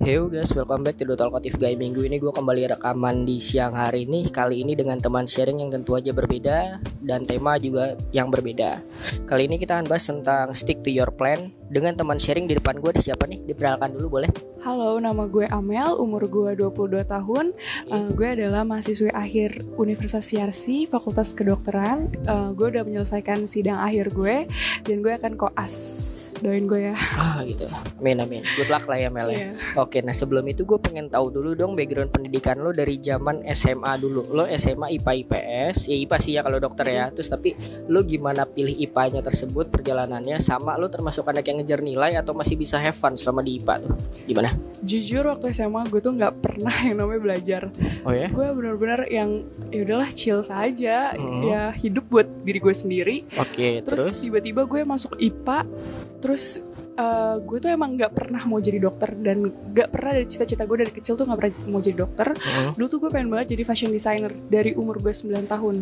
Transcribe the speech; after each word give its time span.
Hey 0.00 0.16
guys, 0.16 0.56
welcome 0.56 0.80
back 0.80 0.96
to 0.96 1.04
The 1.04 1.12
Talkative 1.12 1.60
Guy. 1.60 1.76
Minggu 1.76 2.00
ini 2.08 2.16
gue 2.16 2.32
kembali 2.32 2.72
rekaman 2.72 3.28
di 3.28 3.36
siang 3.36 3.76
hari 3.76 4.08
ini. 4.08 4.32
Kali 4.32 4.64
ini 4.64 4.72
dengan 4.72 4.96
teman 4.96 5.28
sharing 5.28 5.60
yang 5.60 5.68
tentu 5.68 5.92
aja 5.92 6.16
berbeda 6.16 6.80
Dan 7.04 7.28
tema 7.28 7.60
juga 7.60 8.00
yang 8.08 8.32
berbeda. 8.32 8.80
Kali 9.28 9.44
ini 9.44 9.60
kita 9.60 9.76
akan 9.76 9.84
bahas 9.84 10.08
tentang 10.08 10.56
stick 10.56 10.80
to 10.80 10.88
your 10.88 11.12
plan. 11.12 11.52
Dengan 11.68 12.00
teman 12.00 12.16
sharing 12.16 12.48
di 12.48 12.56
depan 12.56 12.80
gue, 12.80 12.96
di 12.96 13.04
siapa 13.04 13.28
nih? 13.28 13.44
Diperkenalkan 13.44 14.00
dulu 14.00 14.24
boleh? 14.24 14.32
Halo, 14.64 14.96
nama 15.04 15.28
gue 15.28 15.44
Amel, 15.52 15.92
umur 16.00 16.32
gue 16.32 16.56
22 16.56 17.04
tahun. 17.04 17.52
Uh, 17.92 18.08
Gue 18.16 18.40
adalah 18.40 18.64
mahasiswa 18.64 19.12
akhir 19.12 19.68
Universitas 19.76 20.32
Yarsi, 20.32 20.88
Fakultas 20.88 21.36
Kedokteran. 21.36 22.08
Uh, 22.24 22.56
Gue 22.56 22.72
udah 22.72 22.88
menyelesaikan 22.88 23.44
sidang 23.44 23.76
akhir 23.76 24.16
gue 24.16 24.48
Dan 24.80 25.04
gue 25.04 25.12
akan 25.12 25.36
koas 25.36 25.76
Doain 26.40 26.64
gue 26.64 26.80
ya 26.90 26.96
Ah 27.14 27.44
gitu, 27.44 27.68
amin 28.00 28.24
amin 28.24 28.42
Good 28.56 28.68
luck 28.68 28.84
lah 28.84 28.96
ya 28.96 29.08
Mel 29.08 29.28
ya 29.28 29.38
Iya. 29.40 29.52
Oke, 29.80 30.04
nah 30.04 30.12
sebelum 30.12 30.44
itu 30.46 30.68
gue 30.68 30.76
pengen 30.76 31.08
tahu 31.08 31.32
dulu 31.32 31.56
dong 31.56 31.72
background 31.72 32.12
pendidikan 32.12 32.60
lo 32.60 32.70
dari 32.70 33.00
zaman 33.00 33.40
SMA 33.50 33.96
dulu. 33.96 34.28
Lo 34.28 34.44
SMA 34.52 34.92
IPA 35.00 35.12
IPS, 35.24 35.76
ya 35.88 35.96
IPA 35.96 36.16
sih 36.20 36.32
ya 36.36 36.40
kalau 36.44 36.60
dokter 36.60 36.86
ya. 36.86 37.08
Terus 37.08 37.32
tapi 37.32 37.56
lo 37.88 38.04
gimana 38.04 38.44
pilih 38.44 38.76
IPA-nya 38.76 39.24
tersebut 39.24 39.72
perjalanannya 39.72 40.36
sama 40.36 40.76
lo 40.76 40.92
termasuk 40.92 41.24
anak 41.24 41.48
yang 41.48 41.62
ngejar 41.62 41.80
nilai 41.80 42.20
atau 42.20 42.36
masih 42.36 42.60
bisa 42.60 42.76
have 42.76 42.92
fun 42.94 43.16
selama 43.16 43.40
di 43.40 43.56
IPA 43.56 43.74
tuh? 43.80 43.92
Gimana? 44.28 44.50
Jujur 44.80 45.24
waktu 45.24 45.52
SMA 45.52 45.88
gue 45.88 46.00
tuh 46.00 46.12
nggak 46.12 46.34
pernah 46.40 46.76
yang 46.84 46.96
namanya 47.00 47.20
belajar 47.20 47.62
Oh 48.04 48.12
ya? 48.12 48.28
Gue 48.28 48.46
bener-bener 48.52 49.00
yang 49.08 49.44
ya 49.72 49.80
udahlah 49.84 50.10
chill 50.12 50.40
saja 50.40 51.12
Hmm. 51.20 51.42
Ya 51.42 51.74
hidup 51.74 52.06
buat 52.06 52.26
diri 52.42 52.58
gue 52.62 52.74
sendiri 52.74 53.16
Oke, 53.36 53.82
Terus 53.82 54.14
terus, 54.14 54.22
tiba-tiba 54.22 54.62
gue 54.64 54.80
masuk 54.84 55.18
IPA 55.18 55.66
Terus 56.20 56.29
outros 56.30 56.60
eh, 57.00 57.34
gue 57.40 57.58
tuh 57.58 57.70
emang 57.72 57.96
nggak 57.96 58.12
pernah 58.12 58.42
mau 58.44 58.60
jadi 58.60 58.76
dokter 58.76 59.16
Dan 59.16 59.48
nggak 59.48 59.88
pernah 59.88 60.12
dari 60.20 60.26
cita-cita 60.28 60.68
gue 60.68 60.76
dari 60.84 60.92
kecil 60.92 61.16
tuh 61.16 61.24
nggak 61.24 61.38
pernah 61.40 61.52
mau 61.72 61.80
jadi 61.80 61.96
dokter 61.96 62.28
Mm, 62.40 62.76
Dulu 62.76 62.86
tuh 62.88 62.98
gue 63.04 63.10
pengen 63.10 63.28
banget 63.32 63.56
jadi 63.56 63.62
fashion 63.64 63.90
designer 63.90 64.32
Dari 64.32 64.76
umur 64.76 65.00
gue 65.00 65.12
9 65.12 65.48
tahun 65.48 65.76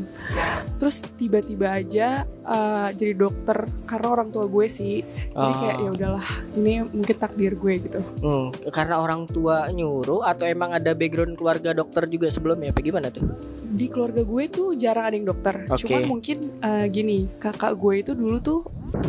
Terus 0.79 0.97
tiba-tiba 1.19 1.75
aja 1.75 2.23
eh, 2.25 2.89
jadi 2.95 3.13
dokter 3.19 3.67
Karena 3.85 4.09
orang 4.15 4.29
tua 4.31 4.47
gue 4.47 4.67
sih 4.71 5.03
Jadi 5.35 5.53
kayak 5.59 5.77
ya 5.83 5.91
udahlah 5.93 6.27
Ini 6.55 6.75
mungkin 6.89 7.17
takdir 7.19 7.53
gue 7.59 7.75
gitu 7.83 8.01
hmm, 8.01 8.71
karena 8.71 9.01
orang 9.01 9.27
tua 9.27 9.67
nyuruh 9.73 10.23
atau 10.23 10.45
emang 10.47 10.77
ada 10.77 10.95
background 10.95 11.35
keluarga 11.35 11.75
dokter 11.75 12.07
juga 12.07 12.31
sebelumnya? 12.31 12.71
Apa 12.71 12.81
gimana 12.85 13.09
tuh? 13.11 13.25
di 13.69 13.87
keluarga 13.93 14.25
gue 14.25 14.45
tuh 14.49 14.73
jarang 14.75 15.13
ada 15.13 15.17
yang 15.17 15.29
dokter. 15.29 15.69
Oke. 15.69 15.85
Cuman 15.85 16.03
mungkin 16.09 16.39
eh, 16.65 16.87
gini, 16.89 17.29
kakak 17.37 17.77
gue 17.77 17.95
itu 18.01 18.13
dulu 18.17 18.37
tuh 18.41 18.61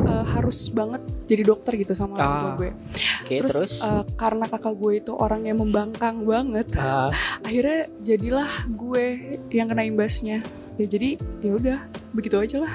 eh, 0.03 0.25
harus 0.35 0.67
banget 0.69 0.99
jadi 1.25 1.43
dokter 1.47 1.79
gitu 1.79 1.95
sama 1.99 2.15
orang 2.15 2.31
tua 2.33 2.47
Ah, 2.47 2.55
gue. 2.55 2.71
Oke, 3.19 3.35
terus 3.37 3.51
terus, 3.51 3.73
eh, 3.81 4.03
karena 4.15 4.45
kakak 4.47 4.73
gue 4.73 4.93
itu 4.97 5.11
orang 5.11 5.41
yang 5.43 5.59
membangkang 5.59 6.23
banget, 6.23 6.71
Ah, 6.73 7.11
akhirnya 7.41 7.91
jadilah 7.99 8.47
gue 8.69 9.05
yang 9.49 9.67
kena 9.67 9.83
imbasnya. 9.83 10.39
Ya 10.75 10.87
jadi 10.87 11.19
ya 11.43 11.51
udah 11.53 11.79
begitu 12.09 12.39
aja 12.39 12.63
lah. 12.63 12.71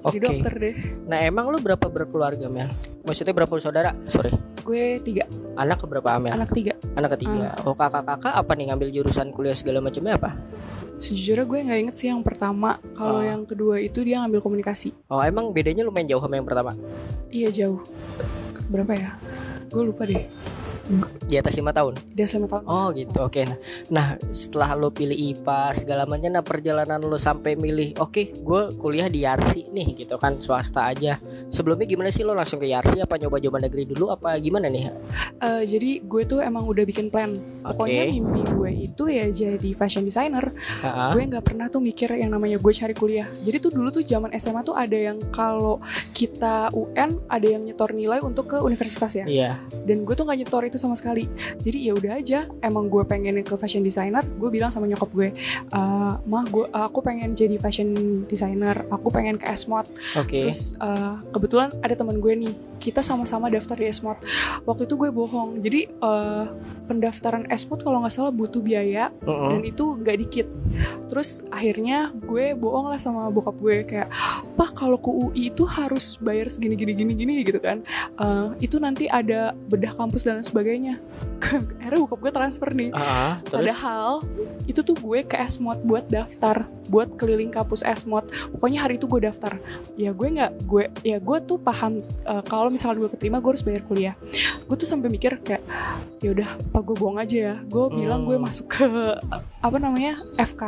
Jadi 0.00 0.16
Oke. 0.16 0.22
dokter 0.22 0.54
deh. 0.54 0.76
nah 1.04 1.18
emang 1.18 1.50
lo 1.50 1.58
berapa 1.58 1.82
berkeluarga 1.84 2.46
Mel? 2.46 2.70
Maksudnya 3.02 3.34
berapa 3.34 3.50
saudara? 3.58 3.98
Sorry, 4.06 4.30
Gue 4.62 5.02
tiga, 5.02 5.26
anak 5.58 5.82
ke 5.82 5.90
berapa 5.90 6.22
Mel? 6.22 6.30
anak 6.32 6.54
tiga. 6.54 6.78
Anak 6.94 7.18
ketiga. 7.18 7.58
Oh 7.66 7.74
kakak-kakak 7.74 8.30
apa 8.30 8.52
nih 8.54 8.70
ngambil 8.70 8.88
jurusan 8.92 9.34
kuliah 9.34 9.58
segala 9.58 9.82
macamnya 9.82 10.14
apa? 10.14 10.38
Sejujurnya 10.94 11.42
gue 11.42 11.58
nggak 11.66 11.80
inget 11.82 11.96
sih 11.98 12.06
yang 12.06 12.22
pertama. 12.22 12.78
Kalau 12.94 13.18
Ah. 13.18 13.26
yang 13.26 13.42
kedua 13.42 13.82
itu 13.82 14.06
dia 14.06 14.22
ngambil 14.22 14.38
komunikasi. 14.38 14.94
Oh 15.08 15.18
emang 15.18 15.50
bedanya 15.50 15.82
lumayan 15.82 16.06
jauh 16.06 16.22
sama 16.22 16.38
yang 16.38 16.46
pertama? 16.46 16.78
Iya 17.26 17.50
jauh. 17.50 17.82
Berapa 18.72 18.92
ya? 18.96 19.10
Gue 19.68 19.82
lupa 19.84 20.08
deh. 20.08 20.24
Di 21.32 21.40
atas 21.40 21.56
lima 21.56 21.72
tahun? 21.72 21.96
Dia 22.12 22.28
sama 22.28 22.44
tahun. 22.44 22.68
Oh 22.68 22.92
gitu, 22.92 23.24
oke. 23.24 23.40
Nah, 23.40 23.56
nah 23.88 24.06
setelah 24.36 24.76
lo 24.76 24.92
pilih 24.92 25.16
IPA 25.16 25.72
segala 25.72 26.04
macam, 26.04 26.28
nah 26.28 26.44
perjalanan 26.44 27.00
lo 27.00 27.16
sampai 27.16 27.56
milih, 27.56 27.96
oke, 27.96 28.36
gue 28.36 28.62
kuliah 28.76 29.08
di 29.08 29.24
Yarsi 29.24 29.72
nih, 29.72 29.96
gitu 30.04 30.20
kan, 30.20 30.36
swasta 30.44 30.92
aja. 30.92 31.16
Sebelumnya 31.48 31.88
gimana 31.88 32.12
sih 32.12 32.20
lo 32.20 32.36
langsung 32.36 32.60
ke 32.60 32.68
Yarsi? 32.68 33.00
Apa 33.00 33.16
nyoba-nyoba 33.16 33.64
negeri 33.64 33.88
dulu? 33.88 34.12
Apa 34.12 34.36
gimana 34.44 34.68
nih? 34.68 34.92
Eh, 35.40 35.64
jadi 35.64 36.04
gue 36.04 36.22
tuh 36.28 36.44
emang 36.44 36.68
udah 36.68 36.84
bikin 36.84 37.08
plan. 37.08 37.32
Pokoknya 37.64 38.04
Oke. 38.04 38.12
mimpi 38.12 38.42
gue 38.52 38.70
itu 38.92 39.04
ya 39.08 39.26
jadi 39.32 39.70
fashion 39.72 40.04
designer. 40.04 40.52
Ha-ha. 40.84 41.16
Gue 41.16 41.24
nggak 41.24 41.48
pernah 41.48 41.72
tuh 41.72 41.80
mikir 41.80 42.12
yang 42.12 42.34
namanya 42.34 42.60
gue 42.60 42.72
cari 42.76 42.92
kuliah. 42.92 43.26
Jadi 43.40 43.56
tuh 43.56 43.70
dulu 43.72 43.88
tuh 43.88 44.04
zaman 44.04 44.34
SMA 44.36 44.60
tuh 44.66 44.76
ada 44.76 44.94
yang 44.94 45.16
kalau 45.32 45.80
kita 46.12 46.68
UN 46.76 47.16
ada 47.30 47.46
yang 47.46 47.64
nyetor 47.64 47.94
nilai 47.96 48.20
untuk 48.20 48.52
ke 48.52 48.58
universitas 48.60 49.16
ya. 49.16 49.24
Iya. 49.24 49.52
Dan 49.88 50.04
gue 50.04 50.12
tuh 50.12 50.28
nggak 50.28 50.44
nyetor 50.44 50.62
itu 50.68 50.76
sama 50.76 50.98
sekali. 50.98 51.21
Jadi 51.60 51.78
ya 51.90 51.92
udah 51.94 52.12
aja. 52.18 52.46
Emang 52.62 52.86
gue 52.86 53.02
pengen 53.04 53.40
ke 53.42 53.54
fashion 53.58 53.82
designer. 53.82 54.22
Gue 54.38 54.48
bilang 54.48 54.70
sama 54.70 54.86
nyokap 54.86 55.10
gue, 55.12 55.28
"Eh, 55.70 56.12
mah 56.22 56.44
gue 56.48 56.64
aku 56.70 56.98
pengen 57.02 57.34
jadi 57.34 57.56
fashion 57.58 58.22
designer. 58.26 58.86
Aku 58.88 59.10
pengen 59.10 59.36
ke 59.36 59.46
Esmod. 59.50 59.84
Oke. 60.16 60.48
Terus 60.48 60.78
eh, 60.78 61.14
kebetulan 61.34 61.74
ada 61.82 61.94
teman 61.94 62.18
gue 62.22 62.32
nih, 62.32 62.54
kita 62.78 63.04
sama-sama 63.04 63.50
daftar 63.50 63.76
di 63.78 63.86
Esmod. 63.90 64.18
Waktu 64.64 64.86
itu 64.86 64.94
gue 64.96 65.10
bohong. 65.10 65.58
Jadi 65.60 65.90
eh, 65.90 66.44
pendaftaran 66.86 67.46
Esmod 67.50 67.82
kalau 67.82 68.02
nggak 68.02 68.14
salah 68.14 68.32
butuh 68.32 68.62
biaya 68.62 69.10
Mm-mm. 69.22 69.50
dan 69.54 69.60
itu 69.66 69.84
nggak 69.98 70.16
dikit. 70.28 70.46
Terus 71.10 71.44
akhirnya 71.52 72.14
gue 72.14 72.54
bohong 72.56 72.88
lah 72.94 72.98
sama 73.02 73.28
bokap 73.28 73.56
gue 73.58 73.76
kayak, 73.84 74.08
pak 74.54 74.70
kalau 74.78 74.96
ke 74.96 75.10
UI 75.10 75.52
itu 75.52 75.66
harus 75.66 76.16
bayar 76.22 76.48
segini 76.48 76.78
gini 76.78 76.92
gini 76.94 77.12
gini 77.12 77.34
gitu 77.42 77.58
kan. 77.58 77.82
Eh, 78.16 78.46
itu 78.64 78.78
nanti 78.78 79.10
ada 79.10 79.52
bedah 79.68 79.92
kampus 79.98 80.24
dan 80.24 80.40
sebagainya. 80.40 81.01
Akhirnya 81.42 82.00
bokap 82.06 82.18
gue 82.22 82.32
transfer 82.32 82.68
nih. 82.72 82.90
Ah, 82.94 83.42
terus? 83.44 83.52
Padahal 83.68 84.24
itu 84.64 84.80
tuh 84.80 84.96
gue 84.96 85.20
ke 85.22 85.36
Esmod 85.36 85.84
buat 85.84 86.06
daftar, 86.06 86.64
buat 86.88 87.18
keliling 87.18 87.52
kampus 87.52 87.84
Esmod. 87.84 88.24
Pokoknya 88.48 88.86
hari 88.86 88.96
itu 88.96 89.04
gue 89.04 89.20
daftar. 89.22 89.60
Ya 89.94 90.10
gue 90.10 90.28
nggak, 90.32 90.64
gue 90.64 90.84
ya 91.02 91.18
gue 91.18 91.38
tuh 91.42 91.58
paham 91.58 91.98
eh, 92.00 92.42
kalau 92.46 92.70
misalnya 92.70 93.04
gue 93.04 93.10
keterima 93.12 93.38
gue 93.38 93.50
harus 93.52 93.64
bayar 93.66 93.82
kuliah. 93.84 94.14
Gue 94.64 94.76
tuh 94.78 94.88
sampai 94.88 95.10
mikir 95.10 95.42
kayak 95.42 95.60
ya 96.24 96.32
udah 96.32 96.48
apa 96.48 96.78
gue 96.80 96.96
bohong 96.96 97.18
aja 97.20 97.36
ya. 97.36 97.54
Gue 97.60 97.84
bilang 97.92 98.24
gue 98.24 98.38
Hmm. 98.38 98.46
masuk 98.48 98.66
ke 98.70 98.86
apa 99.60 99.76
namanya 99.76 100.22
FK. 100.36 100.62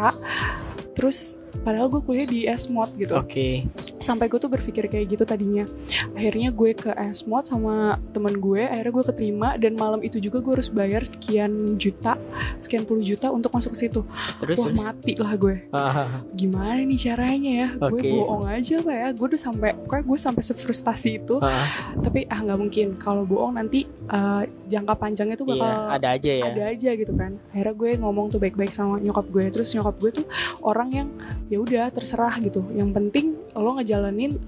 Terus 0.95 1.37
padahal 1.63 1.87
gue 1.87 2.03
kuliah 2.03 2.27
di 2.27 2.47
Esmod 2.47 2.91
gitu. 2.95 3.15
Oke. 3.15 3.67
sampai 4.05 4.29
gue 4.29 4.37
tuh 4.37 4.53
berpikir 4.53 4.85
kayak 4.85 5.17
gitu 5.17 5.25
tadinya. 5.25 5.65
Akhirnya 6.13 6.53
gue 6.53 6.77
ke 6.77 6.93
Esmod 6.93 7.49
sama 7.49 7.97
temen 8.13 8.37
gue 8.37 8.61
akhirnya 8.61 8.93
gue 8.93 9.05
keterima 9.09 9.49
dan 9.57 9.81
malam 9.81 10.05
itu 10.05 10.21
juga 10.21 10.45
gue 10.45 10.61
harus 10.61 10.69
bayar 10.69 11.01
sekian 11.09 11.81
juta 11.81 12.21
sekian 12.61 12.85
puluh 12.85 13.01
juta 13.01 13.33
untuk 13.33 13.49
masuk 13.49 13.73
ke 13.73 13.89
situ. 13.89 14.05
Terus? 14.45 14.61
wah 14.61 14.69
terus? 14.69 14.77
mati 14.77 15.13
lah 15.17 15.33
gue 15.41 15.57
Ah, 15.73 16.21
gimana 16.37 16.85
nih 16.85 17.01
caranya 17.01 17.53
ya? 17.65 17.69
Gue 17.81 18.01
Oke. 18.05 18.11
bohong 18.13 18.45
aja 18.45 18.77
pak 18.85 18.93
ya. 18.93 19.09
Gue 19.17 19.29
tuh 19.33 19.41
sampai 19.41 19.71
kayak 19.89 20.05
gue 20.05 20.19
sampai 20.21 20.43
sefrustasi 20.45 21.11
itu. 21.25 21.41
Ah, 21.41 21.65
tapi 21.97 22.29
ah 22.29 22.45
nggak 22.45 22.61
mungkin. 22.61 22.87
Kalau 23.01 23.25
bohong 23.25 23.57
nanti 23.57 23.89
eh, 23.89 24.43
jangka 24.65 24.95
panjangnya 24.97 25.37
tuh 25.37 25.47
bakal 25.49 25.69
iya, 25.69 25.95
ada 25.95 26.09
aja 26.17 26.31
ya. 26.33 26.45
ada 26.49 26.63
aja 26.73 26.91
gitu 26.97 27.13
kan. 27.15 27.37
Akhirnya 27.53 27.75
gue 27.77 27.91
ngomong 28.01 28.27
tuh 28.33 28.41
baik-baik 28.41 28.73
sama 28.73 28.99
nyokap 28.99 29.27
gue. 29.29 29.45
Terus 29.53 29.69
nyokap 29.77 29.97
gue 30.01 30.11
tuh 30.23 30.27
orang 30.65 30.89
yang 30.93 31.09
ya 31.53 31.59
udah 31.61 31.85
terserah 31.93 32.41
gitu. 32.41 32.65
Yang 32.73 32.91
penting 32.97 33.27
lo 33.55 33.77
ngejalanin 33.77 34.41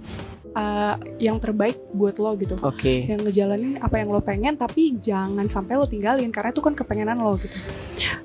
uh, 0.56 0.94
yang 1.21 1.37
terbaik 1.37 1.77
buat 1.93 2.16
lo 2.16 2.32
gitu. 2.41 2.56
Oke. 2.65 3.04
yang 3.04 3.21
ngejalanin 3.21 3.77
apa 3.78 4.00
yang 4.00 4.09
lo 4.09 4.25
pengen 4.25 4.56
tapi 4.56 4.97
jangan 4.97 5.44
sampai 5.47 5.77
lo 5.77 5.84
tinggalin 5.84 6.33
karena 6.33 6.50
itu 6.50 6.65
kan 6.65 6.72
kepengenan 6.72 7.21
lo 7.21 7.37
gitu. 7.37 7.56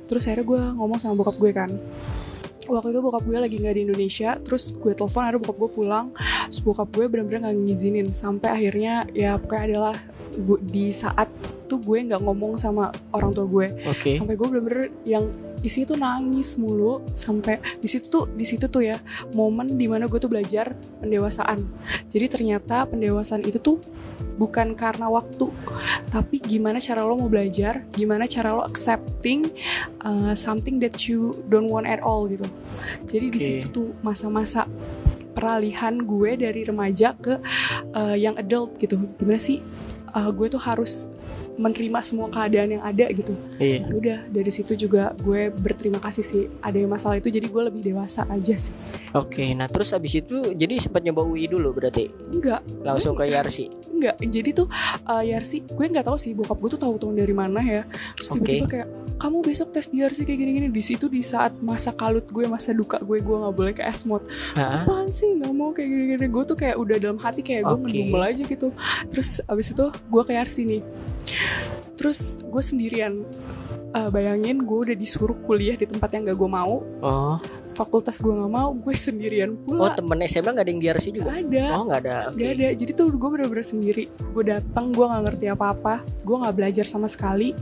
Terus 0.08 0.23
akhirnya 0.25 0.47
gue 0.47 0.62
ngomong 0.79 0.97
sama 0.97 1.13
bokap 1.19 1.35
gue 1.35 1.52
kan. 1.52 1.72
Waktu 2.72 2.94
itu 2.94 3.00
bokap 3.03 3.23
gue 3.28 3.35
lagi 3.35 3.56
nggak 3.59 3.75
di 3.75 3.84
Indonesia 3.84 4.40
terus 4.40 4.72
gue 4.72 4.96
telepon 4.96 5.28
akhirnya 5.28 5.41
bokap 5.44 5.58
gue 5.59 5.72
pulang. 5.75 6.08
Terus 6.47 6.62
bokap 6.63 6.90
gue 6.96 7.06
benar-benar 7.12 7.52
nggak 7.52 7.58
ngizinin 7.68 8.08
sampai 8.16 8.50
akhirnya 8.50 9.03
ya 9.12 9.35
pokoknya 9.35 9.66
adalah 9.75 9.96
gue, 10.31 10.59
di 10.63 10.88
saat 10.96 11.28
tuh 11.72 11.80
gue 11.80 12.04
nggak 12.12 12.20
ngomong 12.20 12.59
sama 12.59 12.92
orang 13.16 13.32
tua 13.32 13.48
gue. 13.48 13.68
Oke. 13.88 14.20
sampai 14.20 14.35
gue 14.35 14.47
bener-bener 14.52 14.91
yang 15.08 15.32
isi 15.64 15.88
tuh 15.88 15.96
nangis 15.96 16.59
mulu. 16.59 17.00
Sampai 17.16 17.64
di 17.79 17.88
situ 17.88 18.12
tuh 18.12 18.28
di 18.28 18.44
situ 18.44 18.68
tuh 18.68 18.84
ya 18.84 19.00
momen 19.32 19.79
di 19.79 19.88
mana 19.88 20.12
gue 20.12 20.20
tuh 20.20 20.28
belajar 20.28 20.76
pendewasaan. 21.00 21.64
Jadi 22.12 22.26
ternyata 22.28 22.84
pendewasaan 22.84 23.47
itu 23.47 23.64
tuh 23.64 23.79
bukan 24.41 24.73
karena 24.73 25.06
waktu 25.06 25.53
tapi 26.09 26.41
gimana 26.41 26.82
cara 26.82 27.06
lo 27.06 27.14
mau 27.14 27.29
belajar 27.29 27.85
gimana 27.94 28.26
cara 28.26 28.58
lo 28.58 28.66
accepting 28.66 29.53
uh, 30.02 30.34
something 30.34 30.82
that 30.82 31.06
you 31.06 31.38
don't 31.46 31.70
want 31.70 31.85
at 31.85 32.02
all 32.02 32.26
gitu. 32.26 32.50
Jadi 33.06 33.26
di 33.29 33.40
Oke. 33.40 33.46
situ 33.46 33.68
tuh 33.70 33.88
masa-masa 34.02 34.66
peralihan 35.32 35.96
gue 36.02 36.35
dari 36.41 36.66
remaja 36.66 37.16
ke 37.16 37.38
uh, 37.94 38.18
young 38.18 38.35
adult 38.41 38.76
gitu. 38.82 38.97
Gimana 39.22 39.40
sih 39.40 39.62
uh, 40.16 40.29
gue 40.34 40.47
tuh 40.52 40.62
harus 40.62 41.08
menerima 41.61 41.99
semua 42.02 42.28
keadaan 42.34 42.81
yang 42.81 42.84
ada 42.84 43.05
gitu. 43.13 43.37
Iya. 43.61 43.85
Ya 43.85 43.93
udah 43.93 44.17
dari 44.34 44.52
situ 44.52 44.73
juga 44.73 45.13
gue 45.22 45.53
berterima 45.53 46.02
kasih 46.02 46.25
sih. 46.25 46.43
Ada 46.66 46.81
yang 46.81 46.90
masalah 46.90 47.22
itu 47.22 47.29
jadi 47.29 47.46
gue 47.46 47.61
lebih 47.69 47.81
dewasa 47.85 48.25
aja 48.25 48.58
sih. 48.58 48.73
Oke, 49.13 49.53
nah 49.53 49.69
terus 49.69 49.93
abis 49.93 50.25
itu 50.25 50.58
jadi 50.58 50.81
sempat 50.81 51.05
nyoba 51.05 51.22
UI 51.22 51.46
dulu 51.46 51.78
berarti? 51.78 52.09
Enggak. 52.34 52.66
Langsung 52.81 53.13
ke 53.13 53.29
Yarsi. 53.29 53.69
enggak. 54.02 54.17
Jadi 54.17 54.49
tuh 54.58 54.66
uh, 55.05 55.22
Yarsi 55.22 55.61
gue 55.61 55.85
nggak 55.85 56.09
tahu 56.09 56.17
sih 56.17 56.34
bokap 56.34 56.58
gue 56.58 56.69
tuh 56.73 56.81
tahu 56.81 56.97
tahun 56.97 57.22
dari 57.22 57.35
mana 57.37 57.61
ya. 57.61 57.85
Terus 58.17 58.34
tiba-tiba 58.34 58.66
kayak 58.66 58.87
kamu 59.22 59.37
besok 59.46 59.69
tes 59.69 59.85
di 59.93 60.02
Yarsi 60.02 60.25
kayak 60.25 60.40
gini-gini. 60.41 60.67
Di 60.73 60.81
situ 60.81 61.05
di 61.05 61.22
saat 61.22 61.53
masa 61.61 61.93
kalut 61.93 62.25
gue 62.25 62.49
masa 62.49 62.73
duka 62.73 62.97
gue 62.97 63.22
gue 63.22 63.37
nggak 63.37 63.53
boleh 63.53 63.73
ke 63.78 63.85
esmod 63.85 64.25
apaan 64.58 65.13
sih? 65.13 65.29
Nggak 65.37 65.53
mau 65.53 65.69
kayak 65.69 65.85
gini-gini. 65.93 66.25
Gue 66.34 66.43
tuh 66.49 66.58
kayak 66.58 66.81
udah 66.81 66.97
dalam 66.97 67.22
hati 67.22 67.46
kayak 67.46 67.69
gue 67.69 67.78
Oke. 67.78 67.85
ngedumel 67.93 68.22
aja 68.25 68.41
gitu. 68.41 68.73
Terus 69.13 69.37
abis 69.46 69.69
itu 69.69 69.85
gue 69.93 70.23
ke 70.25 70.34
Yarsi 70.34 70.61
nih 70.66 70.81
terus 72.00 72.42
gue 72.42 72.64
sendirian. 72.64 73.22
Eh, 73.92 74.08
bayangin 74.08 74.64
gue 74.64 74.80
udah 74.88 74.96
disuruh 74.96 75.36
kuliah 75.44 75.76
di 75.76 75.84
tempat 75.84 76.16
yang 76.16 76.32
gak 76.32 76.40
gue 76.40 76.50
mau. 76.50 76.80
Oh, 77.03 77.36
fakultas 77.82 78.22
gue 78.22 78.30
nggak 78.30 78.52
mau 78.52 78.70
gue 78.72 78.94
sendirian 78.94 79.58
oh 79.58 79.62
pula 79.66 79.98
temen 79.98 80.22
SMA 80.24 80.50
nggak 80.54 80.66
ada 80.66 80.72
yang 80.72 80.82
di 80.82 80.88
Yarsi 80.88 81.10
juga? 81.10 81.30
ada 81.34 81.66
Oh 81.74 81.84
nggak 81.90 82.00
ada. 82.06 82.18
Oke. 82.30 82.38
Gak 82.38 82.52
ada, 82.54 82.68
jadi 82.78 82.92
tuh 82.94 83.08
gue 83.12 83.30
bener-bener 83.32 83.64
sendiri 83.64 84.04
Gue 84.32 84.44
datang, 84.44 84.92
gue 84.92 85.02
gak 85.02 85.24
ngerti 85.24 85.46
apa-apa 85.48 86.04
Gue 86.22 86.36
gak 86.44 86.56
belajar 86.56 86.86
sama 86.86 87.08
sekali 87.08 87.56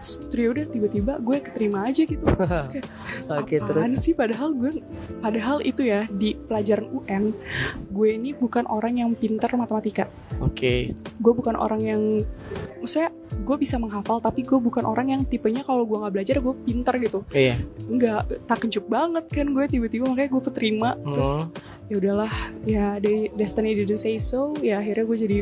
Terus 0.00 0.40
ya 0.40 0.48
udah 0.50 0.64
tiba-tiba 0.66 1.12
gue 1.20 1.36
keterima 1.38 1.84
aja 1.86 2.02
gitu 2.02 2.24
Terus 2.26 2.68
kayak, 2.72 2.84
apaan 3.28 3.90
terus. 3.92 4.00
sih 4.00 4.14
padahal 4.16 4.50
gue 4.56 4.80
Padahal 5.20 5.60
itu 5.60 5.84
ya, 5.84 6.08
di 6.08 6.34
pelajaran 6.34 6.88
UN 6.90 7.24
Gue 7.92 8.16
ini 8.16 8.32
bukan 8.32 8.64
orang 8.66 8.98
yang 8.98 9.10
pintar 9.14 9.52
matematika 9.54 10.08
Oke. 10.40 10.96
Gue 11.20 11.32
bukan 11.36 11.54
orang 11.54 11.80
yang 11.84 12.02
Maksudnya 12.80 13.12
gue 13.44 13.56
bisa 13.60 13.76
menghafal 13.76 14.18
Tapi 14.18 14.40
gue 14.42 14.58
bukan 14.58 14.88
orang 14.88 15.12
yang 15.12 15.22
tipenya 15.28 15.62
kalau 15.62 15.84
gue 15.84 16.00
gak 16.00 16.14
belajar 16.16 16.36
gue 16.40 16.54
pintar 16.64 16.96
gitu 16.98 17.22
Iya. 17.30 17.60
Enggak, 17.86 18.26
takjub 18.48 18.88
banget 18.88 19.28
kan 19.28 19.46
gue 19.52 19.59
tiba-tiba 19.66 20.04
Makanya 20.06 20.30
gue 20.30 20.42
keterima 20.42 20.90
Terus 20.96 21.32
Hmm. 21.42 21.52
ya 21.86 21.96
udahlah 21.96 22.32
ya 22.62 22.84
de- 22.96 23.34
destiny 23.34 23.74
didn't 23.74 23.98
say 23.98 24.14
so 24.14 24.54
ya 24.56 24.78
akhirnya 24.78 25.04
gue 25.04 25.18
jadi 25.18 25.38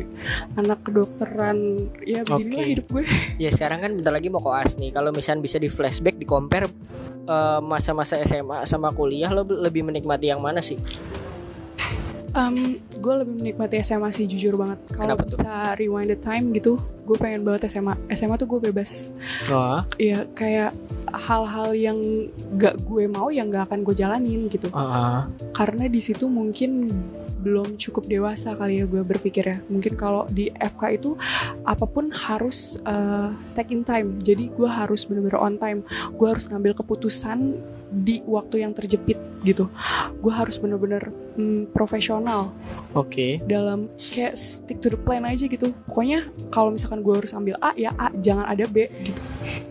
anak 0.55 0.81
kedokteran 0.81 1.57
ya 2.01 2.25
beginilah 2.25 2.57
Oke. 2.57 2.71
hidup 2.73 2.87
gue 2.89 3.03
Ya 3.37 3.49
sekarang 3.49 3.79
kan 3.79 3.91
bentar 3.93 4.09
lagi 4.09 4.27
mau 4.27 4.41
koas 4.41 4.75
nih. 4.75 4.89
Kalau 4.89 5.13
misalnya 5.13 5.39
bisa 5.39 5.55
di 5.55 5.69
flashback, 5.69 6.17
di 6.17 6.25
compare 6.25 6.65
eh, 7.23 7.59
masa-masa 7.61 8.17
SMA 8.19 8.65
sama 8.65 8.89
kuliah, 8.89 9.29
lo 9.29 9.45
lebih 9.45 9.85
menikmati 9.85 10.27
yang 10.27 10.41
mana 10.41 10.59
sih? 10.59 10.81
Em, 12.35 12.77
gue 12.99 13.13
lebih 13.25 13.33
menikmati 13.41 13.81
SMA 13.81 14.09
sih 14.13 14.29
jujur 14.29 14.53
banget. 14.59 14.79
Kalau 14.93 15.17
bisa 15.17 15.73
rewind 15.77 16.13
the 16.13 16.19
time 16.19 16.53
gitu 16.53 16.77
gue 17.09 17.17
pengen 17.17 17.41
banget 17.41 17.73
SMA 17.73 17.97
SMA 18.13 18.37
tuh 18.37 18.45
gue 18.45 18.69
bebas. 18.69 19.17
Oh, 19.49 19.81
ya 19.97 20.29
kayak 20.37 20.77
hal-hal 21.09 21.73
yang 21.73 21.97
gak 22.61 22.77
gue 22.85 23.09
mau 23.09 23.33
yang 23.33 23.49
gak 23.49 23.65
akan 23.65 23.81
gue 23.81 23.97
jalanin 23.97 24.45
gitu. 24.45 24.69
Ah, 24.77 25.25
karena 25.57 25.89
di 25.89 25.97
situ 25.97 26.29
mungkin 26.29 26.93
belum 27.39 27.79
cukup 27.79 28.05
dewasa 28.05 28.53
kali 28.53 28.83
ya 28.83 28.85
gue 28.85 29.01
berpikir 29.01 29.43
ya. 29.47 29.57
Mungkin 29.71 29.95
kalau 29.95 30.27
di 30.27 30.51
FK 30.51 30.83
itu 30.99 31.15
apa 31.63 31.85
pun 31.87 32.11
harus 32.11 32.77
uh, 32.83 33.31
take 33.55 33.71
in 33.71 33.87
time. 33.87 34.19
Jadi 34.19 34.51
gue 34.51 34.69
harus 34.69 35.07
bener-bener 35.07 35.39
on 35.39 35.55
time. 35.55 35.79
Gue 36.19 36.27
harus 36.29 36.51
ngambil 36.51 36.75
keputusan 36.75 37.55
di 37.89 38.21
waktu 38.29 38.61
yang 38.61 38.71
terjepit 38.77 39.17
gitu. 39.41 39.65
Gue 40.21 40.33
harus 40.33 40.61
bener-bener 40.61 41.09
mm, 41.39 41.73
profesional. 41.73 42.53
Oke. 42.97 43.41
dalam 43.45 43.85
kayak 43.97 44.33
stick 44.33 44.81
to 44.81 44.93
the 44.93 44.99
plan 44.99 45.25
aja 45.25 45.45
gitu. 45.49 45.73
Pokoknya 45.89 46.29
kalau 46.53 46.73
misalkan 46.73 47.01
gue 47.01 47.13
harus 47.15 47.33
ambil 47.33 47.57
A 47.61 47.73
ya 47.73 47.93
A 47.97 48.13
jangan 48.17 48.45
ada 48.45 48.65
B 48.69 48.89
gitu. 49.01 49.21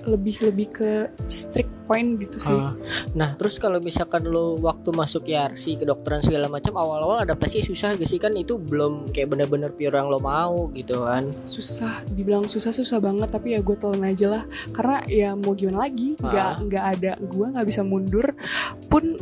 Lebih 0.08 0.50
lebih 0.50 0.66
ke 0.72 0.90
strict 1.30 1.70
point 1.88 2.20
gitu 2.20 2.36
sih. 2.36 2.52
Ah, 2.52 2.76
nah 3.16 3.32
terus 3.32 3.56
kalau 3.56 3.80
misalkan 3.80 4.28
lo 4.28 4.60
waktu 4.60 4.92
masuk 4.92 5.24
Yarsi 5.24 5.80
kedokteran 5.80 6.20
segala 6.20 6.52
macam 6.52 6.76
awal-awal 6.76 7.24
adaptasi 7.24 7.57
susah 7.60 7.94
gak 7.94 8.08
sih? 8.08 8.18
Kan 8.18 8.34
itu 8.34 8.56
belum 8.56 9.10
kayak 9.10 9.28
bener-bener 9.30 9.70
pure 9.70 9.94
yang 9.94 10.08
lo 10.08 10.18
mau 10.18 10.68
gitu 10.72 11.04
kan? 11.04 11.30
susah 11.44 12.04
dibilang 12.08 12.46
susah 12.46 12.70
susah 12.70 12.98
banget. 12.98 13.28
Tapi 13.28 13.54
ya 13.54 13.60
gue 13.60 13.76
telan 13.76 14.02
aja 14.02 14.26
lah. 14.28 14.42
Karena 14.70 15.02
ya 15.06 15.32
mau 15.32 15.52
gimana 15.52 15.86
lagi 15.86 16.14
nggak 16.18 16.50
Ah. 16.50 16.60
nggak 16.60 16.84
ada 16.96 17.12
gue 17.18 17.46
nggak 17.54 17.66
bisa 17.66 17.80
mundur 17.82 18.34
pun. 18.86 19.16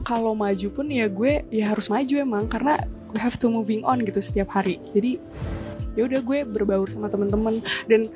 Kalau 0.00 0.32
maju 0.32 0.68
pun 0.72 0.86
ya 0.88 1.06
gue 1.06 1.44
ya 1.52 1.70
harus 1.70 1.92
maju 1.92 2.14
emang. 2.16 2.44
Karena 2.48 2.80
we 3.12 3.18
have 3.20 3.36
to 3.36 3.46
moving 3.46 3.84
on 3.84 4.00
gitu 4.02 4.18
setiap 4.18 4.50
hari. 4.50 4.80
Jadi 4.92 5.20
ya 5.98 6.06
udah 6.06 6.20
gue 6.22 6.38
berbaur 6.46 6.86
sama 6.86 7.10
teman-teman 7.10 7.58
dan 7.84 8.06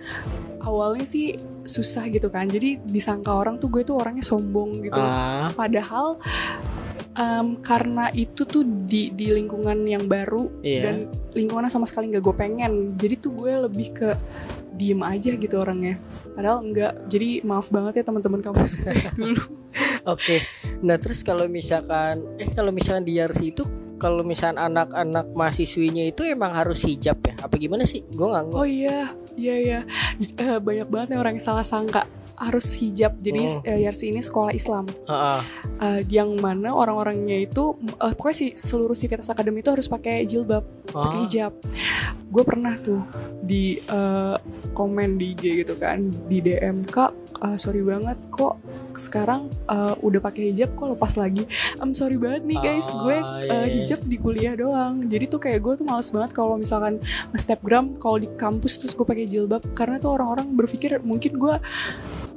awalnya 0.62 1.04
sih 1.04 1.34
susah 1.64 2.08
gitu 2.08 2.28
kan. 2.28 2.48
Jadi 2.48 2.80
disangka 2.80 3.32
orang 3.32 3.56
tuh 3.56 3.68
gue 3.68 3.82
tuh 3.82 3.96
orangnya 3.96 4.24
sombong 4.24 4.80
gitu. 4.80 5.00
Ah, 5.00 5.52
padahal 5.52 6.16
em, 7.14 7.58
karena 7.62 8.10
itu 8.10 8.42
tuh 8.44 8.62
di 8.62 9.14
di 9.14 9.30
lingkungan 9.30 9.78
yang 9.86 10.04
baru 10.06 10.50
Iya. 10.60 10.82
dan 10.82 10.96
lingkungannya 11.32 11.70
sama 11.70 11.86
sekali 11.86 12.10
nggak 12.10 12.22
gue 12.22 12.36
pengen 12.36 12.72
jadi 12.98 13.14
tuh 13.18 13.32
gue 13.34 13.52
lebih 13.66 13.88
ke 13.94 14.10
diem 14.74 14.98
aja 15.00 15.30
gitu 15.38 15.54
orangnya 15.54 16.02
padahal 16.34 16.66
enggak 16.66 16.92
jadi 17.06 17.46
maaf 17.46 17.70
banget 17.70 18.02
ya 18.02 18.04
teman-teman 18.10 18.42
kampus 18.42 18.74
gue 18.82 18.90
dulu 19.14 19.42
Oke. 20.04 20.44
Nah 20.84 21.00
terus 21.00 21.24
kalau 21.24 21.48
misalkan 21.48 22.20
eh 22.36 22.52
kalau 22.52 22.70
misalkan 22.70 23.08
di 23.08 23.16
Yarsi 23.16 23.56
itu 23.56 23.64
kalau 23.96 24.20
misalkan 24.20 24.60
anak-anak 24.60 25.32
mahasiswinya 25.32 26.04
itu 26.04 26.28
emang 26.28 26.52
harus 26.52 26.84
hijab 26.84 27.16
ya? 27.24 27.34
Apa 27.40 27.56
gimana 27.56 27.88
sih? 27.88 28.04
Gue 28.12 28.28
nggak 28.28 28.52
oh 28.52 28.68
iya 28.68 29.08
iya 29.36 29.78
J- 30.16 30.34
eh, 30.36 30.58
banyak 30.58 30.86
banget 30.86 31.06
nih 31.08 31.18
orang 31.18 31.32
yang 31.34 31.44
salah 31.44 31.62
sangka. 31.62 32.04
Harus 32.34 32.74
hijab. 32.74 33.14
Jadi 33.16 33.46
Oh. 33.48 33.62
eh, 33.64 33.80
Yarsi 33.80 34.08
ini 34.08 34.18
sekolah 34.18 34.50
Islam. 34.50 34.90
Heeh. 35.04 35.40
Eh, 35.76 36.00
yang 36.10 36.34
mana 36.36 36.70
orang-orangnya 36.70 37.38
itu 37.40 37.74
eh, 37.96 38.12
pokoknya 38.12 38.36
sih 38.36 38.50
seluruh 38.52 38.92
sivitas 38.92 39.28
akademi 39.28 39.60
itu 39.60 39.70
harus 39.70 39.86
pakai 39.86 40.22
jilbab 40.24 40.66
pakai 40.84 40.98
Oh, 41.10 41.22
hijab. 41.22 41.52
Gue 42.26 42.42
pernah 42.42 42.74
tuh 42.76 43.02
di 43.40 43.78
eh, 43.78 44.36
komen 44.72 45.14
di 45.14 45.32
IG 45.32 45.42
gitu 45.60 45.74
kan 45.74 45.98
di 46.24 46.38
DM 46.38 46.82
kak 46.84 47.14
eh, 47.36 47.54
sorry 47.54 47.80
banget 47.80 48.18
kok 48.28 48.58
sekarang 48.94 49.46
eh, 49.64 49.94
udah 49.96 50.20
pakai 50.20 50.50
hijab 50.50 50.72
kok 50.72 50.90
lepas 50.90 51.14
lagi. 51.14 51.46
I'm 51.76 51.90
sorry 51.92 52.14
banget 52.16 52.42
nih 52.44 52.58
guys. 52.60 52.86
Oh, 52.88 53.04
gue 53.04 53.18
iya. 53.44 53.62
hijab 53.72 54.02
di 54.02 54.16
kuliah 54.16 54.54
doang. 54.54 55.04
Jadi 55.04 55.24
tuh 55.28 55.38
kayak 55.38 55.60
gue 55.60 55.74
tuh 55.76 55.84
males 55.84 56.08
banget 56.08 56.30
kalau 56.32 56.54
misalkan 56.56 56.98
snapgram 57.32 57.94
kalau 57.94 58.16
di 58.16 58.28
kampus 58.32 58.78
terus 58.80 58.92
gue 58.92 59.04
pakai 59.04 59.23
jilbab 59.26 59.62
karena 59.72 60.00
tuh 60.00 60.16
orang-orang 60.16 60.52
berpikir 60.54 61.00
mungkin 61.02 61.36
gue 61.36 61.56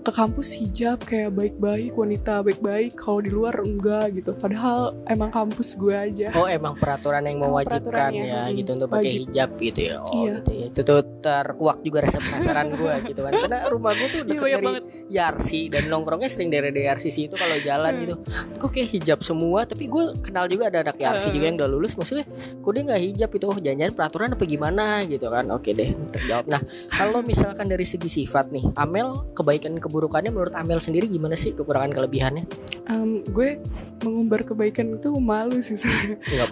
ke 0.08 0.16
kampus 0.16 0.56
hijab 0.56 1.04
kayak 1.04 1.36
baik-baik 1.36 1.92
wanita 1.92 2.40
baik-baik 2.40 2.96
kalau 2.96 3.20
di 3.20 3.28
luar 3.28 3.60
enggak 3.60 4.16
gitu 4.16 4.32
padahal 4.32 4.96
emang 5.04 5.28
kampus 5.28 5.76
gue 5.76 5.92
aja 5.92 6.32
Oh 6.32 6.48
emang 6.48 6.80
peraturan 6.80 7.28
yang 7.28 7.44
mewajibkan 7.44 8.16
ya 8.16 8.48
gitu 8.56 8.72
untuk 8.72 8.88
pakai 8.88 9.04
wajib. 9.04 9.20
hijab 9.28 9.50
gitu 9.58 9.80
ya. 9.84 9.96
Oh 10.00 10.12
Iya. 10.16 10.34
gitu 10.40 10.52
ya. 10.54 10.66
Itu 10.70 10.80
tuh 10.82 11.00
terkuak 11.20 11.78
juga 11.82 11.98
rasa 12.06 12.18
penasaran 12.22 12.68
gue 12.72 12.94
gitu 13.10 13.20
kan. 13.20 13.32
Karena 13.34 13.58
rumah 13.68 13.92
gue 13.92 14.08
tuh 14.08 14.20
Iya, 14.22 14.30
deket 14.30 14.44
banyak 14.44 14.56
dari 14.56 14.68
banget. 14.68 14.84
Yarsi 15.10 15.62
dan 15.68 15.84
nongkrongnya 15.90 16.30
sering 16.30 16.50
dari 16.54 16.70
Yarsi 16.72 17.10
sih 17.10 17.24
itu 17.28 17.36
kalau 17.36 17.58
jalan 17.60 17.94
gitu. 18.00 18.16
Kok 18.62 18.70
kayak 18.70 18.90
hijab 18.94 19.20
semua 19.26 19.66
tapi 19.66 19.90
gue 19.90 20.04
kenal 20.24 20.46
juga 20.48 20.70
ada 20.70 20.86
anak 20.86 20.96
Yarsi 20.96 21.28
juga 21.34 21.46
yang 21.50 21.58
udah 21.60 21.70
lulus 21.70 21.94
maksudnya 21.98 22.24
kok 22.64 22.72
dia 22.72 22.84
nggak 22.86 23.02
hijab 23.02 23.30
itu 23.34 23.46
oh 23.50 23.58
jangan 23.58 23.92
peraturan 23.92 24.30
apa 24.32 24.44
gimana 24.46 24.86
gitu 25.04 25.28
kan. 25.28 25.46
Oke 25.52 25.74
deh 25.74 25.90
terjawab. 26.14 26.46
Nah 26.48 26.62
kalau 26.94 27.20
misalkan 27.20 27.68
dari 27.68 27.84
segi 27.84 28.24
sifat 28.24 28.54
nih 28.54 28.72
Amel 28.78 29.34
kebaikan 29.34 29.76
keburukannya 29.98 30.30
menurut 30.30 30.54
Amel 30.54 30.78
sendiri 30.78 31.10
gimana 31.10 31.34
sih 31.34 31.58
kekurangan 31.58 31.90
kelebihannya? 31.90 32.46
Em, 32.86 33.26
gue 33.34 33.58
mengumbar 34.06 34.46
kebaikan 34.46 35.02
itu 35.02 35.10
malu 35.18 35.58
sih. 35.58 35.74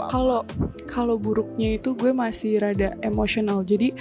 Kalau 0.09 0.41
kalau 0.89 1.21
buruknya 1.21 1.77
itu 1.77 1.93
gue 1.93 2.09
masih 2.09 2.57
rada 2.57 2.97
emosional. 3.05 3.61
Jadi 3.61 3.93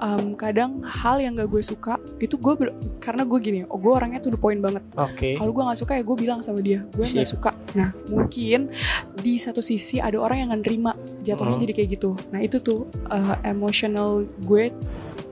em, 0.00 0.32
kadang 0.32 0.80
hal 0.80 1.20
yang 1.20 1.36
gak 1.36 1.52
gue 1.52 1.60
suka 1.60 2.00
itu 2.16 2.40
gue 2.40 2.72
karena 3.04 3.28
gue 3.28 3.38
gini, 3.44 3.60
oh 3.68 3.76
gue 3.76 3.92
orangnya 3.92 4.24
tuh 4.24 4.32
the 4.32 4.40
point 4.40 4.64
banget. 4.64 4.80
Oke. 4.96 5.36
Kalau 5.36 5.52
gue 5.52 5.62
nggak 5.68 5.80
suka 5.84 5.92
ya 6.00 6.02
gue 6.08 6.16
bilang 6.16 6.40
sama 6.40 6.64
dia, 6.64 6.80
gue 6.96 7.04
nggak 7.04 7.28
suka. 7.28 7.52
Nah 7.74 7.90
mungkin 8.08 8.70
di 9.18 9.38
satu 9.38 9.60
sisi 9.60 9.98
ada 9.98 10.18
orang 10.18 10.46
yang 10.46 10.50
nerima 10.58 10.94
jatuhnya 11.22 11.58
Hmm. 11.58 11.64
jadi 11.66 11.72
kayak 11.74 11.90
gitu. 12.00 12.10
Nah 12.30 12.40
itu 12.40 12.58
tuh 12.58 12.86
eh, 13.10 13.36
emotional 13.46 14.24
gue 14.42 14.70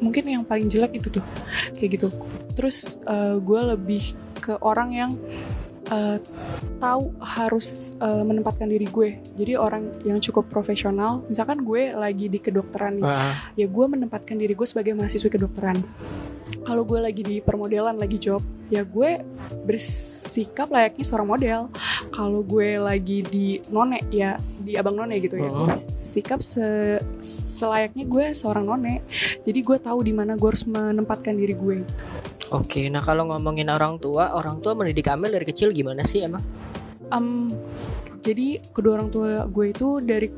mungkin 0.03 0.27
yang 0.27 0.43
paling 0.43 0.67
jelek 0.67 0.99
itu 0.99 1.09
tuh 1.09 1.25
kayak 1.79 1.99
gitu. 1.99 2.09
Terus 2.59 2.99
eh, 3.07 3.39
gue 3.39 3.61
lebih 3.75 4.15
ke 4.43 4.59
orang 4.59 4.91
yang 4.91 5.11
eh, 5.87 6.19
tahu 6.83 7.15
harus 7.23 7.95
eh, 8.03 8.23
menempatkan 8.27 8.67
diri 8.67 8.87
gue. 8.91 9.23
Jadi 9.39 9.53
orang 9.55 10.03
yang 10.03 10.19
cukup 10.19 10.51
profesional. 10.51 11.23
Misalkan 11.31 11.63
gue 11.63 11.95
lagi 11.95 12.27
di 12.27 12.43
kedokteran 12.43 12.99
nih, 12.99 13.07
Wah, 13.07 13.37
ya 13.55 13.67
gue 13.71 13.87
menempatkan 13.87 14.35
diri 14.35 14.55
gue 14.59 14.67
sebagai 14.67 14.99
mahasiswi 14.99 15.31
kedokteran 15.31 15.79
kalau 16.61 16.83
gue 16.83 16.99
lagi 16.99 17.21
di 17.21 17.37
permodelan 17.39 17.97
lagi 17.97 18.17
job 18.17 18.41
ya 18.69 18.83
gue 18.83 19.21
bersikap 19.63 20.69
layaknya 20.69 21.03
seorang 21.03 21.29
model 21.29 21.61
kalau 22.09 22.41
gue 22.41 22.77
lagi 22.77 23.21
di 23.23 23.47
none 23.67 23.99
ya 24.09 24.35
di 24.39 24.75
abang 24.75 24.95
none 24.95 25.17
gitu 25.17 25.35
ya 25.35 25.49
gue 25.49 25.59
Mhm. 25.59 25.71
bersikap 25.71 26.39
se 26.39 26.65
selayaknya 27.19 28.05
gue 28.05 28.25
seorang 28.33 28.65
none 28.65 29.01
jadi 29.41 29.61
gue 29.61 29.79
tahu 29.79 30.03
di 30.03 30.13
mana 30.13 30.35
gue 30.35 30.49
harus 30.49 30.65
menempatkan 30.65 31.35
diri 31.35 31.55
gue 31.55 31.79
Oke, 32.51 32.85
nah 32.87 33.01
kalau 33.01 33.25
ngomongin 33.27 33.73
orang 33.73 33.97
tua, 33.97 34.37
orang 34.37 34.61
tua 34.61 34.77
mendidik 34.77 35.09
Amel 35.09 35.33
dari 35.33 35.49
kecil 35.49 35.73
gimana 35.73 36.05
sih 36.05 36.21
emang? 36.21 36.45
Em, 37.09 37.49
jadi 38.21 38.61
kedua 38.69 39.01
orang 39.01 39.09
tua 39.09 39.49
gue 39.49 39.73
itu 39.73 40.05
dari 40.05 40.29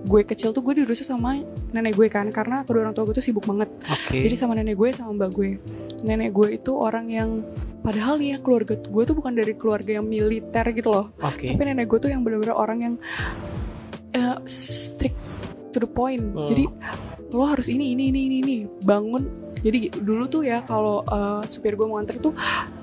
gue 0.00 0.22
kecil 0.24 0.56
tuh 0.56 0.64
gue 0.64 0.80
diurusnya 0.80 1.12
sama 1.12 1.36
nenek 1.76 1.92
gue 1.92 2.08
kan 2.08 2.24
karena 2.32 2.64
kedua 2.64 2.88
orang 2.88 2.94
tua 2.96 3.04
gue 3.04 3.20
tuh 3.20 3.24
sibuk 3.24 3.44
banget 3.44 3.68
Oke. 3.84 4.16
jadi 4.24 4.32
sama 4.32 4.56
nenek 4.56 4.76
gue 4.80 4.88
sama 4.96 5.12
mbak 5.12 5.30
gue 5.36 5.60
nenek 6.04 6.32
gue 6.32 6.56
itu 6.56 6.72
orang 6.72 7.12
yang 7.12 7.44
padahal 7.84 8.16
nih 8.16 8.36
ya 8.36 8.38
keluarga 8.40 8.80
gue 8.80 9.02
tuh 9.04 9.14
bukan 9.16 9.32
dari 9.36 9.52
keluarga 9.52 10.00
yang 10.00 10.06
militer 10.08 10.64
gitu 10.72 10.88
loh 10.88 11.06
Oke. 11.20 11.52
tapi 11.52 11.62
nenek 11.68 11.84
gue 11.84 11.98
tuh 12.00 12.08
yang 12.08 12.24
bener-bener 12.24 12.56
orang 12.56 12.78
yang 12.80 12.94
eh, 14.16 14.36
strict 14.48 15.18
to 15.70 15.78
the 15.78 15.90
point 15.90 16.22
Hmm. 16.32 16.48
jadi 16.48 16.64
lo 17.30 17.46
harus 17.46 17.70
ini 17.70 17.94
ini 17.94 18.10
ini 18.10 18.20
ini 18.26 18.36
ini 18.42 18.56
bangun 18.82 19.49
jadi 19.60 19.92
dulu 19.92 20.24
tuh 20.26 20.42
ya 20.44 20.64
kalau 20.64 21.04
eh, 21.04 21.42
supir 21.48 21.76
gue 21.76 21.84
mau 21.84 22.00
nganter 22.00 22.20
tuh 22.20 22.32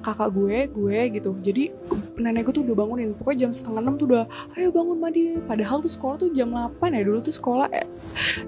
kakak 0.05 0.29
gue 0.31 0.57
gue 0.72 1.00
gitu. 1.19 1.31
Jadi 1.41 1.74
nenek 2.17 2.50
gue 2.50 2.53
tuh 2.62 2.63
udah 2.63 2.75
bangunin. 2.77 3.12
Pokoknya 3.17 3.48
jam 3.48 3.51
setengah 3.53 3.81
enam 3.81 3.96
tuh 3.98 4.05
udah 4.13 4.24
ayo 4.55 4.69
bangun 4.69 4.98
mandi 4.98 5.22
padahal 5.43 5.81
tuh 5.81 5.91
sekolah 5.91 6.15
tuh 6.22 6.29
jam 6.31 6.53
8 6.53 6.98
ya. 6.98 7.01
Dulu 7.03 7.19
tuh 7.19 7.34
sekolah 7.36 7.67
eh, 7.74 7.86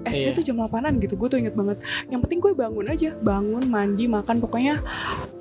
SD 0.08 0.32
Iya. 0.32 0.38
tuh 0.38 0.44
jam 0.46 0.58
8an 0.62 1.02
gitu. 1.02 1.18
Gue 1.18 1.28
tuh 1.28 1.40
inget 1.42 1.58
banget. 1.58 1.82
Yang 2.08 2.20
penting 2.28 2.40
gue 2.40 2.54
bangun 2.54 2.86
aja. 2.88 3.10
Bangun 3.20 3.64
mandi 3.66 4.06
makan. 4.06 4.40
Pokoknya 4.40 4.82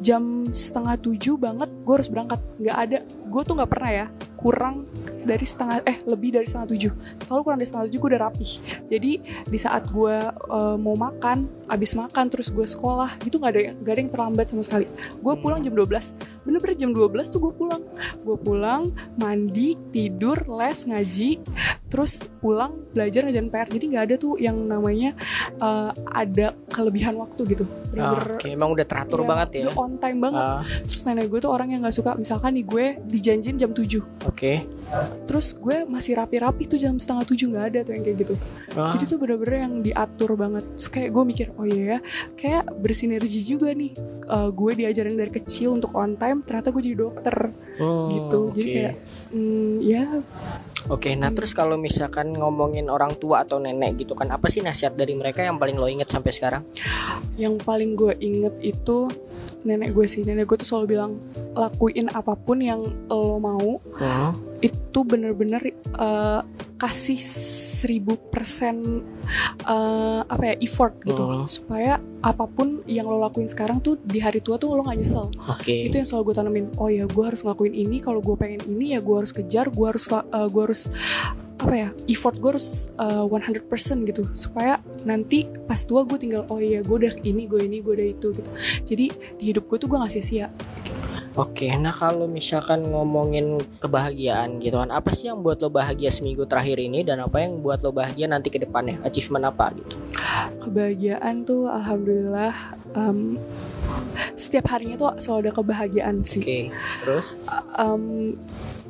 jam 0.01 0.49
setengah 0.49 0.97
tujuh 0.99 1.37
banget 1.37 1.69
gue 1.71 1.95
harus 1.95 2.09
berangkat. 2.09 2.41
Nggak 2.59 2.77
ada. 2.77 2.99
Gue 3.29 3.43
tuh 3.45 3.55
nggak 3.55 3.71
pernah 3.71 3.91
ya 3.93 4.07
kurang 4.39 4.87
dari 5.27 5.43
setengah 5.43 5.83
eh 5.83 5.99
lebih 6.07 6.39
dari 6.39 6.47
setengah 6.47 6.71
tujuh. 6.71 6.93
Selalu 7.19 7.41
kurang 7.43 7.59
dari 7.59 7.69
setengah 7.69 7.87
tujuh 7.91 7.99
gue 7.99 8.11
udah 8.15 8.23
rapih. 8.31 8.53
Jadi 8.87 9.13
di 9.51 9.59
saat 9.59 9.91
gue 9.91 10.17
eh, 10.31 10.77
mau 10.79 10.95
makan 10.95 11.67
abis 11.67 11.99
makan 11.99 12.31
terus 12.31 12.49
gue 12.55 12.65
sekolah 12.65 13.19
gitu 13.27 13.43
nggak 13.43 13.53
ada 13.53 13.61
nggak 13.83 13.93
ada 13.93 14.01
yang 14.01 14.13
terlambat 14.15 14.47
sama 14.47 14.63
sekali. 14.63 14.87
Gue 15.19 15.35
pulang 15.43 15.59
jam 15.59 15.75
12 15.75 16.47
bener-bener 16.47 16.77
jam 16.79 16.91
12 16.95 17.35
tuh 17.35 17.41
gue 17.43 17.53
pulang 17.53 17.83
gue 18.19 18.37
pulang 18.37 18.89
mandi 19.15 19.75
tidur 19.91 20.47
les 20.49 20.85
ngaji 20.85 21.31
terus 21.89 22.29
pulang 22.39 22.77
belajar 22.93 23.25
ngerjain 23.25 23.49
PR 23.49 23.69
jadi 23.69 23.85
nggak 23.89 24.05
ada 24.05 24.17
tuh 24.17 24.37
yang 24.37 24.57
namanya 24.61 25.17
eh, 25.57 25.91
ada 26.07 26.53
kelebihan 26.69 27.17
waktu 27.17 27.43
gitu. 27.49 27.65
Ah, 27.65 28.15
bener-bener 28.15 28.37
Oke, 28.39 28.49
emang 28.49 28.71
udah 28.71 28.87
teratur 28.87 29.21
Iya, 29.21 29.27
banget 29.27 29.49
ya. 29.51 29.61
udah 29.65 29.75
on 29.75 29.93
time 29.97 30.19
banget. 30.21 30.45
Ah, 30.45 30.63
terus 30.85 31.03
nenek 31.03 31.27
gue 31.27 31.41
tuh 31.41 31.51
orang 31.51 31.69
yang 31.69 31.81
nggak 31.81 31.97
suka 31.97 32.13
misalkan 32.15 32.55
nih 32.55 32.65
gue 32.65 32.85
dijanjin 33.07 33.57
jam 33.57 33.71
7 33.73 34.05
Oke. 34.25 34.69
terus 35.25 35.53
gue 35.53 35.85
masih 35.85 36.17
rapi-rapi 36.17 36.65
tuh 36.65 36.77
jam 36.77 36.97
setengah 36.97 37.25
tujuh 37.27 37.53
nggak 37.53 37.67
ada 37.69 37.79
tuh 37.83 37.93
yang 37.93 38.03
kayak 38.03 38.17
gitu. 38.23 38.35
Ah, 38.73 38.93
jadi 38.93 39.05
tuh 39.07 39.19
bener-bener 39.19 39.57
yang 39.63 39.75
diatur 39.81 40.33
banget. 40.33 40.65
Terus 40.77 40.89
kayak 40.89 41.11
gue 41.11 41.25
mikir 41.25 41.47
oh 41.55 41.65
iya 41.65 41.85
ya 41.85 41.99
kayak 42.35 42.65
bersinergi 42.75 43.41
juga 43.43 43.69
nih. 43.71 43.93
Eh, 44.25 44.51
gue 44.51 44.71
diajarin 44.75 45.17
dari 45.17 45.29
kecil 45.31 45.75
untuk 45.75 45.93
on 45.93 46.15
time 46.15 46.41
ternyata 46.41 46.69
gue 46.69 46.83
jadi 46.83 46.97
dokter. 46.99 47.37
Hmm, 47.79 47.88
gitu. 48.13 48.41
Jadi 48.55 48.63
oke. 48.63 48.75
kayak, 48.75 48.95
hmm, 49.33 49.75
ya 49.83 50.05
Oke, 50.89 51.13
nah 51.19 51.29
terus 51.35 51.53
kalau 51.53 51.77
misalkan 51.77 52.33
ngomongin 52.33 52.89
orang 52.89 53.13
tua 53.21 53.45
atau 53.45 53.61
nenek 53.61 54.01
gitu 54.07 54.17
kan, 54.17 54.31
apa 54.33 54.49
sih 54.49 54.65
nasihat 54.65 54.97
dari 54.97 55.13
mereka 55.13 55.45
yang 55.45 55.61
paling 55.61 55.77
lo 55.77 55.85
inget 55.85 56.09
sampai 56.09 56.33
sekarang? 56.33 56.63
yang 57.39 57.55
paling 57.55 57.95
gue 57.95 58.19
inget 58.19 58.51
itu 58.59 59.07
nenek 59.63 59.95
gue 59.95 60.07
sih 60.11 60.27
nenek 60.27 60.51
gue 60.51 60.59
tuh 60.59 60.67
selalu 60.67 60.87
bilang 60.99 61.13
lakuin 61.55 62.11
apa 62.11 62.35
pun 62.35 62.59
yang 62.59 62.83
lo 63.07 63.39
mau 63.39 63.79
Hmm. 63.99 64.35
itu 64.59 64.99
bener-bener 65.07 65.63
eh, 65.95 66.41
kasih 66.79 67.19
seribu 67.75 68.15
persen 68.31 69.03
eh, 69.65 70.21
apa 70.25 70.43
ya 70.45 70.55
effort 70.59 70.95
gitu 71.03 71.21
Hmm. 71.21 71.45
supaya 71.45 71.93
apa 72.21 72.47
pun 72.47 72.83
yang 72.85 73.05
lo 73.05 73.19
lakuin 73.19 73.47
sekarang 73.47 73.79
tuh 73.79 73.99
di 73.99 74.19
hari 74.19 74.39
tua 74.39 74.57
tuh 74.57 74.73
lo 74.73 74.81
nggak 74.81 74.97
nyesel 74.97 75.27
Oke. 75.45 75.87
itu 75.87 75.95
yang 75.95 76.07
selalu 76.07 76.25
gue 76.25 76.37
tanemin 76.37 76.67
oh 76.77 76.87
ya 76.87 77.05
gue 77.05 77.25
harus 77.25 77.43
ngelakuin 77.43 77.75
ini 77.75 77.99
kalau 77.99 78.19
gue 78.19 78.35
pengen 78.35 78.63
ini 78.65 78.95
ya 78.95 79.01
gue 79.01 79.17
harus 79.17 79.31
kejar 79.31 79.69
gue 79.69 79.87
harus 79.87 80.07
la- 80.09 80.25
eh, 80.25 80.47
gue 80.47 80.63
harus 80.65 80.87
apa 81.59 81.75
ya 81.75 81.89
effort 82.07 82.39
gue 82.39 82.51
harus 82.53 82.69
eh, 82.95 83.25
100% 83.27 83.67
gitu 84.05 84.23
supaya 84.33 84.79
nanti 85.03 85.39
pas 85.65 85.79
tua 85.81 86.03
gue 86.03 86.15
tinggal 86.17 86.47
oh 86.47 86.59
iya 86.59 86.81
gue 86.81 86.97
udah 86.97 87.15
ini 87.21 87.45
gue 87.45 87.61
ini 87.61 87.79
gue 87.79 87.93
udah 87.93 88.09
itu 88.09 88.29
gitu 88.33 88.51
jadi 88.85 89.07
di 89.35 89.45
hidup 89.45 89.67
gue 89.67 89.77
tuh 89.77 89.87
gue 89.87 89.99
nggak 89.99 90.13
sia-sia 90.13 90.47
Oke, 91.39 91.71
nah 91.73 91.95
kalau 91.95 92.27
misalkan 92.27 92.83
ngomongin 92.83 93.47
kebahagiaan 93.79 94.59
gitu 94.59 94.75
kan, 94.75 94.91
apa 94.91 95.15
sih 95.15 95.31
yang 95.31 95.39
buat 95.39 95.63
lo 95.63 95.71
bahagia 95.71 96.11
seminggu 96.11 96.43
terakhir 96.45 96.77
ini 96.77 97.07
dan 97.07 97.23
apa 97.23 97.39
yang 97.39 97.63
buat 97.63 97.79
lo 97.79 97.95
bahagia 97.95 98.27
nanti 98.27 98.51
ke 98.51 98.59
depannya? 98.59 98.99
Achievement 99.01 99.47
apa 99.47 99.71
gitu? 99.73 99.95
kebahagiaan 100.59 101.47
tuh 101.47 101.71
alhamdulillah 101.71 102.53
em, 102.93 103.39
setiap 104.35 104.69
harinya 104.69 104.99
tuh 104.99 105.09
selalu 105.17 105.41
ada 105.41 105.53
kebahagiaan 105.55 106.17
sih 106.21 106.43
Oke, 106.43 106.61
terus? 107.01 107.27
Em, 107.73 108.35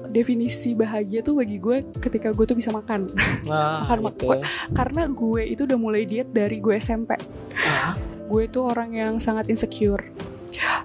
definisi 0.09 0.73
bahagia 0.73 1.21
tuh 1.21 1.39
bagi 1.39 1.61
gue 1.61 1.85
ketika 2.01 2.33
gue 2.33 2.45
tuh 2.45 2.57
bisa 2.57 2.73
makan 2.73 3.13
Wah, 3.45 3.79
Makan 3.85 3.99
mak- 4.03 4.17
gitu. 4.17 4.41
karena 4.73 5.03
gue 5.07 5.43
itu 5.47 5.63
udah 5.63 5.79
mulai 5.79 6.03
diet 6.03 6.33
dari 6.33 6.59
gue 6.59 6.75
SMP 6.75 7.15
Ah, 7.61 7.93
gue 8.25 8.43
tuh 8.49 8.67
orang 8.67 8.91
yang 8.91 9.15
sangat 9.19 9.47
insecure 9.47 10.03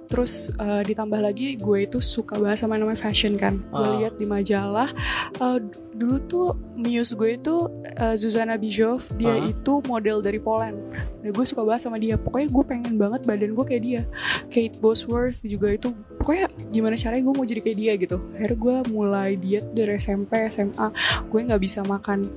terus 0.06 0.51
eh, 0.53 0.84
ditambah 0.84 1.20
lagi 1.20 1.56
gue 1.56 1.77
itu 1.84 1.98
suka 1.98 2.36
banget 2.36 2.60
sama 2.60 2.75
namanya 2.75 3.00
fashion 3.00 3.36
kan. 3.36 3.62
Gue 3.68 3.82
Ah. 3.82 3.94
lihat 4.00 4.13
di 4.15 4.25
majalah 4.25 4.89
eh, 5.36 5.60
dulu 5.94 6.18
tuh 6.24 6.48
muse 6.74 7.13
gue 7.13 7.38
itu 7.38 7.56
eh, 7.86 8.15
Zuzana 8.15 8.56
Bijov 8.56 9.06
dia 9.13 9.34
Ah. 9.34 9.44
itu 9.44 9.80
model 9.84 10.20
dari 10.20 10.38
Poland. 10.38 10.77
Dan 11.20 11.32
gue 11.32 11.44
suka 11.44 11.62
banget 11.62 11.82
sama 11.84 11.98
dia. 11.98 12.15
Pokoknya 12.15 12.50
gue 12.50 12.63
pengen 12.63 12.94
banget 12.96 13.22
badan 13.24 13.51
gue 13.51 13.65
kayak 13.65 13.84
dia. 13.84 14.01
Kate 14.48 14.77
Bosworth 14.77 15.42
juga 15.42 15.70
itu 15.70 15.89
pokoknya 16.18 16.46
gimana 16.70 16.96
caranya 16.96 17.22
gue 17.22 17.34
mau 17.34 17.44
jadi 17.44 17.62
kayak 17.62 17.77
dia 17.77 17.94
gitu. 17.96 18.18
Akhirnya 18.34 18.58
gue 18.58 18.75
mulai 18.89 19.30
diet 19.36 19.65
dari 19.72 19.96
SMP 19.96 20.46
SMA 20.48 20.88
gue 21.25 21.39
nggak 21.42 21.60
bisa 21.60 21.82
makan 21.82 22.27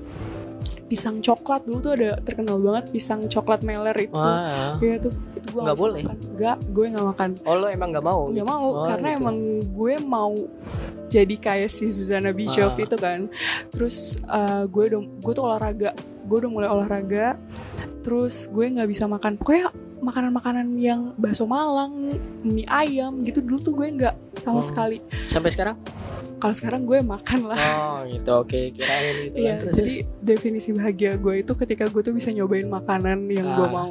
pisang 0.86 1.18
coklat 1.18 1.62
dulu 1.62 1.78
tuh 1.80 1.92
ada 1.94 2.10
terkenal 2.20 2.56
banget 2.56 2.84
pisang 2.90 3.26
coklat 3.26 3.60
meler 3.60 3.94
itu 3.96 4.14
Wah. 4.14 4.78
Iya 4.78 4.96
tuh 5.00 5.12
itu 5.32 5.48
gue 5.48 5.60
Nggak 5.60 5.76
boleh? 5.76 6.02
Enggak, 6.06 6.58
gue 6.64 6.84
nggak 6.88 7.06
makan. 7.06 7.30
Oh 7.42 7.54
lo 7.54 7.66
emang 7.66 7.88
nggak 7.90 8.04
mau? 8.04 8.20
Nggak 8.26 8.38
gitu? 8.38 8.52
mau 8.52 8.66
Oh, 8.68 8.86
karena 8.86 9.08
gitu. 9.08 9.18
emang 9.18 9.36
gue 9.66 9.94
mau 10.00 10.32
jadi 11.06 11.34
kayak 11.36 11.70
si 11.70 11.86
Zuzana 11.88 12.30
Bischoff 12.30 12.74
Ah. 12.74 12.82
itu 12.82 12.96
kan. 12.96 13.20
Terus 13.70 13.96
eh, 14.20 14.64
gue 14.64 14.84
udah 14.86 15.00
gue 15.16 15.32
tuh 15.32 15.44
olahraga, 15.44 15.90
gue 16.22 16.36
udah 16.36 16.50
mulai 16.50 16.68
olahraga. 16.68 17.38
Terus 18.00 18.46
gue 18.46 18.64
nggak 18.68 18.86
bisa 18.86 19.04
makan. 19.04 19.34
Pokoknya 19.36 19.70
makanan-makanan 19.96 20.76
yang 20.76 21.10
bakso 21.16 21.44
Malang, 21.44 22.14
mie 22.40 22.68
ayam 22.68 23.22
gitu 23.22 23.40
dulu 23.40 23.58
tuh 23.60 23.74
gue 23.74 23.86
nggak 23.92 24.14
sama 24.38 24.60
Oh. 24.60 24.62
sekali. 24.62 25.02
sampai 25.26 25.50
sekarang? 25.50 25.76
Kalau 26.36 26.52
sekarang 26.52 26.84
gue 26.84 27.00
makan 27.00 27.48
lah. 27.48 27.56
Oh 27.56 27.98
gitu, 28.04 28.30
oke 28.36 28.60
kirain 28.70 29.14
gitu. 29.24 29.36
Kan. 29.38 29.56
Terus, 29.58 29.74
jadi 29.74 29.94
definisi 30.20 30.68
bahagia 30.70 31.16
gue 31.16 31.40
itu 31.40 31.52
ketika 31.54 31.88
gue 31.88 32.02
tuh 32.02 32.12
bisa 32.12 32.28
nyobain 32.28 32.64
makanan 32.64 33.24
yang 33.26 33.48
gue 33.50 33.64
Ah, 33.64 33.72
mau. 33.72 33.90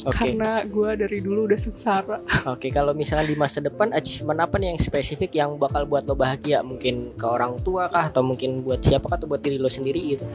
oke. 0.00 0.10
Karena 0.10 0.62
gue 0.64 0.90
dari 0.96 1.18
dulu 1.18 1.46
udah 1.46 1.54
sengsara. 1.56 2.18
Oke, 2.44 2.68
kalau 2.68 2.92
misalnya 2.92 3.24
di 3.24 3.34
masa 3.34 3.58
depan 3.58 3.90
achievement 3.90 4.42
apa 4.42 4.58
nih 4.58 4.74
yang 4.74 4.78
spesifik 4.78 5.30
yang 5.34 5.54
bakal 5.54 5.84
buat 5.84 6.02
lo 6.02 6.12
bahagia? 6.12 6.60
Mungkin 6.60 7.14
ke 7.14 7.24
orang 7.24 7.62
tua 7.62 7.86
kah 7.86 8.10
atau 8.10 8.20
mungkin 8.20 8.60
buat 8.60 8.82
siapa 8.82 9.06
kah 9.06 9.16
atau 9.16 9.30
buat 9.30 9.38
diri 9.38 9.56
lo 9.56 9.70
sendiri 9.70 10.18
gitu? 10.18 10.26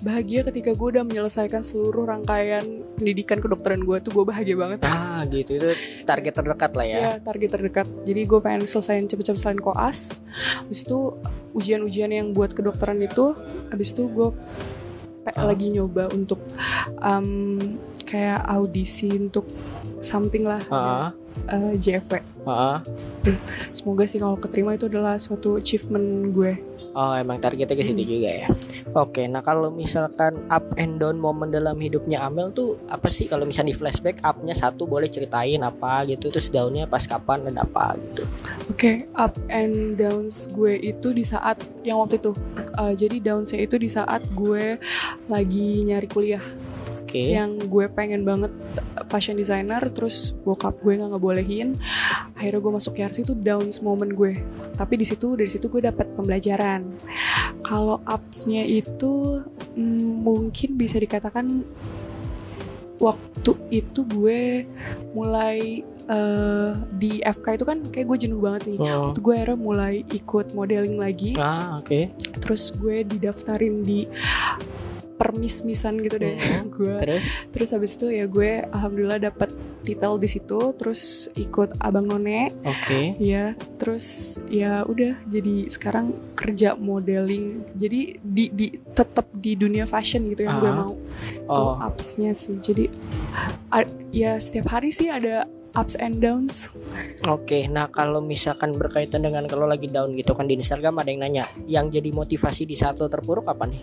Bahagia 0.00 0.40
ketika 0.42 0.72
gue 0.72 0.88
udah 0.96 1.04
menyelesaikan 1.04 1.60
seluruh 1.60 2.08
rangkaian 2.08 2.64
pendidikan 2.96 3.36
kedokteran 3.36 3.84
gue 3.84 4.00
tuh 4.00 4.12
gue 4.12 4.24
bahagia 4.24 4.56
banget 4.56 4.80
Ah, 4.82 5.28
gitu 5.28 5.56
itu 5.56 5.68
target 6.02 6.32
terdekat 6.32 6.72
lah 6.72 6.86
ya. 6.86 6.98
ya 6.98 7.12
target 7.20 7.50
terdekat 7.52 7.86
jadi 8.02 8.20
gue 8.24 8.40
pengen 8.40 8.64
selesaiin 8.64 9.06
cepet-cepet 9.06 9.40
selain 9.40 9.60
koas 9.60 10.24
habis 10.56 10.88
itu 10.88 11.12
ujian-ujian 11.52 12.08
yang 12.08 12.32
buat 12.32 12.52
kedokteran 12.52 12.96
itu 12.98 13.36
habis 13.68 13.92
itu 13.92 14.08
gue 14.08 14.32
Ah. 15.20 15.44
lagi 15.46 15.68
nyoba 15.68 16.08
untuk 16.10 16.40
um, 16.98 17.60
kayak 18.08 18.40
audisi 18.48 19.06
untuk 19.12 19.44
something 20.00 20.42
lah 20.42 20.60
Ah, 20.68 21.12
eh, 21.46 21.76
JFW 21.76 22.20
ah. 22.42 22.80
semoga 23.70 24.04
sih 24.04 24.16
kalau 24.16 24.34
keterima 24.34 24.72
itu 24.72 24.88
adalah 24.88 25.14
suatu 25.16 25.54
achievement 25.54 26.02
gue 26.30 26.56
Oh, 26.90 27.14
emang 27.14 27.38
targetnya 27.38 27.70
ke 27.70 27.84
situ 27.84 28.02
Hmm. 28.02 28.10
juga 28.10 28.30
ya. 28.34 28.46
Oke, 28.90 29.22
nah 29.24 29.38
kalau 29.38 29.70
misalkan 29.70 30.42
up 30.48 30.64
and 30.74 30.98
down 30.98 31.14
momen 31.14 31.54
dalam 31.54 31.78
hidupnya 31.78 32.18
Amel 32.18 32.50
tuh 32.50 32.82
apa 32.88 33.06
sih? 33.06 33.30
Kalau 33.30 33.46
misalnya 33.46 33.70
di 33.70 33.78
flashback 33.78 34.18
upnya 34.20 34.58
satu 34.58 34.90
boleh 34.90 35.06
ceritain 35.06 35.60
apa 35.60 36.02
gitu, 36.04 36.26
terus 36.26 36.50
downnya 36.50 36.90
pas 36.90 37.06
kapan 37.06 37.46
dan 37.46 37.62
apa 37.62 37.94
gitu. 38.00 38.26
Oke, 38.66 39.06
up 39.14 39.38
and 39.46 39.94
downs 39.94 40.50
gue 40.50 40.82
itu 40.82 41.14
di 41.14 41.22
saat 41.22 41.62
yang 41.86 42.02
waktu 42.02 42.18
itu. 42.18 42.34
Uh, 42.74 42.90
jadi 42.90 43.22
downsnya 43.22 43.62
itu 43.62 43.78
di 43.78 43.86
saat 43.86 44.26
gue 44.26 44.80
lagi 45.30 45.86
nyari 45.86 46.08
kuliah. 46.10 46.42
Oke. 47.10 47.34
yang 47.34 47.58
gue 47.60 47.86
pengen 47.86 48.22
banget 48.22 48.54
fashion 49.06 49.34
designer 49.34 49.82
terus 49.90 50.30
bokap 50.40 50.78
gue 50.78 50.94
nggak 50.94 51.10
ngebolehin 51.10 51.74
akhirnya 52.32 52.60
gue 52.60 52.72
masuk 52.72 52.94
KRC 52.94 53.22
itu 53.24 53.34
down 53.34 53.66
moment 53.80 54.08
gue 54.08 54.38
tapi 54.74 54.94
di 54.94 55.02
situ 55.02 55.34
dari 55.34 55.50
situ 55.50 55.66
gue 55.66 55.82
dapat 55.82 56.06
pembelajaran 56.14 56.86
kalau 57.60 57.98
upsnya 58.04 58.62
itu 58.62 59.42
mm, 59.74 60.22
mungkin 60.22 60.78
bisa 60.78 60.96
dikatakan 60.96 61.66
waktu 62.96 63.52
itu 63.72 64.04
gue 64.04 64.68
mulai 65.10 65.80
eh, 66.06 66.70
di 66.92 67.18
FK 67.18 67.46
itu 67.56 67.64
kan 67.64 67.78
kayak 67.88 68.06
gue 68.06 68.18
jenuh 68.20 68.38
banget 68.38 68.62
nih 68.66 68.78
Hmm. 68.78 69.00
Waktu 69.08 69.18
gue 69.18 69.34
akhirnya 69.34 69.58
mulai 69.58 69.94
ikut 70.06 70.46
modeling 70.52 70.96
lagi 70.96 71.32
Ah, 71.34 71.80
oke. 71.80 72.12
terus 72.38 72.70
gue 72.72 73.02
didaftarin 73.02 73.80
di 73.80 74.04
permis-misan 75.20 76.00
gitu 76.00 76.16
deh 76.16 76.32
Mhm. 76.40 76.72
gue 76.72 76.96
Terus 76.98 77.24
terus 77.52 77.68
habis 77.70 77.92
itu 77.94 78.08
ya 78.08 78.24
gue 78.24 78.64
alhamdulillah 78.66 79.20
dapat 79.22 79.52
titel 79.82 80.16
di 80.16 80.24
situ 80.26 80.72
terus 80.72 81.02
ikut 81.34 81.76
abang 81.78 82.08
none 82.08 82.48
oke. 82.62 83.20
ya 83.20 83.52
terus 83.76 84.06
ya 84.48 84.80
udah 84.82 85.20
jadi 85.26 85.68
sekarang 85.68 86.10
kerja 86.32 86.72
modeling 86.74 87.60
jadi 87.76 88.16
di 88.16 88.44
di 88.48 88.66
tetap 88.90 89.28
di 89.30 89.52
dunia 89.54 89.84
fashion 89.84 90.24
gitu 90.26 90.42
yang 90.42 90.56
gue 90.56 90.66
Ah. 90.66 90.78
mau 90.80 90.92
itu 91.20 91.52
Oh. 91.52 91.76
upsnya 91.76 92.32
sih 92.32 92.56
jadi 92.56 92.88
ya 94.10 94.36
setiap 94.36 94.70
hari 94.70 94.88
sih 94.90 95.06
ada 95.06 95.44
ups 95.72 95.94
and 95.96 96.18
downs 96.18 96.72
Oke, 97.22 97.68
nah 97.68 97.86
kalau 97.86 98.18
misalkan 98.18 98.72
berkaitan 98.72 99.20
dengan 99.20 99.44
kalau 99.44 99.64
lagi 99.64 99.86
down 99.86 100.14
gitu 100.14 100.32
kan 100.32 100.44
di 100.44 100.56
Instagram 100.56 100.96
ada 100.96 101.08
yang 101.08 101.20
nanya, 101.20 101.44
yang 101.66 101.86
jadi 101.86 102.10
motivasi 102.10 102.64
di 102.64 102.74
saat 102.74 102.96
lo 102.96 103.06
terpuruk 103.06 103.44
apa 103.44 103.68
nih? 103.68 103.78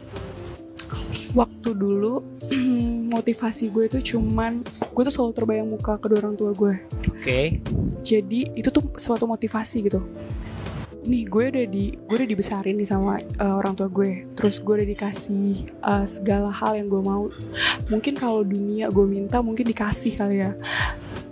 Waktu 1.38 1.70
dulu 1.78 2.26
motivasi 3.16 3.70
gue 3.70 3.86
itu 3.86 4.18
cuman 4.18 4.66
gue 4.66 5.04
tuh 5.06 5.14
selalu 5.14 5.32
terbayang 5.38 5.70
muka 5.70 6.02
kedua 6.02 6.26
orang 6.26 6.34
tua 6.34 6.52
gue. 6.58 6.74
Oke. 7.14 7.62
jadi 8.02 8.42
itu 8.58 8.70
tuh 8.74 8.98
suatu 8.98 9.30
motivasi 9.30 9.86
gitu. 9.86 10.02
Nih 11.08 11.30
gue 11.30 11.44
udah 11.54 11.66
di 11.70 11.94
gue 11.94 12.16
udah 12.18 12.28
dibesarin 12.28 12.76
nih 12.76 12.90
sama 12.90 13.22
uh, 13.38 13.56
orang 13.56 13.78
tua 13.78 13.86
gue. 13.86 14.26
Terus 14.34 14.58
gue 14.58 14.74
udah 14.82 14.88
dikasih 14.90 15.70
uh, 15.86 16.06
segala 16.10 16.50
hal 16.50 16.74
yang 16.74 16.90
gue 16.90 17.02
mau. 17.06 17.30
Mungkin 17.94 18.18
kalau 18.18 18.42
dunia 18.42 18.90
gue 18.90 19.06
minta 19.06 19.40
mungkin 19.46 19.70
dikasih 19.70 20.18
kali 20.18 20.42
ya. 20.42 20.58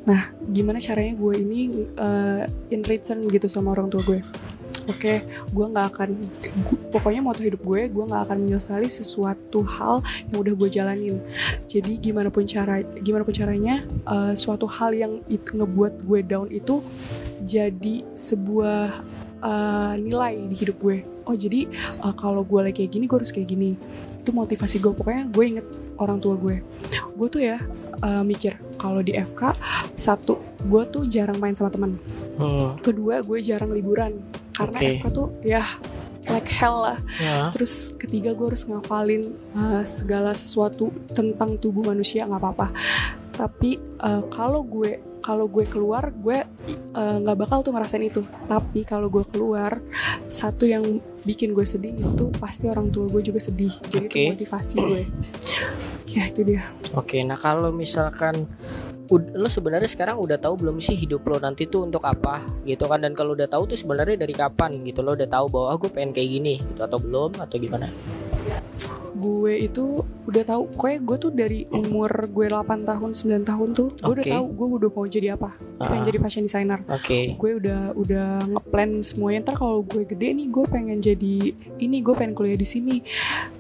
Nah 0.05 0.29
gimana 0.45 0.77
caranya 0.77 1.17
gue 1.17 1.33
ini 1.41 1.89
uh, 1.97 2.45
in 2.69 2.85
return 2.85 3.25
gitu 3.25 3.49
sama 3.49 3.73
orang 3.73 3.89
tua 3.89 4.05
gue 4.05 4.21
oke 4.85 5.13
gue 5.25 5.65
nggak 5.65 5.85
akan 5.93 6.09
pokoknya 6.93 7.21
moto 7.21 7.41
hidup 7.41 7.61
gue 7.61 7.89
gue 7.89 8.03
nggak 8.05 8.21
akan 8.29 8.37
menyesali 8.45 8.87
sesuatu 8.87 9.65
hal 9.65 10.05
yang 10.29 10.37
udah 10.41 10.53
gue 10.53 10.69
jalanin. 10.69 11.15
Jadi 11.65 11.97
gimana 11.99 12.29
pun 12.29 12.45
cara 12.47 12.81
gimana 13.01 13.25
pun 13.25 13.33
caranya 13.35 13.83
uh, 14.07 14.33
suatu 14.37 14.69
hal 14.69 14.95
yang 14.95 15.13
itu 15.27 15.57
ngebuat 15.57 16.05
gue 16.05 16.19
down 16.25 16.47
itu 16.49 16.79
jadi 17.45 18.05
sebuah 18.15 18.83
uh, 19.41 19.93
nilai 19.99 20.49
di 20.49 20.55
hidup 20.55 20.77
gue. 20.81 21.03
Oh 21.25 21.33
jadi 21.33 21.65
uh, 22.05 22.13
kalau 22.13 22.45
gue 22.45 22.59
lagi 22.61 22.85
kayak 22.85 22.91
gini 22.93 23.05
gue 23.09 23.17
harus 23.17 23.33
kayak 23.33 23.49
gini. 23.49 23.75
Itu 24.21 24.33
motivasi 24.33 24.81
gue 24.81 24.93
pokoknya 24.93 25.29
gue 25.29 25.43
inget 25.45 25.67
orang 26.01 26.17
tua 26.21 26.37
gue. 26.37 26.61
Gue 27.17 27.27
tuh 27.29 27.41
ya 27.41 27.61
uh, 28.01 28.23
mikir 28.25 28.57
kalau 28.77 29.01
di 29.01 29.17
FK 29.17 29.57
satu 29.97 30.37
gue 30.65 30.83
tuh 30.89 31.05
jarang 31.05 31.37
main 31.37 31.53
sama 31.53 31.69
teman 31.69 31.97
Hmm. 32.35 32.75
kedua 32.83 33.23
gue 33.23 33.39
jarang 33.39 33.71
liburan 33.71 34.19
karena 34.55 34.77
Oke. 34.79 34.89
FK 34.97 35.05
tuh 35.11 35.27
ya 35.43 35.63
like 36.25 36.49
hell 36.49 36.81
lah 36.81 36.97
Ya. 37.21 37.53
terus 37.53 37.93
ketiga 37.93 38.33
gue 38.33 38.49
harus 38.49 38.65
ngafalin 38.65 39.29
uh, 39.53 39.85
segala 39.85 40.33
sesuatu 40.33 40.89
tentang 41.11 41.55
tubuh 41.55 41.85
manusia 41.85 42.25
nggak 42.25 42.41
apa-apa 42.41 42.67
tapi 43.35 43.77
uh, 43.99 44.25
kalau 44.31 44.63
gue 44.63 44.97
kalau 45.21 45.45
gue 45.45 45.65
keluar 45.65 46.13
gue 46.13 46.45
uh, 46.93 47.17
nggak 47.19 47.37
bakal 47.37 47.61
tuh 47.61 47.73
ngerasain 47.73 48.01
itu 48.01 48.21
tapi 48.45 48.81
kalau 48.81 49.09
gue 49.09 49.25
keluar 49.25 49.81
satu 50.29 50.65
yang 50.65 51.01
bikin 51.21 51.49
gue 51.51 51.65
sedih 51.65 51.93
itu 51.93 52.29
pasti 52.37 52.69
orang 52.69 52.89
tua 52.89 53.05
gue 53.05 53.21
juga 53.21 53.37
sedih 53.37 53.73
jadi 53.89 54.05
Oke. 54.05 54.21
itu 54.21 54.33
motivasi 54.37 54.75
gue 54.79 55.03
ya 56.07 56.25
itu 56.25 56.41
dia 56.41 56.63
Oke, 56.93 57.19
nah 57.21 57.35
kalau 57.35 57.69
misalkan 57.69 58.47
lo 59.11 59.49
sebenarnya 59.49 59.89
sekarang 59.89 60.17
udah 60.17 60.41
tahu 60.41 60.65
belum 60.65 60.81
sih 60.81 60.97
hidup 60.97 61.21
lo 61.29 61.37
nanti 61.37 61.69
tuh 61.69 61.85
untuk 61.85 62.01
apa 62.01 62.41
gitu 62.65 62.89
kan 62.89 63.05
dan 63.05 63.13
kalau 63.13 63.37
udah 63.37 63.45
tahu 63.45 63.69
tuh 63.69 63.77
sebenarnya 63.77 64.17
dari 64.17 64.33
kapan 64.33 64.81
gitu 64.81 65.05
lo 65.05 65.13
udah 65.13 65.29
tahu 65.29 65.45
bahwa 65.51 65.67
ah, 65.73 65.77
gue 65.77 65.89
pengen 65.93 66.11
kayak 66.11 66.29
gini 66.29 66.53
gitu 66.73 66.81
atau 66.81 66.97
belum 66.97 67.37
atau 67.37 67.55
gimana? 67.61 67.87
Gue 69.15 69.53
itu 69.65 70.03
udah 70.27 70.43
tahu. 70.43 70.61
Pokoknya 70.75 70.99
gue 70.99 71.17
tuh 71.17 71.31
dari 71.31 71.59
umur 71.71 72.11
gue 72.27 72.45
8 72.51 72.83
tahun 72.83 73.11
9 73.15 73.49
tahun 73.49 73.69
tuh 73.71 73.89
gue 73.95 74.13
udah 74.19 74.25
Oke. 74.27 74.33
tahu 74.35 74.45
gue 74.51 74.67
udah 74.83 74.89
mau 74.91 75.05
jadi 75.07 75.27
apa. 75.39 75.49
Pengen 75.79 76.03
Ah, 76.03 76.05
jadi 76.05 76.17
fashion 76.19 76.45
designer. 76.45 76.79
Oke. 76.91 77.35
gue 77.39 77.51
udah 77.57 77.81
udah 77.95 78.27
ngeplan 78.51 79.01
semuanya. 79.01 79.39
Ntar 79.47 79.55
kalau 79.57 79.79
gue 79.81 80.03
gede 80.03 80.27
nih 80.35 80.47
gue 80.51 80.65
pengen 80.67 80.99
jadi 80.99 81.35
ini 81.79 81.97
gue 82.03 82.13
pengen 82.13 82.35
kuliah 82.35 82.59
di 82.59 82.67
sini. 82.67 82.99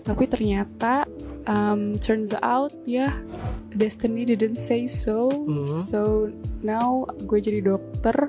Tapi 0.03 0.23
ternyata 0.27 1.07
um, 1.47 1.95
turns 1.95 2.35
out 2.43 2.75
ya 2.83 3.15
destiny 3.71 4.23
didn't 4.23 4.59
say 4.59 4.87
so. 4.87 5.27
Mhm. 5.31 5.67
so 5.67 6.27
now 6.59 7.07
gue 7.23 7.39
jadi 7.39 7.63
dokter. 7.63 8.27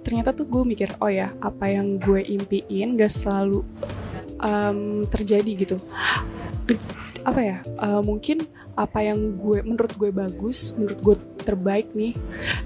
Ternyata 0.00 0.32
tuh 0.32 0.48
gue 0.48 0.62
mikir 0.64 0.96
oh 1.00 1.12
ya 1.12 1.28
apa 1.44 1.68
yang 1.68 2.00
gue 2.00 2.20
impiin 2.24 2.96
gak 2.96 3.12
selalu 3.12 3.64
um, 4.40 5.08
terjadi 5.08 5.50
gitu 5.56 5.76
apa 7.24 7.40
ya 7.40 7.56
uh, 7.80 8.00
mungkin 8.00 8.44
apa 8.74 9.00
yang 9.06 9.38
gue 9.38 9.62
menurut 9.62 9.92
gue 9.94 10.10
bagus 10.10 10.74
menurut 10.74 10.98
gue 11.00 11.16
terbaik 11.44 11.92
nih 11.92 12.16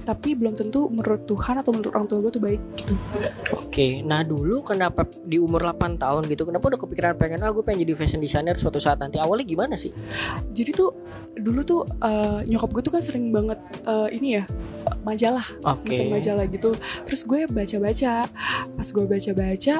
tapi 0.03 0.33
belum 0.33 0.55
tentu 0.55 0.87
menurut 0.87 1.27
Tuhan 1.27 1.59
atau 1.59 1.71
menurut 1.71 1.93
orang 1.93 2.07
tua 2.07 2.19
gue 2.21 2.33
tuh 2.33 2.41
baik 2.41 2.63
gitu 2.77 2.95
Oke, 3.69 4.01
nah 4.03 4.23
dulu 4.23 4.65
kenapa 4.65 5.05
di 5.21 5.37
umur 5.37 5.63
8 5.63 5.99
tahun 5.99 6.27
gitu 6.27 6.43
kenapa 6.45 6.67
udah 6.67 6.81
kepikiran 6.81 7.15
pengen 7.15 7.43
ah 7.43 7.51
gue 7.51 7.61
pengen 7.61 7.83
jadi 7.83 7.95
fashion 7.95 8.19
designer 8.19 8.55
suatu 8.55 8.79
saat 8.79 8.99
nanti 8.99 9.19
awalnya 9.19 9.45
gimana 9.45 9.75
sih? 9.75 9.91
jadi 10.51 10.71
tuh 10.73 10.91
dulu 11.35 11.61
tuh 11.63 11.81
uh, 11.99 12.43
nyokap 12.43 12.71
gue 12.71 12.83
tuh 12.83 12.93
kan 12.93 13.03
sering 13.03 13.31
banget 13.31 13.59
uh, 13.85 14.09
ini 14.09 14.41
ya 14.41 14.45
majalah 15.01 15.45
mesen 15.83 16.09
majalah 16.09 16.45
gitu 16.47 16.75
terus 17.03 17.23
gue 17.23 17.47
baca-baca 17.47 18.27
pas 18.69 18.89
gue 18.89 19.05
baca-baca 19.05 19.75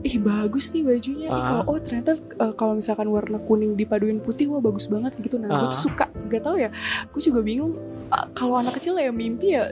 ih 0.00 0.16
bagus 0.18 0.70
nih 0.70 0.82
bajunya 0.82 1.26
Ih, 1.26 1.32
Ah. 1.34 1.44
kalau 1.44 1.62
oh 1.68 1.78
ternyata 1.78 2.12
uh, 2.38 2.52
kalau 2.52 2.74
misalkan 2.74 3.06
warna 3.06 3.36
kuning 3.38 3.74
dipaduin 3.74 4.18
putih 4.18 4.48
wah 4.48 4.58
bagus 4.58 4.86
banget 4.86 5.12
gitu 5.18 5.36
nah 5.36 5.48
gue 5.50 5.68
Ah. 5.68 5.70
tuh 5.70 5.82
suka 5.84 6.06
gak 6.26 6.42
tau 6.42 6.56
ya 6.56 6.72
gue 7.06 7.20
juga 7.20 7.40
bingung 7.40 7.76
uh, 8.08 8.26
kalau 8.34 8.58
anak 8.58 8.76
kecil 8.76 8.98
ya 8.98 9.14
mimpi 9.14 9.54
ya 9.54 9.70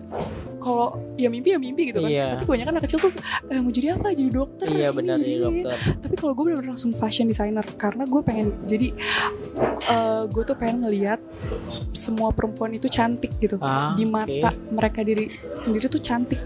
kalau 0.62 0.86
ya 1.16 1.26
mimpi 1.26 1.48
ya 1.48 1.58
mimpi 1.58 1.90
gitu 1.90 1.98
kan 1.98 2.08
Iya. 2.08 2.26
tapi 2.36 2.46
banyak 2.48 2.66
anak 2.68 2.82
kecil 2.84 2.98
tuh 3.00 3.12
eh, 3.44 3.58
mau 3.58 3.68
jadi 3.68 3.86
apa 3.92 4.06
jadi 4.12 4.30
dokter 4.30 4.66
Iya 4.68 4.88
benar 4.90 5.16
jadi 5.16 5.32
ya 5.32 5.40
dokter. 5.42 5.76
tapi 5.98 6.14
kalau 6.14 6.32
gue 6.32 6.44
benar-benar 6.46 6.70
langsung 6.72 6.92
fashion 6.92 7.26
designer 7.26 7.66
karena 7.74 8.04
gue 8.04 8.20
pengen 8.22 8.46
jadi 8.64 8.94
uh, 9.84 10.22
gue 10.24 10.42
tuh 10.42 10.54
pengen 10.54 10.84
ngelihat 10.84 11.18
semua 11.92 12.30
perempuan 12.30 12.72
itu 12.72 12.86
cantik 12.88 13.34
gitu 13.38 13.58
Ah, 13.58 13.92
di 13.92 14.04
mata 14.04 14.30
mereka 14.68 15.02
diri 15.02 15.26
sendiri 15.52 15.86
tuh 15.88 16.00
cantik 16.00 16.38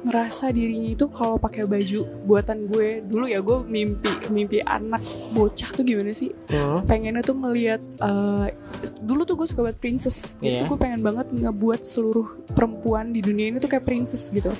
ngerasa 0.00 0.48
dirinya 0.48 0.88
itu 0.88 1.06
kalau 1.08 1.36
pakai 1.36 1.64
baju 1.64 2.00
buatan 2.24 2.66
gue 2.66 3.02
dulu 3.02 3.24
ya 3.26 3.40
gue 3.40 3.58
mimpi 3.62 4.08
mimpi 4.28 4.58
anak 4.60 5.00
bocah 5.30 5.70
tuh 5.70 5.82
gimana 5.82 6.10
sih 6.10 6.30
Hmm. 6.48 6.80
pengennya 6.82 7.20
tuh 7.20 7.36
ngelihat 7.36 7.80
uh, 7.98 8.48
dulu 8.98 9.22
tuh 9.22 9.36
gue 9.36 9.46
suka 9.46 9.60
banget 9.62 9.78
princess 9.78 10.40
Iya. 10.40 10.62
tuh 10.62 10.74
gue 10.74 10.78
pengen 10.78 11.00
banget 11.00 11.28
ngebuat 11.30 11.80
seluruh 11.82 12.24
perempuan 12.48 13.10
di 13.10 13.20
dunia 13.20 13.50
ini 13.50 13.57
tuh 13.58 13.70
kayak 13.70 13.84
princess 13.84 14.30
gitu. 14.30 14.50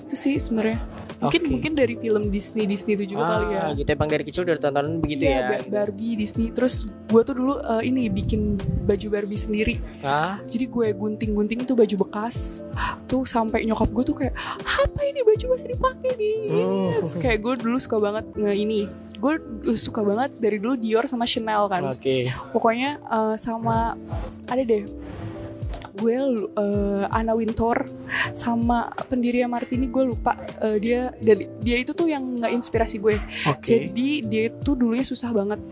Itu 0.00 0.14
sih 0.14 0.36
sebenarnya. 0.36 0.80
Mungkin 1.14 1.40
Oke. 1.40 1.50
mungkin 1.56 1.72
dari 1.72 1.94
film 1.96 2.28
Disney 2.28 2.68
Disney 2.68 3.00
itu 3.00 3.16
juga 3.16 3.24
kali 3.38 3.46
ya. 3.56 3.60
Ah, 3.64 3.70
gitu. 3.72 3.88
Emang 3.88 4.08
dari 4.12 4.24
kecil 4.28 4.44
udah 4.44 4.56
tontonan 4.60 5.00
begitu 5.00 5.24
Iya, 5.24 5.32
ya. 5.32 5.44
Ba- 5.48 5.68
Barbie 5.72 6.20
Disney. 6.20 6.52
Terus 6.52 6.84
gue 6.84 7.22
tuh 7.24 7.32
dulu 7.32 7.54
uh, 7.56 7.80
ini 7.80 8.12
bikin 8.12 8.60
baju 8.84 9.06
Barbie 9.08 9.40
sendiri. 9.40 9.74
Ah, 10.04 10.36
jadi 10.44 10.68
gue 10.68 10.86
gunting-gunting 10.92 11.64
itu 11.64 11.72
baju 11.72 11.96
bekas. 12.04 12.66
Tuh 13.08 13.24
sampai 13.24 13.64
nyokap 13.64 13.88
gue 13.88 14.04
tuh 14.04 14.16
kayak 14.20 14.34
apa 14.60 15.00
ini 15.00 15.24
baju 15.24 15.44
masih 15.48 15.68
dipakai 15.72 16.12
nih? 16.12 16.36
Hmm. 16.50 16.88
Terus 17.00 17.14
kayak 17.16 17.38
gue 17.40 17.54
dulu 17.62 17.76
suka 17.80 17.96
banget 17.96 18.24
nge 18.36 18.52
ini. 18.52 18.80
Gue 19.16 19.34
suka 19.80 20.04
banget 20.04 20.36
dari 20.36 20.60
dulu 20.60 20.76
Dior 20.76 21.08
sama 21.08 21.24
Chanel 21.24 21.64
kan. 21.72 21.96
Oke. 21.96 22.28
pokoknya 22.52 23.00
uh, 23.08 23.34
sama 23.40 23.96
ada 24.44 24.60
deh 24.60 24.84
gue 25.94 26.16
uh, 26.58 27.04
Anna 27.08 27.38
Wintour 27.38 27.86
sama 28.34 28.90
pendiri 29.06 29.46
Martini 29.46 29.86
gue 29.86 30.04
lupa 30.04 30.34
uh, 30.58 30.76
dia 30.76 31.14
dari 31.22 31.46
dia 31.62 31.76
itu 31.78 31.94
tuh 31.94 32.10
yang 32.10 32.42
nge-inspirasi 32.42 32.98
gue 32.98 33.22
Oke. 33.46 33.62
jadi 33.62 34.08
dia 34.26 34.42
itu 34.50 34.74
dulunya 34.74 35.06
susah 35.06 35.30
banget 35.30 35.62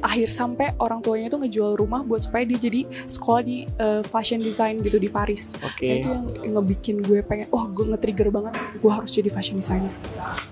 akhir 0.00 0.28
sampai 0.32 0.72
orang 0.80 1.04
tuanya 1.04 1.28
tuh 1.28 1.44
ngejual 1.44 1.76
rumah 1.76 2.00
buat 2.00 2.24
supaya 2.24 2.48
dia 2.48 2.56
jadi 2.56 2.88
sekolah 2.88 3.42
di 3.44 3.68
uh, 3.78 4.02
fashion 4.08 4.40
design 4.40 4.80
gitu 4.80 4.96
di 4.96 5.12
Paris. 5.12 5.54
Nah, 5.60 5.70
Oke. 5.70 6.00
itu 6.00 6.10
yang 6.40 6.52
ngebikin 6.56 7.04
gue 7.04 7.20
pengen, 7.20 7.46
wah 7.52 7.68
gue 7.68 7.84
nge-trigger 7.94 8.32
banget, 8.32 8.56
gue 8.80 8.90
harus 8.90 9.12
jadi 9.12 9.28
fashion 9.28 9.60
designer. 9.60 9.92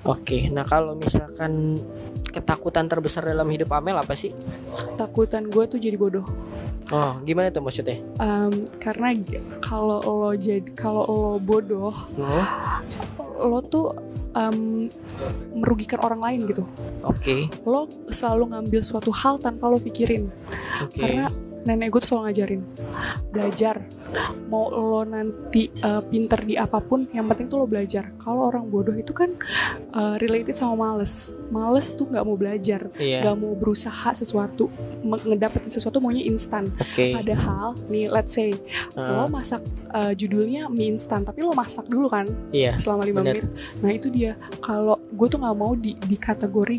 Oke. 0.04 0.52
Nah, 0.52 0.68
kalau 0.68 0.94
misalkan 0.94 1.80
ketakutan 2.38 2.86
terbesar 2.86 3.26
dalam 3.26 3.50
hidup 3.50 3.74
Amel 3.74 3.98
apa 3.98 4.14
sih? 4.14 4.30
takutan 4.94 5.46
gue 5.46 5.64
tuh 5.66 5.78
jadi 5.78 5.98
bodoh 5.98 6.26
Oh, 6.88 7.20
gimana 7.20 7.52
tuh 7.52 7.60
maksudnya? 7.60 8.00
Em, 8.16 8.64
karena 8.80 9.12
kalau 9.60 10.00
lo 10.00 10.32
jadi 10.32 10.64
kalau 10.72 11.04
lo 11.04 11.32
bodoh 11.36 11.92
Oh, 12.16 12.46
lo 13.44 13.58
tuh 13.60 13.92
em, 14.32 14.88
merugikan 15.52 16.00
orang 16.00 16.20
lain 16.22 16.40
gitu 16.46 16.64
Oke, 17.04 17.50
lo 17.62 17.86
selalu 18.08 18.56
ngambil 18.56 18.80
suatu 18.80 19.12
hal 19.12 19.36
tanpa 19.36 19.68
lo 19.68 19.76
pikirin 19.76 20.32
oke. 20.82 20.96
karena 20.96 21.28
nenek 21.66 21.94
gue 21.94 22.00
tuh 22.02 22.08
selalu 22.14 22.22
ngajarin 22.30 22.62
belajar. 23.28 23.76
Mau 24.48 24.72
lo 24.72 25.04
nanti 25.04 25.68
uh, 25.84 26.00
pinter 26.00 26.40
di 26.46 26.56
apa 26.56 26.80
pun 26.80 27.04
yang 27.12 27.28
penting 27.28 27.46
tuh 27.50 27.60
lo 27.62 27.66
belajar. 27.68 28.14
Kalau 28.16 28.48
orang 28.48 28.68
bodoh 28.70 28.96
itu 28.96 29.12
kan 29.12 29.34
uh, 29.92 30.16
related 30.22 30.56
sama 30.56 30.88
males. 30.88 31.34
Males 31.52 31.92
tuh 31.92 32.08
nggak 32.08 32.24
mau 32.24 32.36
belajar 32.36 32.88
nggak 32.96 33.36
mau 33.36 33.52
berusaha 33.56 34.12
sesuatu 34.16 34.68
ngedapetin 35.04 35.72
sesuatu 35.72 36.00
maunya 36.00 36.24
instan. 36.24 36.70
Oke. 36.78 37.14
padahal 37.14 37.74
nih 37.88 38.06
let's 38.10 38.34
say 38.34 38.52
Ah, 38.98 39.22
lo 39.22 39.30
masak 39.30 39.62
uh, 39.94 40.12
judulnya 40.16 40.66
mie 40.66 40.96
instan 40.96 41.22
tapi 41.22 41.44
lo 41.44 41.52
masak 41.54 41.86
dulu 41.86 42.10
kan 42.10 42.26
iya. 42.50 42.74
selama 42.80 43.06
lima 43.06 43.20
menit. 43.22 43.46
Nah 43.84 43.90
itu 43.94 44.08
dia. 44.08 44.34
Kalau 44.58 44.98
gue 45.12 45.26
tuh 45.28 45.38
nggak 45.38 45.56
mau 45.56 45.72
di 45.78 45.94
di 45.94 46.16
kategori 46.18 46.78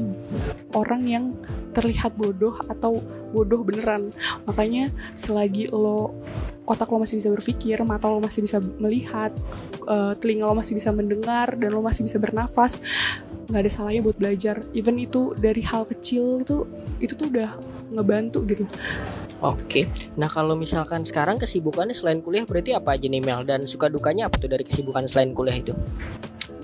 orang 0.74 1.06
yang 1.06 1.26
terlihat 1.74 2.14
bodoh 2.18 2.58
atau 2.70 3.02
bodoh 3.34 3.62
beneran 3.62 4.10
makanya 4.46 4.90
selagi 5.14 5.70
lo 5.70 6.14
otak 6.66 6.90
lo 6.90 7.02
masih 7.02 7.18
bisa 7.18 7.30
berpikir 7.34 7.78
mata 7.86 8.10
lo 8.10 8.22
masih 8.22 8.46
bisa 8.46 8.62
melihat 8.62 9.34
eh, 9.86 10.14
telinga 10.18 10.50
lo 10.50 10.58
masih 10.58 10.78
bisa 10.78 10.90
mendengar 10.94 11.54
dan 11.58 11.70
lo 11.74 11.82
masih 11.82 12.06
bisa 12.06 12.18
bernafas 12.18 12.82
nggak 13.50 13.62
ada 13.66 13.72
salahnya 13.72 14.02
buat 14.06 14.18
belajar 14.18 14.62
even 14.78 14.98
itu 15.02 15.34
dari 15.38 15.66
hal 15.66 15.86
kecil 15.90 16.46
itu 16.46 16.70
itu 17.02 17.14
tuh 17.18 17.28
udah 17.30 17.58
ngebantu 17.94 18.46
gitu 18.46 18.66
Oke. 19.40 19.88
Nah, 20.20 20.28
kalau 20.28 20.52
misalkan 20.60 21.08
sekarang 21.08 21.40
kesibukannya 21.40 21.96
selain 21.96 22.20
kuliah 22.20 22.44
berarti 22.44 22.76
apa 22.76 23.00
aja 23.00 23.08
nih 23.08 23.24
Mel 23.24 23.48
dan 23.48 23.64
suka 23.64 23.88
dukanya 23.88 24.28
apa 24.28 24.36
tuh 24.36 24.52
dari 24.52 24.68
kesibukan 24.68 25.08
selain 25.08 25.32
kuliah 25.32 25.56
itu? 25.56 25.72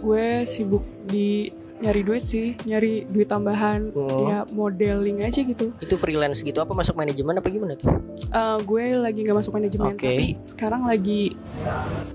gue 0.06 0.46
sibuk 0.46 0.86
di 1.10 1.50
nyari 1.78 2.02
duit 2.02 2.24
sih 2.24 2.56
nyari 2.62 3.04
duit 3.04 3.26
tambahan 3.26 3.92
Oh. 3.92 4.26
ya 4.26 4.48
modeling 4.48 5.20
aja 5.22 5.40
gitu 5.40 5.76
Itu 5.78 5.96
freelance 5.96 6.40
gitu 6.40 6.56
apa 6.58 6.72
masuk 6.72 6.96
manajemen 6.96 7.36
apa 7.36 7.48
gimana 7.48 7.74
tuh? 7.74 7.92
Eh, 8.26 8.58
gue 8.62 8.84
lagi 8.96 9.20
nggak 9.22 9.38
masuk 9.38 9.54
manajemen 9.54 9.90
Oke. 9.90 10.00
tapi 10.02 10.26
sekarang 10.42 10.84
lagi 10.84 11.36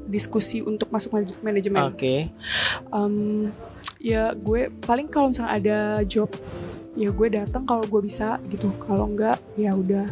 diskusi 0.02 0.60
untuk 0.60 0.88
masuk 0.88 1.12
manaj- 1.12 1.40
manajemen 1.40 1.82
Oke. 1.86 2.32
Em, 2.88 3.52
ya 3.98 4.32
gue 4.32 4.60
paling 4.78 5.06
kalau 5.06 5.28
misalnya 5.28 5.52
ada 5.52 5.78
job 6.02 6.32
ya 7.00 7.08
gue 7.08 7.28
datang 7.32 7.64
kalau 7.64 7.80
gue 7.82 8.00
bisa 8.02 8.36
gitu 8.46 8.68
kalau 8.78 9.08
enggak 9.08 9.40
ya 9.56 9.72
udah 9.72 10.04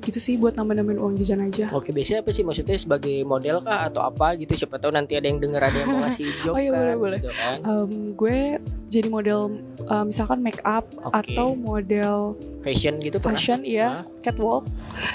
gitu 0.00 0.16
sih 0.16 0.36
buat 0.36 0.52
nambah-nambahin 0.52 0.96
uang 0.98 1.14
jajan 1.14 1.40
aja 1.42 1.72
Oke, 1.72 1.90
biasanya 1.90 2.20
apa 2.20 2.30
sih 2.30 2.40
maksudnya 2.40 2.76
sebagai 2.76 3.20
model 3.22 3.60
kah 3.60 3.84
atau 3.86 4.00
apa 4.02 4.32
gitu? 4.34 4.52
Siapa 4.54 4.76
tahu 4.76 4.90
nanti 4.90 5.12
ada 5.12 5.24
yang 5.24 5.36
denger 5.36 5.60
ada 5.62 5.76
yang 5.76 5.88
mau 5.90 6.00
ngasih 6.02 6.28
job 6.42 6.52
Oh 6.52 6.58
iya, 6.58 6.70
kan, 6.70 6.78
boleh, 6.78 6.96
boleh. 6.96 7.18
gitu 7.18 7.30
kan. 7.30 7.56
Em, 7.58 7.90
gue 8.10 8.38
jadi 8.86 9.08
model 9.08 9.40
eh, 9.78 10.04
misalkan 10.04 10.38
make 10.40 10.60
up 10.62 10.84
Oke. 10.98 11.12
atau 11.14 11.52
model 11.54 12.36
Fashion 12.60 12.96
gitu 12.96 13.16
pernah? 13.16 13.36
fashion 13.36 13.60
ya 13.62 13.88
catwalk 14.18 14.64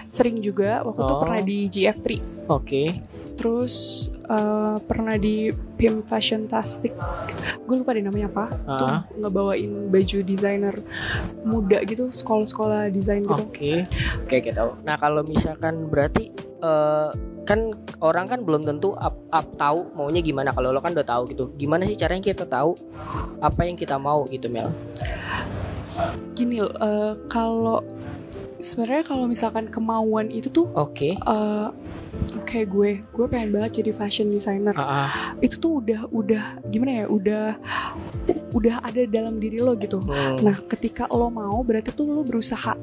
sering 0.07 0.37
juga 0.39 0.81
waktu 0.81 1.01
itu 1.01 1.13
Oh. 1.13 1.19
pernah 1.19 1.41
di 1.41 1.57
GF3 1.67 2.07
Oke. 2.47 2.83
Terus 3.35 3.75
eh, 4.23 4.77
pernah 4.81 5.15
di 5.15 5.47
Pim 5.75 6.01
Fashion 6.01 6.45
Tastic 6.45 6.95
gue 7.61 7.75
lupa 7.75 7.91
deh 7.91 8.01
namanya 8.01 8.27
apa 8.29 8.45
tuh 8.49 8.87
Ah. 8.87 8.99
ngebawain 9.13 9.69
baju 9.87 10.17
desainer 10.21 10.75
muda 11.41 11.83
gitu 11.83 12.09
sekolah-sekolah 12.09 12.87
desain 12.89 13.21
gitu 13.21 13.43
Oke, 13.45 13.83
oke 14.19 14.35
kita 14.39 14.55
tahu. 14.57 14.71
Nah 14.81 14.95
kalau 14.95 15.21
misalkan 15.21 15.85
berarti 15.85 16.31
eh, 16.59 17.09
kan 17.43 17.59
orang 17.99 18.25
kan 18.25 18.41
belum 18.41 18.65
tentu 18.65 18.95
up, 18.95 19.21
up 19.29 19.45
tahu 19.55 19.93
maunya 19.93 20.17
gimana. 20.19 20.49
Kalau 20.49 20.69
lo 20.69 20.79
kan 20.79 20.91
udah 20.91 21.05
tahu 21.05 21.29
gitu. 21.29 21.53
Gimana 21.53 21.85
sih 21.85 21.93
caranya 21.93 22.25
kita 22.25 22.43
tahu 22.43 22.73
apa 23.37 23.61
yang 23.63 23.75
kita 23.75 23.95
mau 23.95 24.25
gitu 24.25 24.47
Mel? 24.47 24.73
gini 26.33 26.59
eh, 26.59 27.13
kalau 27.27 27.79
sebenarnya 28.57 29.03
kalau 29.05 29.25
misalkan 29.25 29.69
kemauan 29.69 30.27
itu 30.27 30.49
tuh 30.49 30.67
Oke. 30.73 31.15
eh, 31.15 31.67
kayak 32.45 32.69
gue 32.69 32.91
gue 33.03 33.25
pengen 33.25 33.49
banget 33.51 33.81
jadi 33.81 33.91
fashion 33.91 34.29
designer 34.29 34.71
Ah, 34.71 34.85
ah. 34.85 35.09
itu 35.39 35.57
tuh 35.57 35.81
udah 35.81 36.05
udah 36.07 36.43
gimana 36.65 37.01
ya 37.01 37.05
udah 37.07 37.43
udah 38.51 38.75
ada 38.79 39.01
dalam 39.05 39.35
diri 39.35 39.59
lo 39.59 39.75
gitu 39.75 39.97
Hmm. 39.97 40.37
Nah, 40.37 40.61
ketika 40.65 41.09
lo 41.09 41.27
mau, 41.27 41.59
berarti 41.59 41.89
tuh 41.89 42.05
lo 42.05 42.21
berusaha. 42.21 42.77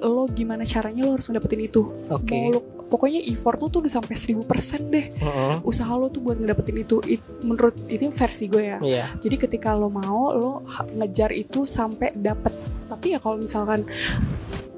Lo 0.00 0.24
gimana 0.28 0.62
caranya 0.62 1.02
lo 1.02 1.14
harus 1.14 1.26
ngedapetin 1.26 1.62
itu. 1.62 1.82
Oke. 2.08 2.34
Mau 2.34 2.50
lo, 2.50 2.60
pokoknya 2.86 3.20
effort 3.24 3.56
lo 3.56 3.68
tuh 3.68 3.80
udah 3.80 3.92
sampai 3.92 4.14
1000% 4.14 4.42
deh. 4.86 5.06
Heeh. 5.12 5.54
Usaha 5.62 5.92
lo 5.92 6.08
tuh 6.08 6.20
buat 6.20 6.36
ngedapetin 6.36 6.76
itu. 6.78 7.00
It- 7.04 7.24
menurut 7.40 7.72
itu 7.86 8.10
versi 8.10 8.44
gue 8.46 8.64
ya. 8.66 8.78
Iya. 8.80 9.04
Jadi 9.16 9.36
ketika 9.38 9.72
lo 9.72 9.88
mau, 9.88 10.30
lo 10.30 10.52
ngejar 10.92 11.30
itu 11.32 11.64
sampai 11.64 12.12
dapet. 12.12 12.52
Tapi 12.86 13.06
ya 13.12 13.18
kalau 13.18 13.38
misalkan 13.38 13.86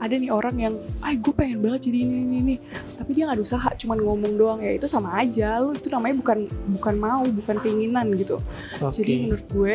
ada 0.03 0.19
nih 0.19 0.35
orang 0.35 0.59
yang, 0.59 0.75
ah 0.99 1.15
gue 1.15 1.31
pengen 1.31 1.63
banget 1.63 1.87
jadi 1.87 1.99
ini 2.03 2.17
ini 2.27 2.37
ini, 2.43 2.57
tapi 2.99 3.15
dia 3.15 3.31
nggak 3.31 3.39
ada 3.39 3.45
usaha, 3.47 3.71
cuman 3.71 4.03
ngomong 4.03 4.33
doang 4.35 4.59
ya 4.59 4.75
itu 4.75 4.91
sama 4.91 5.15
aja. 5.23 5.63
Lo 5.63 5.79
itu 5.79 5.87
namanya 5.95 6.19
bukan 6.19 6.39
bukan 6.75 6.95
mau, 6.99 7.23
bukan 7.23 7.57
keinginan 7.63 8.11
gitu. 8.19 8.43
Oke. 8.83 8.99
Jadi 8.99 9.13
menurut 9.31 9.47
gue 9.47 9.75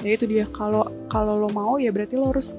ya 0.00 0.10
itu 0.16 0.24
dia 0.24 0.48
kalau 0.48 0.88
kalau 1.12 1.36
lo 1.36 1.52
mau 1.52 1.76
ya 1.76 1.92
berarti 1.92 2.16
lo 2.16 2.32
harus 2.32 2.56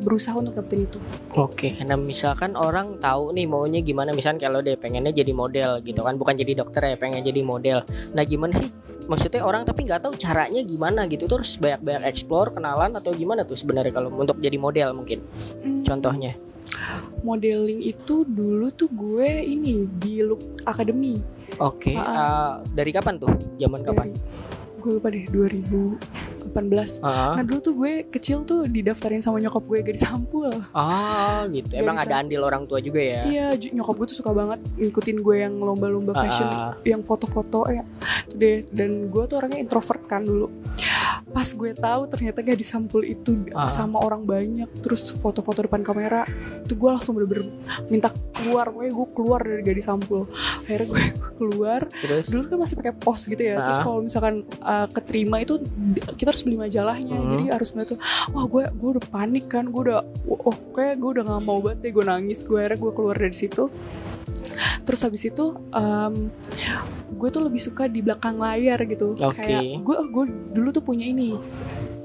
berusaha 0.00 0.32
untuk 0.32 0.56
dapetin 0.56 0.88
itu. 0.88 0.96
Oke, 1.36 1.76
nah 1.84 2.00
misalkan 2.00 2.56
orang 2.56 2.96
tahu 3.04 3.36
nih 3.36 3.44
maunya 3.44 3.84
gimana, 3.84 4.16
misalkan 4.16 4.40
kalau 4.40 4.64
dia 4.64 4.80
pengennya 4.80 5.12
jadi 5.12 5.36
model 5.36 5.84
gitu 5.84 6.00
kan, 6.00 6.16
bukan 6.16 6.40
jadi 6.40 6.64
dokter 6.64 6.88
ya, 6.88 6.96
pengen 6.96 7.20
jadi 7.20 7.44
model. 7.44 7.84
Nah 8.16 8.24
gimana 8.24 8.56
sih? 8.56 8.72
Maksudnya 9.06 9.42
orang 9.42 9.62
tapi 9.64 9.86
nggak 9.86 10.04
tahu 10.06 10.14
caranya 10.18 10.60
gimana 10.64 11.06
gitu, 11.08 11.26
terus 11.30 11.56
banyak-banyak 11.56 12.04
explore, 12.08 12.52
kenalan 12.54 12.94
atau 12.94 13.10
gimana 13.14 13.42
tuh 13.42 13.56
sebenarnya 13.58 13.94
kalau 13.94 14.12
untuk 14.14 14.38
jadi 14.38 14.58
model 14.60 14.92
mungkin? 14.96 15.22
Hmm, 15.62 15.82
Contohnya? 15.86 16.34
modeling 17.20 17.84
itu 17.84 18.24
dulu 18.24 18.72
tuh 18.72 18.88
gue 18.88 19.44
ini 19.44 19.84
di 19.84 20.24
Look 20.24 20.64
Academy. 20.64 21.20
Oke, 21.60 21.92
Ah, 21.92 22.00
uh, 22.00 22.52
dari 22.72 22.88
kapan 22.94 23.20
tuh? 23.20 23.28
Zaman 23.60 23.84
kapan? 23.84 24.16
Gue 24.80 24.96
lupa 24.96 25.08
deh 25.08 25.28
2018. 25.28 26.00
Ah, 27.00 27.36
Nah 27.36 27.42
dulu 27.42 27.58
tuh 27.60 27.74
gue 27.74 27.92
kecil 28.08 28.42
tuh 28.42 28.64
didaftarin 28.66 29.20
sama 29.20 29.38
nyokap 29.38 29.62
gue 29.62 29.78
gak 29.82 29.94
disampul. 29.94 30.48
ah, 30.72 31.44
gitu. 31.46 31.68
Emang 31.74 31.94
Dari 31.94 32.08
ada 32.08 32.14
andil 32.18 32.40
orang 32.40 32.64
tua 32.64 32.78
juga 32.78 32.98
ya? 32.98 33.22
Iya, 33.22 33.46
nyokap 33.70 33.94
gue 33.94 34.06
tuh 34.08 34.18
suka 34.18 34.32
banget 34.32 34.58
ngikutin 34.74 35.16
gue 35.18 35.36
yang 35.38 35.54
lomba-lomba 35.56 36.12
fashion, 36.14 36.46
Ah, 36.46 36.72
yang 36.82 37.00
foto-foto 37.00 37.68
ya. 37.68 37.84
Deh. 38.30 38.64
Dan 38.66 39.06
gue 39.06 39.22
tuh 39.26 39.36
orangnya 39.36 39.60
introvert 39.60 40.02
kan 40.06 40.22
dulu. 40.22 40.48
Pas 41.28 41.46
gue 41.46 41.70
tahu 41.72 42.02
ternyata 42.08 42.40
gak 42.40 42.56
disampul 42.56 43.04
itu 43.04 43.36
Ah. 43.52 43.68
sama 43.68 44.00
orang 44.00 44.24
banyak, 44.24 44.66
terus 44.80 45.12
foto-foto 45.12 45.62
depan 45.62 45.80
kamera, 45.80 46.24
itu 46.60 46.74
gue 46.74 46.90
langsung 46.90 47.14
bener-bener 47.14 47.46
minta 47.86 48.10
keluar. 48.32 48.66
Pokoknya 48.66 48.92
gue 48.92 49.08
keluar 49.12 49.40
dari 49.40 49.60
gak 49.62 49.76
disampul. 49.76 50.26
Akhirnya 50.58 50.86
gue 50.88 51.04
keluar. 51.38 51.80
terus? 51.92 52.26
Dulu 52.26 52.42
kan 52.46 52.58
masih 52.58 52.74
pakai 52.74 52.92
pos 52.92 53.20
gitu 53.22 53.38
ya. 53.38 53.62
Terus 53.62 53.78
Ah. 53.78 53.84
kalau 53.84 54.00
misalkan 54.00 54.42
uh, 54.70 54.86
keterima 54.86 55.42
itu 55.42 55.58
kita 56.14 56.30
harus 56.30 56.46
beli 56.46 56.56
majalahnya. 56.62 57.18
Hmm. 57.18 57.30
Jadi 57.34 57.44
harus 57.50 57.68
ngeliat 57.74 57.88
tuh, 57.90 58.00
wah 58.30 58.46
gue 58.46 58.62
gue 58.70 58.88
udah 58.96 59.04
panik 59.10 59.50
kan, 59.50 59.66
gue 59.66 59.82
udah, 59.90 60.06
oh 60.30 60.56
kayak 60.70 61.02
gue 61.02 61.10
udah 61.18 61.24
gak 61.26 61.42
mau 61.42 61.58
banget 61.58 61.78
deh, 61.82 61.90
gue 61.90 62.04
nangis. 62.06 62.46
Gue 62.46 62.62
akhirnya 62.62 62.78
gue 62.78 62.92
keluar 62.94 63.16
dari 63.18 63.36
situ. 63.36 63.64
Terus 64.86 65.00
habis 65.02 65.22
itu 65.24 65.56
em, 65.72 66.28
gue 67.16 67.28
tuh 67.32 67.42
lebih 67.42 67.60
suka 67.60 67.90
di 67.90 68.00
belakang 68.04 68.38
layar 68.38 68.78
gitu. 68.86 69.18
Oke. 69.18 69.42
Kayak 69.42 69.82
gue 69.82 69.96
gue 70.06 70.24
dulu 70.54 70.68
tuh 70.70 70.84
punya 70.84 71.08
ini. 71.08 71.34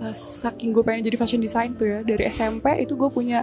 Eh, 0.06 0.14
saking 0.14 0.70
gue 0.70 0.82
pengen 0.82 1.02
jadi 1.04 1.16
fashion 1.16 1.40
design 1.40 1.74
tuh 1.74 1.88
ya 1.88 2.00
dari 2.02 2.26
SMP 2.26 2.70
itu 2.78 2.94
gue 2.94 3.10
punya 3.10 3.42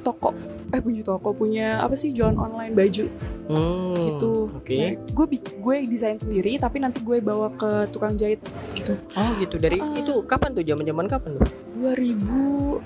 toko 0.00 0.36
eh 0.68 0.78
punya 0.78 1.00
toko 1.00 1.30
punya 1.30 1.78
apa 1.78 1.94
sih 1.94 2.10
jualan 2.10 2.34
online 2.34 2.72
baju 2.72 3.06
Hmm, 3.44 4.16
itu 4.16 4.48
Oke. 4.50 4.72
Nah, 4.72 4.92
gue 5.06 5.26
gue 5.36 5.76
desain 5.84 6.16
sendiri 6.16 6.56
tapi 6.56 6.80
nanti 6.80 6.96
gue 6.98 7.20
bawa 7.20 7.52
ke 7.52 7.88
tukang 7.90 8.16
jahit 8.16 8.40
gitu 8.72 8.96
Oh 9.12 9.30
gitu. 9.36 9.56
Dari 9.56 9.76
Ah. 9.76 9.92
itu 9.92 10.24
kapan 10.24 10.52
tuh? 10.52 10.64
Zaman-zaman 10.64 11.04
kapan 11.04 11.30
tuh? 11.36 11.44
2014 11.84 12.80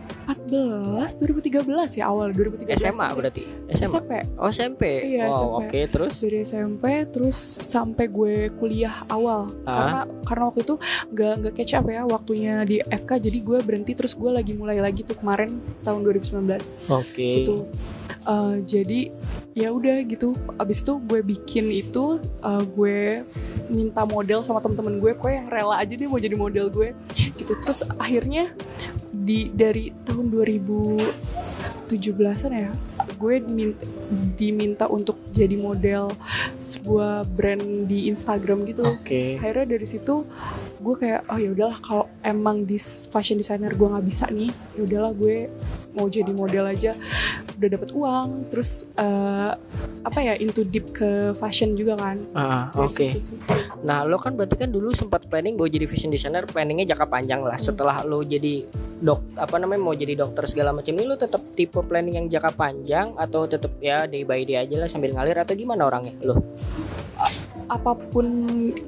2013 1.14 1.62
ya 1.94 2.04
awal 2.04 2.28
2013 2.30 2.74
SMA 2.76 2.90
sampai- 2.98 3.14
berarti? 3.14 3.42
SMA. 3.70 3.86
SMP 3.86 4.10
Oh 4.34 4.48
SMP. 4.48 4.82
Iya, 5.08 5.24
wow, 5.26 5.34
SMP. 5.34 5.54
oke. 5.60 5.80
Terus? 5.88 6.12
dari 6.18 6.38
SMP 6.40 6.84
terus 7.08 7.38
sampai 7.64 8.06
gue 8.06 8.34
kuliah 8.52 9.06
awal 9.06 9.48
Ah. 9.62 9.72
karena 9.72 9.98
karena 10.24 10.44
waktu 10.46 10.60
itu 10.62 10.74
nggak 11.08 11.32
nggak 11.38 11.54
catch 11.54 11.74
up 11.74 11.86
ya 11.86 12.02
waktunya 12.04 12.54
di 12.62 12.76
FK 12.80 13.10
jadi 13.20 13.38
gue 13.40 13.58
berhenti 13.60 13.92
terus 13.92 14.12
gue 14.12 14.28
lagi 14.28 14.52
mulai 14.52 14.78
lagi 14.78 15.02
tuh 15.02 15.14
kemarin 15.14 15.56
tahun 15.80 16.00
2019 16.02 16.82
Oke. 16.88 17.28
gitu 17.42 17.64
Uh, 18.28 18.60
jadi 18.60 19.08
ya 19.56 19.72
udah 19.72 20.04
gitu. 20.04 20.36
Abis 20.60 20.84
itu 20.84 21.00
gue 21.00 21.24
bikin 21.24 21.72
itu 21.72 22.20
uh, 22.44 22.60
gue 22.60 23.24
minta 23.72 24.04
model 24.04 24.44
sama 24.44 24.60
temen-temen 24.60 25.00
gue 25.00 25.16
kok 25.16 25.32
yang 25.32 25.48
rela 25.48 25.80
aja 25.80 25.96
dia 25.96 26.04
mau 26.12 26.20
jadi 26.20 26.36
model 26.36 26.68
gue. 26.68 26.92
Gitu. 27.16 27.56
Terus 27.64 27.88
akhirnya 27.96 28.52
di 29.08 29.48
dari 29.50 29.88
tahun 30.04 30.28
2017an 30.28 32.52
ya 32.52 32.68
gue 33.18 33.34
min- 33.48 33.74
diminta 34.36 34.84
untuk 34.86 35.18
jadi 35.34 35.56
model 35.58 36.12
sebuah 36.62 37.26
brand 37.26 37.88
di 37.88 38.06
Instagram 38.12 38.68
gitu 38.68 38.84
Oke. 38.86 39.40
akhirnya 39.40 39.74
dari 39.78 39.86
situ 39.88 40.22
gue 40.78 40.94
kayak 40.94 41.26
oh 41.26 41.38
ya 41.40 41.50
udahlah 41.50 41.78
kalau 41.82 42.06
emang 42.22 42.62
di 42.62 42.78
fashion 43.10 43.40
designer 43.40 43.74
gue 43.74 43.88
nggak 43.88 44.06
bisa 44.06 44.30
nih 44.30 44.52
ya 44.78 44.82
udahlah 44.86 45.10
gue 45.16 45.50
mau 45.96 46.06
jadi 46.06 46.30
model 46.30 46.70
aja 46.70 46.94
udah 47.58 47.68
dapat 47.74 47.90
uang 47.90 48.46
terus 48.54 48.86
eh, 48.94 49.50
apa 50.06 50.18
ya 50.22 50.38
into 50.38 50.62
deep 50.62 50.94
ke 50.94 51.34
fashion 51.34 51.74
juga 51.74 51.98
kan 51.98 52.22
Dari 52.70 52.86
Oke. 52.86 53.18
sih. 53.18 53.34
Nah, 53.82 54.06
lo 54.06 54.18
kan 54.18 54.34
berarti 54.34 54.56
kan 54.58 54.70
dulu 54.70 54.94
sempat 54.94 55.26
planning 55.26 55.58
mau 55.58 55.68
jadi 55.68 55.86
fashion 55.86 56.10
designer, 56.10 56.46
planningnya 56.46 56.94
jangka 56.94 57.06
panjang 57.06 57.40
lah. 57.42 57.58
Hmm. 57.58 57.66
Setelah 57.66 58.02
lo 58.06 58.22
jadi 58.22 58.66
dok, 58.98 59.20
apa 59.34 59.56
namanya 59.56 59.80
mau 59.80 59.92
jadi 59.92 60.14
dokter 60.14 60.44
segala 60.44 60.70
macam 60.70 60.90
ini, 60.90 61.04
lo 61.04 61.14
tetap 61.14 61.40
tipe 61.52 61.78
planning 61.78 62.16
yang 62.16 62.26
jangka 62.28 62.50
panjang 62.52 63.14
atau 63.14 63.44
tetap 63.44 63.70
ya 63.78 64.04
day 64.04 64.22
by 64.22 64.42
day 64.42 64.58
aja 64.58 64.74
lah 64.76 64.86
sambil 64.86 65.12
ngalir 65.12 65.36
atau 65.36 65.54
gimana 65.54 65.84
orangnya 65.84 66.14
lo? 66.20 66.42
apa 67.68 67.92
pun 67.92 68.24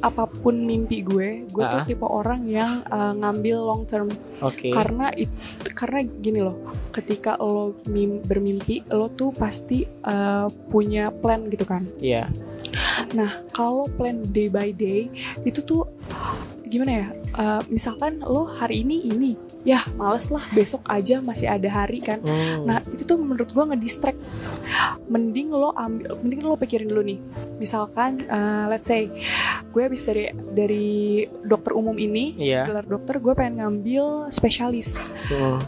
apa 0.01 0.25
pun 0.25 0.57
mimpi 0.57 1.05
gue 1.05 1.45
gue 1.47 1.63
tuh 1.63 1.81
Ah. 1.81 1.85
tipe 1.85 2.01
orang 2.01 2.49
yang 2.49 2.81
eh, 2.83 3.13
ngambil 3.13 3.57
long 3.61 3.85
term 3.85 4.09
Oke. 4.41 4.73
karena 4.73 5.13
itu 5.13 5.37
karena 5.77 6.01
gini 6.01 6.41
loh 6.41 6.57
ketika 6.89 7.37
lo 7.37 7.77
mim- 7.85 8.25
bermimpi 8.25 8.81
lo 8.89 9.13
tuh 9.13 9.37
pasti 9.37 9.85
eh, 9.85 10.47
punya 10.73 11.13
plan 11.13 11.45
gitu 11.47 11.69
kan 11.69 11.85
Iya. 12.01 12.33
nah 13.13 13.29
kalau 13.53 13.85
plan 13.91 14.25
day 14.25 14.49
by 14.49 14.73
day 14.73 15.13
itu 15.45 15.61
tuh 15.61 15.85
gimana 16.65 17.05
ya 17.05 17.09
Eh, 17.31 17.63
misalkan 17.71 18.19
lo 18.21 18.43
hari 18.51 18.83
ini 18.83 19.07
ini 19.07 19.39
ya 19.63 19.85
males 19.93 20.27
lah 20.27 20.41
besok 20.51 20.81
aja 20.87 21.21
masih 21.21 21.47
ada 21.47 21.69
hari 21.69 22.01
kan 22.01 22.17
Hmm. 22.21 22.65
Nah 22.65 22.79
itu 22.87 23.05
tuh 23.05 23.17
menurut 23.17 23.47
gue 23.47 23.65
ngedistract 23.67 24.17
Mending 25.07 25.51
lo 25.51 25.73
ambil 25.73 26.17
Mending 26.17 26.41
lo 26.43 26.55
pikirin 26.55 26.87
dulu 26.87 27.03
nih 27.03 27.19
Misalkan 27.57 28.23
eh, 28.23 28.65
Let's 28.67 28.87
say 28.87 29.11
Gue 29.67 29.83
habis 29.83 30.01
dari 30.01 30.29
Dari 30.31 30.89
dokter 31.43 31.73
umum 31.73 31.93
ini 31.95 32.37
Iya. 32.37 32.65
Gelar 32.65 32.87
dokter 32.87 33.19
gue 33.19 33.33
pengen 33.35 33.61
ngambil 33.61 34.31
spesialis 34.31 34.97
Hmm. 35.29 35.61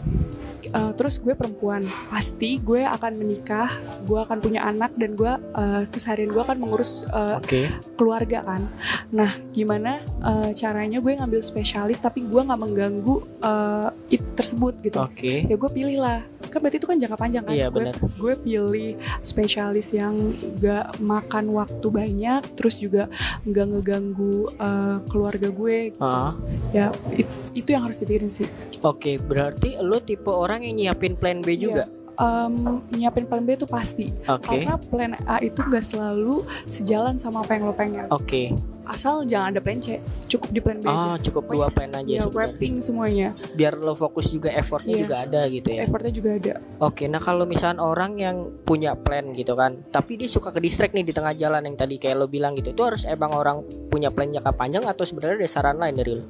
Eh, 0.73 0.91
Terus 0.93 1.17
gue 1.17 1.33
perempuan. 1.33 1.81
Pasti 2.09 2.57
gue 2.57 2.81
akan 2.81 3.13
menikah 3.15 3.69
Gue 4.03 4.19
akan 4.19 4.37
punya 4.37 4.61
anak 4.63 4.93
Dan 4.93 5.13
gue 5.13 5.29
eh, 5.29 5.83
Keseharian 5.87 6.29
gue 6.29 6.41
akan 6.41 6.57
mengurus 6.57 7.05
eh, 7.05 7.37
Oke. 7.37 7.61
keluarga 7.93 8.41
kan. 8.41 8.65
Nah 9.09 9.29
gimana 9.51 10.01
eh, 10.01 10.51
caranya 10.53 10.97
gue 10.97 11.13
ngambil 11.13 11.39
spesialis 11.39 11.97
Tapi 11.97 12.23
gue 12.23 12.41
nggak 12.41 12.57
mengganggu 12.59 13.15
eh, 13.39 13.89
It 14.11 14.23
tersebut 14.33 14.81
gitu. 14.81 14.97
Oke. 14.97 15.45
ya 15.45 15.53
gue 15.53 15.69
pilih 15.69 15.97
lah. 15.97 16.25
Kan 16.43 16.59
berarti 16.59 16.77
itu 16.77 16.85
kan 16.85 16.97
jangka 16.97 17.17
panjang 17.17 17.43
kan? 17.43 17.53
Iya 17.53 17.67
gue 17.67 17.85
gue 18.15 18.33
pilih 18.35 18.89
spesialis 19.21 19.89
yang 19.91 20.13
gak 20.57 20.97
makan 20.97 21.49
waktu 21.51 21.87
banyak 21.87 22.41
terus 22.53 22.77
juga 22.77 23.09
nggak 23.41 23.65
ngeganggu 23.67 24.53
uh, 24.55 25.01
keluarga 25.07 25.49
gue 25.49 25.97
Ah. 25.97 26.37
ya 26.69 26.89
it- 27.11 27.29
itu 27.53 27.69
yang 27.69 27.83
harus 27.83 27.97
dipikirin 27.97 28.29
sih. 28.29 28.45
Oke, 28.81 29.17
berarti 29.17 29.77
lo 29.77 29.97
tipe 29.99 30.27
orang 30.27 30.62
yang 30.63 30.75
nyiapin 30.75 31.13
plan 31.13 31.39
B 31.39 31.55
juga. 31.55 31.85
Em, 32.13 32.53
nyiapin 32.93 33.25
plan 33.25 33.41
B 33.41 33.57
itu 33.57 33.65
pasti 33.65 34.13
Oke. 34.23 34.45
karena 34.45 34.77
plan 34.77 35.17
A 35.25 35.41
itu 35.41 35.59
nggak 35.59 35.81
selalu 35.81 36.45
sejalan 36.63 37.17
sama 37.17 37.41
apa 37.41 37.57
yang 37.57 37.65
lo 37.65 37.73
pengen 37.73 38.05
Oke. 38.07 38.53
asal 38.85 39.25
jangan 39.25 39.49
ada 39.49 39.57
plan 39.57 39.81
C 39.81 39.97
cukup 40.29 40.53
di 40.53 40.61
plan 40.61 40.77
B 40.77 40.85
Oh, 40.85 40.93
aja 40.93 41.17
cukup 41.23 41.49
dua 41.49 41.73
plan 41.73 41.89
aja 41.89 42.05
ya 42.05 42.21
sebenarnya. 42.21 42.29
wrapping 42.53 42.75
semuanya 42.77 43.27
Biar 43.57 43.73
lo 43.73 43.97
fokus 43.97 44.29
juga 44.29 44.53
effortnya 44.53 44.93
Iya. 44.93 45.01
juga 45.01 45.15
ada 45.25 45.41
gitu 45.49 45.67
ya. 45.67 45.81
effortnya 45.81 46.13
juga 46.13 46.29
ada 46.37 46.53
Oke, 46.77 47.03
nah 47.07 47.17
kalau 47.17 47.49
misalnya 47.49 47.81
orang 47.81 48.13
yang 48.15 48.37
punya 48.61 48.93
plan 48.93 49.33
gitu 49.33 49.57
kan, 49.57 49.81
tapi 49.89 50.13
dia 50.13 50.29
suka 50.29 50.53
ke 50.53 50.61
distract 50.61 50.93
nih 50.93 51.01
di 51.01 51.13
tengah 51.13 51.33
jalan 51.33 51.65
yang 51.65 51.73
tadi 51.73 51.97
kayak 51.97 52.13
lo 52.15 52.27
bilang 52.27 52.53
gitu, 52.53 52.69
itu 52.69 52.83
harus 52.85 53.09
emang 53.09 53.33
orang 53.33 53.57
punya 53.89 54.13
plan 54.13 54.29
jangka 54.29 54.53
panjang 54.53 54.85
atau 54.85 55.01
sebenarnya 55.01 55.39
ada 55.39 55.49
saran 55.49 55.81
lain 55.81 55.95
dari 55.95 56.13
lo? 56.13 56.25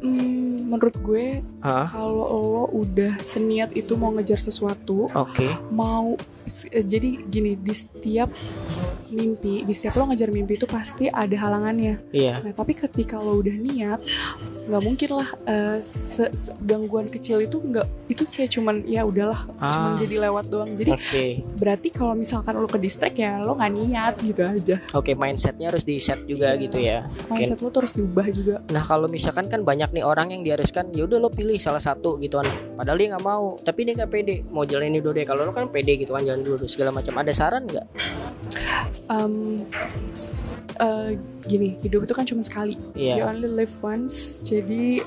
Hmm, 0.00 0.50
menurut 0.66 0.96
gue 0.98 1.44
Hah? 1.60 1.86
kalau 1.86 2.24
lo 2.24 2.64
udah 2.74 3.20
seniat 3.20 3.72
itu 3.72 3.92
mau 3.94 4.08
ngejar 4.10 4.38
sesuatu 4.38 5.08
Oke, 5.10 5.44
mau 5.68 6.16
eh, 6.66 6.80
jadi 6.82 7.20
gini 7.22 7.52
di 7.54 7.70
setiap 7.70 8.32
mimpi 9.08 9.60
di 9.60 9.72
setiap 9.72 9.96
lo 9.96 10.08
ngejar 10.08 10.30
mimpi 10.30 10.54
itu 10.54 10.64
pasti 10.64 11.06
ada 11.06 11.34
halangannya 11.36 11.98
iya, 12.10 12.38
nah 12.38 12.54
tapi 12.54 12.72
ketika 12.72 13.18
lo 13.18 13.36
udah 13.36 13.52
niat 13.52 14.00
nggak 14.62 14.82
mungkin 14.82 15.10
lah 15.12 15.28
se- 15.80 16.30
se- 16.30 16.54
gangguan 16.60 17.06
kecil 17.06 17.40
itu 17.40 17.58
nggak 17.58 17.86
itu 18.06 18.22
kayak 18.24 18.50
cuman 18.50 18.86
ya 18.86 19.02
udahlah 19.02 19.44
cuman 19.50 19.90
Ah. 19.90 19.98
jadi 19.98 20.14
lewat 20.22 20.44
doang 20.46 20.70
jadi 20.72 20.90
oke, 20.92 21.24
berarti 21.56 21.88
kalau 21.90 22.14
misalkan 22.14 22.54
lo 22.54 22.64
ke 22.64 22.78
distract 22.78 23.16
ya 23.16 23.42
lo 23.42 23.52
nggak 23.52 23.72
niat 23.74 24.14
gitu 24.20 24.42
aja 24.42 24.76
oke 24.92 25.10
mindsetnya 25.12 25.68
harus 25.68 25.82
di 25.82 25.98
set 25.98 26.22
juga 26.24 26.40
Iya. 26.50 26.60
gitu 26.60 26.78
ya. 26.78 26.98
mindset 27.28 27.58
lo 27.58 27.68
terus 27.68 27.92
diubah 27.92 28.26
juga 28.30 28.62
Nah 28.70 28.82
kalau 28.82 29.06
misalkan 29.06 29.46
kan 29.46 29.60
banyak 29.60 29.90
nih 29.90 30.02
orang 30.02 30.30
yang 30.30 30.42
diharuskan, 30.42 30.92
ya 30.92 31.02
udah 31.02 31.18
lo 31.18 31.28
pilih 31.28 31.49
salah 31.58 31.80
satu 31.80 32.20
gitu 32.20 32.38
kan, 32.38 32.46
padahal 32.76 33.00
dia 33.00 33.08
nggak 33.16 33.24
mau, 33.24 33.56
tapi 33.58 33.82
dia 33.82 33.96
nggak 33.96 34.12
pede, 34.12 34.36
mau 34.46 34.62
jalan 34.62 34.92
ini 34.92 35.00
dulu 35.00 35.16
deh. 35.16 35.24
Kalau 35.24 35.42
lo 35.42 35.50
kan 35.50 35.66
pede 35.66 35.96
gitu 35.96 36.12
kan 36.12 36.22
jalan 36.22 36.44
dulu 36.44 36.62
segala 36.68 36.92
macam. 36.92 37.16
Ada 37.16 37.32
saran 37.32 37.66
nggak? 37.66 37.86
S- 40.14 40.30
eh, 40.78 41.10
gini 41.44 41.76
hidup 41.82 42.06
itu 42.06 42.14
kan 42.14 42.24
cuma 42.24 42.42
sekali 42.46 42.78
you 42.94 43.18
Iya, 43.18 43.26
only 43.26 43.50
live 43.50 43.74
once 43.82 44.40
jadi 44.46 45.02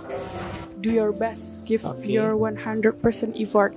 do 0.84 0.92
your 0.92 1.16
best 1.16 1.64
give 1.64 1.82
Oke. 1.88 2.04
your 2.04 2.36
100% 2.36 3.00
effort 3.40 3.72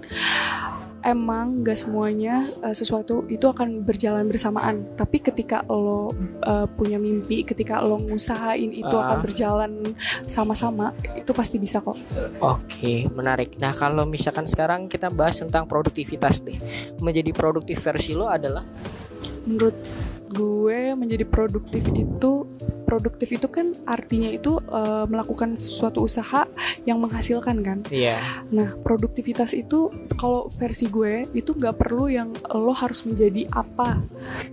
emang 1.06 1.62
gak 1.62 1.78
semuanya 1.78 2.42
uh, 2.66 2.74
sesuatu 2.74 3.22
itu 3.30 3.46
akan 3.46 3.86
berjalan 3.86 4.26
bersamaan 4.26 4.82
tapi 4.98 5.22
ketika 5.22 5.62
lo 5.70 6.10
uh, 6.42 6.66
punya 6.74 6.98
mimpi 6.98 7.46
ketika 7.46 7.78
lo 7.78 8.02
ngusahain 8.02 8.74
itu 8.74 8.90
Ah. 8.96 9.12
akan 9.12 9.18
berjalan 9.22 9.72
sama-sama 10.26 10.90
itu 11.14 11.30
pasti 11.30 11.62
bisa 11.62 11.78
kok 11.78 11.94
Oke, 12.40 13.06
menarik. 13.12 13.60
Nah, 13.60 13.76
kalau 13.76 14.08
misalkan 14.08 14.48
sekarang 14.48 14.88
kita 14.88 15.12
bahas 15.12 15.38
tentang 15.38 15.68
produktivitas 15.68 16.40
deh. 16.42 16.56
Menjadi 16.98 17.30
produktif 17.30 17.78
versi 17.84 18.16
lo 18.16 18.26
adalah 18.26 18.64
menurut 19.46 19.76
gue 20.32 20.94
menjadi 20.98 21.24
produktif 21.26 21.86
itu 21.94 22.46
produktif 22.86 23.34
itu 23.34 23.50
kan 23.50 23.74
artinya 23.82 24.30
itu 24.30 24.62
uh, 24.70 25.04
melakukan 25.10 25.58
suatu 25.58 26.06
usaha 26.06 26.46
yang 26.86 27.02
menghasilkan 27.02 27.58
kan 27.60 27.78
Iya. 27.90 28.46
Nah, 28.54 28.78
produktivitas 28.78 29.52
itu 29.58 29.90
kalau 30.14 30.46
versi 30.54 30.86
gue 30.86 31.26
itu 31.34 31.50
nggak 31.52 31.76
perlu 31.76 32.06
yang 32.06 32.30
lo 32.54 32.70
harus 32.70 33.02
menjadi 33.02 33.50
apa 33.50 34.00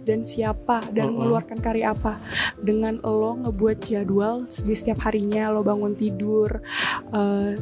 dan 0.02 0.26
siapa 0.26 0.82
dan 0.90 1.14
Mm-mm. 1.14 1.16
mengeluarkan 1.22 1.60
karya 1.62 1.94
apa. 1.94 2.18
Dengan 2.58 2.98
lo 3.06 3.38
ngebuat 3.38 3.78
jadwal 3.86 4.50
di 4.50 4.74
setiap 4.74 5.06
harinya 5.06 5.54
lo 5.54 5.62
bangun 5.62 5.94
tidur 5.94 6.58
eh, 7.14 7.54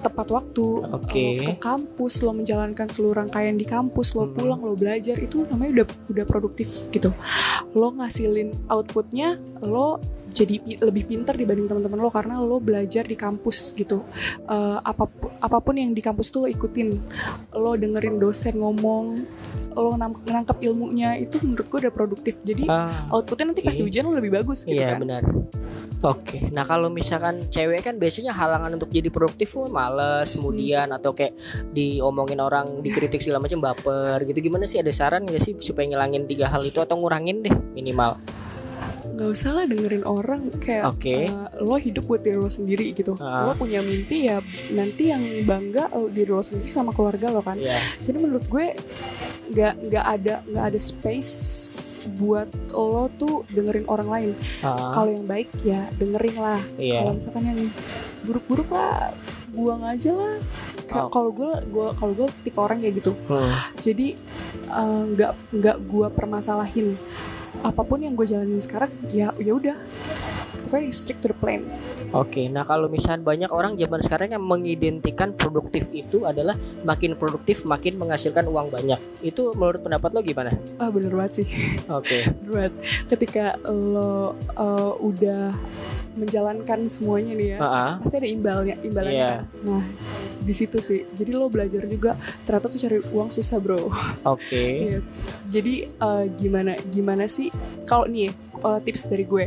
tepat 0.00 0.26
waktu, 0.30 0.66
lo 0.86 0.98
ke 1.02 1.58
kampus, 1.58 2.22
lo 2.22 2.30
menjalankan 2.34 2.86
seluruh 2.86 3.26
rangkaian 3.26 3.58
di 3.58 3.66
kampus, 3.66 4.14
lo 4.14 4.30
Mm-mm. 4.30 4.36
pulang, 4.38 4.60
lo 4.62 4.74
belajar 4.78 5.18
itu 5.18 5.42
namanya 5.50 5.82
udah 5.82 5.86
udah 6.14 6.24
produktif 6.26 6.86
gitu. 6.94 7.10
Lo 7.74 7.94
ngasilin 7.94 8.52
outputnya, 8.68 9.38
lo 9.62 10.00
jadi 10.30 10.56
lebih 10.80 11.04
pinter 11.06 11.34
dibanding 11.34 11.66
teman-teman 11.66 11.98
lo 11.98 12.10
karena 12.10 12.38
lo 12.38 12.58
belajar 12.58 13.04
di 13.04 13.14
kampus 13.14 13.74
gitu 13.74 14.02
Eh, 14.40 14.78
apa 14.80 15.06
pun 15.06 15.30
apa 15.38 15.58
pun 15.58 15.74
yang 15.74 15.90
di 15.90 16.00
kampus 16.00 16.30
tuh 16.30 16.44
lo 16.44 16.48
ikutin 16.48 16.88
lo 17.54 17.74
dengerin 17.74 18.16
dosen 18.16 18.58
ngomong 18.58 19.04
lo 19.72 19.94
nangkep 19.96 20.58
ilmunya 20.64 21.14
itu 21.16 21.38
menurut 21.42 21.66
gue 21.66 21.78
udah 21.86 21.94
produktif 21.94 22.34
jadi 22.42 22.66
Ah, 22.66 23.06
outputnya 23.10 23.54
nanti 23.54 23.62
pas 23.62 23.74
oke. 23.74 23.78
di 23.78 23.84
ujian 23.86 24.04
lo 24.06 24.14
lebih 24.14 24.32
bagus 24.32 24.62
gitu 24.66 24.74
iya 24.74 24.94
kan 24.94 25.02
benar. 25.02 25.22
Oke. 26.00 26.48
Nah, 26.56 26.64
kalau 26.64 26.88
misalkan 26.88 27.52
cewek 27.52 27.84
kan 27.84 28.00
biasanya 28.00 28.32
halangan 28.32 28.72
untuk 28.72 28.88
jadi 28.88 29.12
produktif 29.12 29.52
tuh 29.52 29.68
males, 29.68 30.32
kemudian 30.32 30.88
atau 30.88 31.12
kayak 31.12 31.36
diomongin 31.76 32.40
orang, 32.40 32.80
dikritik 32.80 33.20
segala 33.20 33.44
macam 33.44 33.60
baper 33.60 34.24
gitu. 34.24 34.40
Gimana 34.40 34.64
sih 34.64 34.80
ada 34.80 34.88
saran 34.90 35.28
nggak 35.28 35.42
sih 35.44 35.52
supaya 35.60 35.92
ngilangin 35.92 36.24
tiga 36.24 36.48
hal 36.48 36.64
itu 36.64 36.80
atau 36.80 36.96
ngurangin 36.96 37.44
deh 37.44 37.52
minimal? 37.76 38.16
Nggak 39.12 39.28
usah 39.28 39.50
lah 39.52 39.64
dengerin 39.64 40.02
orang 40.02 40.48
kayak 40.56 40.84
Oke. 40.88 41.26
eh, 41.26 41.32
lo 41.58 41.76
hidup 41.76 42.04
buat 42.04 42.20
diri 42.20 42.34
lo 42.34 42.48
sendiri 42.48 42.92
gitu 42.92 43.14
Ah. 43.16 43.44
lo 43.44 43.54
punya 43.54 43.80
mimpi 43.80 44.26
ya 44.26 44.38
nanti 44.70 45.08
yang 45.08 45.18
bangga 45.42 45.88
eh, 45.88 46.08
diri 46.08 46.30
lo 46.30 46.40
sendiri 46.40 46.68
sama 46.68 46.90
keluarga 46.90 47.28
lo 47.28 47.40
kan 47.40 47.54
Iya. 47.54 47.76
jadi 48.00 48.16
menurut 48.16 48.44
gue 48.44 48.66
nggak 49.50 49.74
nggak 49.84 50.04
ada 50.06 50.34
nggak 50.44 50.64
ada 50.64 50.78
space 50.80 51.32
buat 52.12 52.46
lo 52.70 53.10
tuh 53.12 53.42
dengerin 53.48 53.84
orang 53.84 54.08
lain 54.08 54.30
Ah, 54.60 54.94
kalau 54.94 55.10
yang 55.12 55.26
baik 55.26 55.50
ya 55.60 55.90
dengerin 55.92 56.36
lah 56.36 56.62
iya. 56.76 57.00
kalau 57.00 57.14
misalkan 57.14 57.44
yang 57.44 57.60
buruk-buruk 58.22 58.68
lah 58.68 59.10
buang 59.50 59.82
aja 59.82 60.10
lah 60.10 60.36
Oh. 60.90 61.06
kalau 61.06 61.30
gue 61.30 61.46
gue 61.64 61.88
kalau 61.94 62.12
gue 62.12 62.28
tipe 62.42 62.58
orang 62.58 62.82
kayak 62.82 62.98
gitu 62.98 63.14
Hmm. 63.26 63.54
jadi 63.76 64.18
eh, 64.68 65.02
nggak 65.08 65.32
nggak 65.52 65.76
gue 65.80 66.06
permasalahin 66.10 66.98
apa 67.60 67.82
pun 67.82 67.98
yang 68.00 68.14
gue 68.14 68.26
jalanin 68.26 68.62
sekarang 68.62 68.90
ya 69.10 69.34
ya 69.36 69.52
udah 69.52 69.76
pokoknya 70.70 70.94
stick 70.94 71.18
to 71.18 71.28
the 71.28 71.36
plan 71.36 71.66
Oke, 72.10 72.50
nah 72.50 72.66
kalau 72.66 72.90
misalnya 72.90 73.22
banyak 73.22 73.50
orang 73.54 73.78
zaman 73.78 74.02
sekarang 74.02 74.34
yang 74.34 74.42
mengidentikan 74.42 75.30
produktif 75.30 75.94
itu 75.94 76.26
adalah 76.26 76.58
makin 76.82 77.14
produktif 77.14 77.62
makin 77.62 78.02
menghasilkan 78.02 78.50
uang 78.50 78.66
banyak. 78.66 78.98
Itu 79.22 79.54
menurut 79.54 79.78
pendapat 79.78 80.10
lo 80.10 80.18
gimana? 80.18 80.50
ah 80.82 80.90
bener 80.90 81.14
banget 81.14 81.44
sih 81.44 81.48
Oke. 81.86 82.26
bener 82.42 82.50
banget 82.50 82.74
ketika 83.06 83.54
lo 83.68 84.34
uh, 84.58 84.92
udah 84.98 85.54
menjalankan 86.18 86.90
semuanya 86.90 87.32
nih 87.38 87.48
ya 87.54 87.58
Heeh. 87.62 87.90
pasti 88.02 88.16
ada 88.18 88.28
imbalnya 88.28 88.74
imbalannya 88.82 89.26
kan? 89.30 89.42
nah 89.62 89.84
di 90.42 90.54
situ 90.56 90.82
sih 90.82 91.06
jadi 91.14 91.30
lo 91.38 91.46
belajar 91.46 91.86
juga 91.86 92.18
ternyata 92.42 92.66
tuh 92.66 92.80
cari 92.82 92.98
uang 93.14 93.30
susah 93.30 93.58
bro 93.62 93.86
Oke. 94.26 94.58
Iya. 94.90 94.98
Jadi 95.50 95.86
eh, 95.86 96.24
gimana 96.38 96.74
gimana 96.90 97.26
sih 97.30 97.50
kalau 97.86 98.06
nih 98.10 98.30
eh, 98.60 98.80
tips 98.84 99.08
dari 99.08 99.24
gue, 99.24 99.44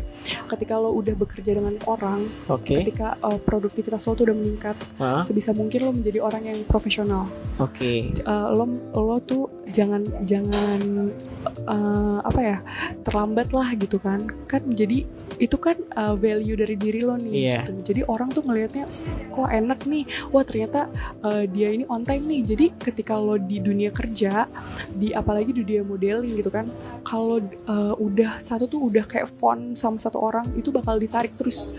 ketika 0.49 0.77
lo 0.81 0.91
udah 0.93 1.13
bekerja 1.13 1.55
dengan 1.55 1.77
orang, 1.85 2.25
Oke. 2.49 2.81
ketika 2.81 3.15
eh, 3.21 3.39
produktivitas 3.39 4.05
lo 4.09 4.13
tuh 4.17 4.25
udah 4.29 4.37
meningkat, 4.37 4.75
Hah? 4.97 5.21
sebisa 5.21 5.53
mungkin 5.53 5.79
lo 5.85 5.91
menjadi 5.93 6.19
orang 6.19 6.43
yang 6.49 6.59
profesional. 6.65 7.29
Oke. 7.61 8.11
Eh, 8.13 8.47
lo 8.53 8.65
lo 8.93 9.17
tuh 9.23 9.49
jangan 9.69 10.03
jangan 10.25 10.81
eh, 11.65 12.19
apa 12.23 12.41
ya 12.41 12.57
terlambat 13.05 13.53
lah 13.53 13.73
gitu 13.77 13.97
kan? 14.01 14.25
Kan 14.49 14.69
jadi 14.73 15.05
itu 15.41 15.57
kan 15.57 15.77
eh, 15.77 16.15
value 16.15 16.57
dari 16.57 16.75
diri 16.77 17.01
lo 17.01 17.15
nih. 17.17 17.33
Iya. 17.33 17.57
gitu. 17.65 17.93
Jadi 17.93 18.01
orang 18.05 18.29
tuh 18.31 18.43
ngelihatnya 18.45 18.85
kok 19.33 19.49
enak 19.49 19.79
nih, 19.89 20.03
wah 20.29 20.43
ternyata 20.45 20.89
eh, 21.25 21.45
dia 21.49 21.69
ini 21.73 21.85
on 21.89 22.05
time 22.05 22.23
nih. 22.25 22.41
Jadi 22.45 22.65
ketika 22.77 23.17
lo 23.17 23.37
di 23.37 23.57
dunia 23.59 23.89
kerja, 23.89 24.45
di 24.93 25.11
apalagi 25.11 25.51
di 25.55 25.61
dunia 25.65 25.83
modeling 25.85 26.37
gitu 26.37 26.51
kan, 26.53 26.69
kalau 27.05 27.41
eh, 27.43 27.93
udah 27.97 28.39
satu 28.39 28.69
tuh 28.69 28.89
udah 28.93 29.02
kayak 29.05 29.27
font 29.29 29.75
sama 29.77 29.97
satu 29.99 30.19
orang 30.19 30.47
itu 30.57 30.69
bakal 30.73 30.97
ditarik 30.97 31.35
terus. 31.37 31.75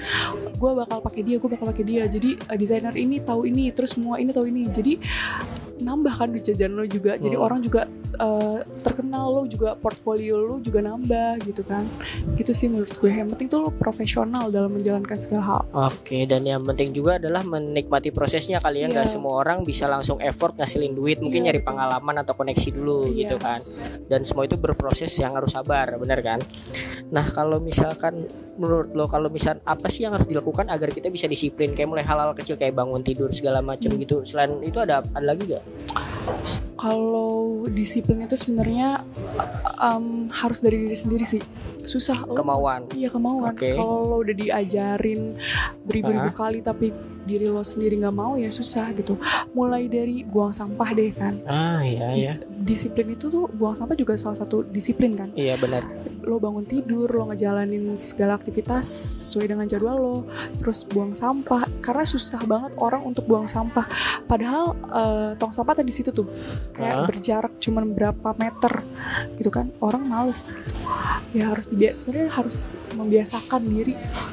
Gue 0.57 0.73
bakal 0.77 1.01
pakai 1.03 1.23
dia, 1.27 1.37
gue 1.41 1.51
bakal 1.51 1.71
pakai 1.71 1.85
dia. 1.85 2.03
Jadi 2.07 2.37
eh, 2.39 2.59
desainer 2.59 2.95
ini 2.95 3.21
tahu 3.21 3.49
ini, 3.49 3.75
terus 3.75 3.97
semua 3.97 4.21
ini 4.21 4.31
tahu 4.31 4.47
ini. 4.49 4.69
Jadi 4.71 4.93
nambah 5.77 6.15
kan 6.15 6.29
duit 6.29 6.45
jajan 6.45 6.73
lo 6.73 6.85
juga. 6.85 7.17
Jadi 7.17 7.35
Hmm. 7.35 7.45
orang 7.45 7.61
juga 7.61 7.83
eh, 8.15 8.63
terkenal 8.81 9.27
lo 9.27 9.43
juga 9.43 9.75
portfolio 9.75 10.39
lo 10.39 10.63
juga 10.63 10.79
nambah 10.79 11.43
gitu 11.43 11.67
kan. 11.67 11.83
Gitu 12.35 12.55
sih 12.55 12.71
menurut 12.71 12.95
gue. 12.95 13.11
Yang 13.11 13.35
penting 13.35 13.49
tuh 13.49 13.59
lo 13.59 13.71
profesional 13.71 14.49
dalam 14.49 14.71
menjalankan 14.71 15.19
segala 15.19 15.43
hal. 15.43 15.61
Oke, 15.91 16.23
dan 16.23 16.47
yang 16.47 16.63
penting 16.63 16.95
juga 16.95 17.19
adalah 17.19 17.43
menikmati 17.43 18.11
prosesnya 18.11 18.63
kali 18.63 18.83
ya. 18.83 18.89
Nggak 18.89 19.11
Iya. 19.11 19.13
semua 19.13 19.35
orang 19.37 19.63
bisa 19.63 19.91
langsung 19.91 20.23
effort 20.23 20.55
ngasilin 20.55 20.95
duit. 20.95 21.19
Mungkin 21.19 21.43
Iya, 21.43 21.47
nyari 21.51 21.61
pengalaman 21.61 22.15
atau 22.17 22.35
koneksi 22.35 22.69
dulu 22.71 23.11
Iya. 23.11 23.15
gitu 23.19 23.37
kan. 23.37 23.61
Dan 24.07 24.23
semua 24.23 24.47
itu 24.47 24.55
berproses 24.55 25.11
yang 25.17 25.35
harus 25.35 25.51
sabar, 25.51 25.99
bener 25.99 26.23
kan? 26.23 26.39
Nah, 27.11 27.27
kalau 27.29 27.59
misalkan 27.59 28.31
menurut 28.55 28.95
lo 28.95 29.11
kalau 29.11 29.27
misal 29.27 29.59
apa 29.65 29.91
sih 29.91 30.07
yang 30.07 30.15
harus 30.15 30.31
dilakukan 30.31 30.71
agar 30.71 30.87
kita 30.89 31.11
bisa 31.11 31.27
disiplin 31.27 31.75
kayak 31.75 31.91
mulai 31.91 32.07
hal-hal 32.07 32.31
kecil 32.33 32.55
kayak 32.55 32.71
bangun 32.73 33.03
tidur 33.03 33.27
segala 33.29 33.59
macam 33.59 33.91
Hmm. 33.91 33.99
gitu. 33.99 34.23
Selain 34.23 34.55
itu 34.63 34.79
ada 34.79 35.03
ada 35.03 35.27
lagi 35.27 35.51
gak? 35.51 35.64
Kalau 36.75 37.65
disiplin 37.73 38.29
itu 38.29 38.37
sebenarnya 38.37 39.01
em, 39.81 40.29
harus 40.29 40.61
dari 40.61 40.85
diri 40.85 40.97
sendiri 40.97 41.25
sih. 41.25 41.41
Susah. 41.85 42.29
Kemauan. 42.29 42.93
Iya 42.93 43.09
kemauan. 43.09 43.57
Oke. 43.57 43.73
Kalau 43.73 44.05
lo 44.05 44.17
udah 44.21 44.37
diajarin 44.37 45.37
beribu-ribu 45.85 46.31
kali 46.37 46.61
tapi 46.61 46.93
diri 47.25 47.49
lo 47.49 47.61
sendiri 47.61 47.97
nggak 47.97 48.15
mau 48.15 48.37
ya 48.37 48.49
susah 48.49 48.93
gitu. 48.93 49.17
Mulai 49.51 49.89
dari 49.89 50.23
buang 50.23 50.53
sampah 50.53 50.89
deh 50.93 51.11
kan. 51.11 51.35
Ah, 51.45 51.81
iya 51.81 52.13
ya. 52.13 52.17
Dis- 52.17 52.43
disiplin 52.65 53.13
itu 53.13 53.29
tuh 53.29 53.45
buang 53.49 53.73
sampah 53.73 53.93
juga 53.93 54.15
salah 54.15 54.37
satu 54.37 54.63
disiplin 54.63 55.13
kan. 55.13 55.29
Iya 55.33 55.57
benar. 55.57 55.85
Lo 56.25 56.41
bangun 56.41 56.65
tidur, 56.65 57.05
lo 57.07 57.29
ngejalanin 57.29 57.93
segala 57.95 58.35
aktivitas 58.35 58.89
sesuai 59.29 59.45
dengan 59.47 59.69
jadwal 59.69 59.97
lo, 59.97 60.17
terus 60.57 60.85
buang 60.85 61.13
sampah. 61.13 61.61
Karena 61.81 62.05
susah 62.05 62.41
banget 62.43 62.73
orang 62.79 63.05
untuk 63.05 63.25
buang 63.25 63.45
sampah. 63.45 63.85
Padahal 64.25 64.73
eh, 64.73 65.31
tong 65.37 65.53
sampah 65.53 65.77
tadi 65.77 65.93
situ 65.93 66.09
tuh 66.11 66.25
kayak 66.73 66.95
Ah. 66.95 67.05
berjarak 67.05 67.53
cuman 67.59 67.93
berapa 67.93 68.33
meter 68.35 68.81
gitu 69.37 69.53
kan. 69.53 69.69
Orang 69.79 70.09
males 70.09 70.57
gitu. 70.57 70.73
Ya 71.35 71.51
harus 71.51 71.67
dibias 71.67 72.01
sebenarnya 72.01 72.31
harus 72.33 72.79
membiasakan 72.95 73.61
diri. 73.67 73.93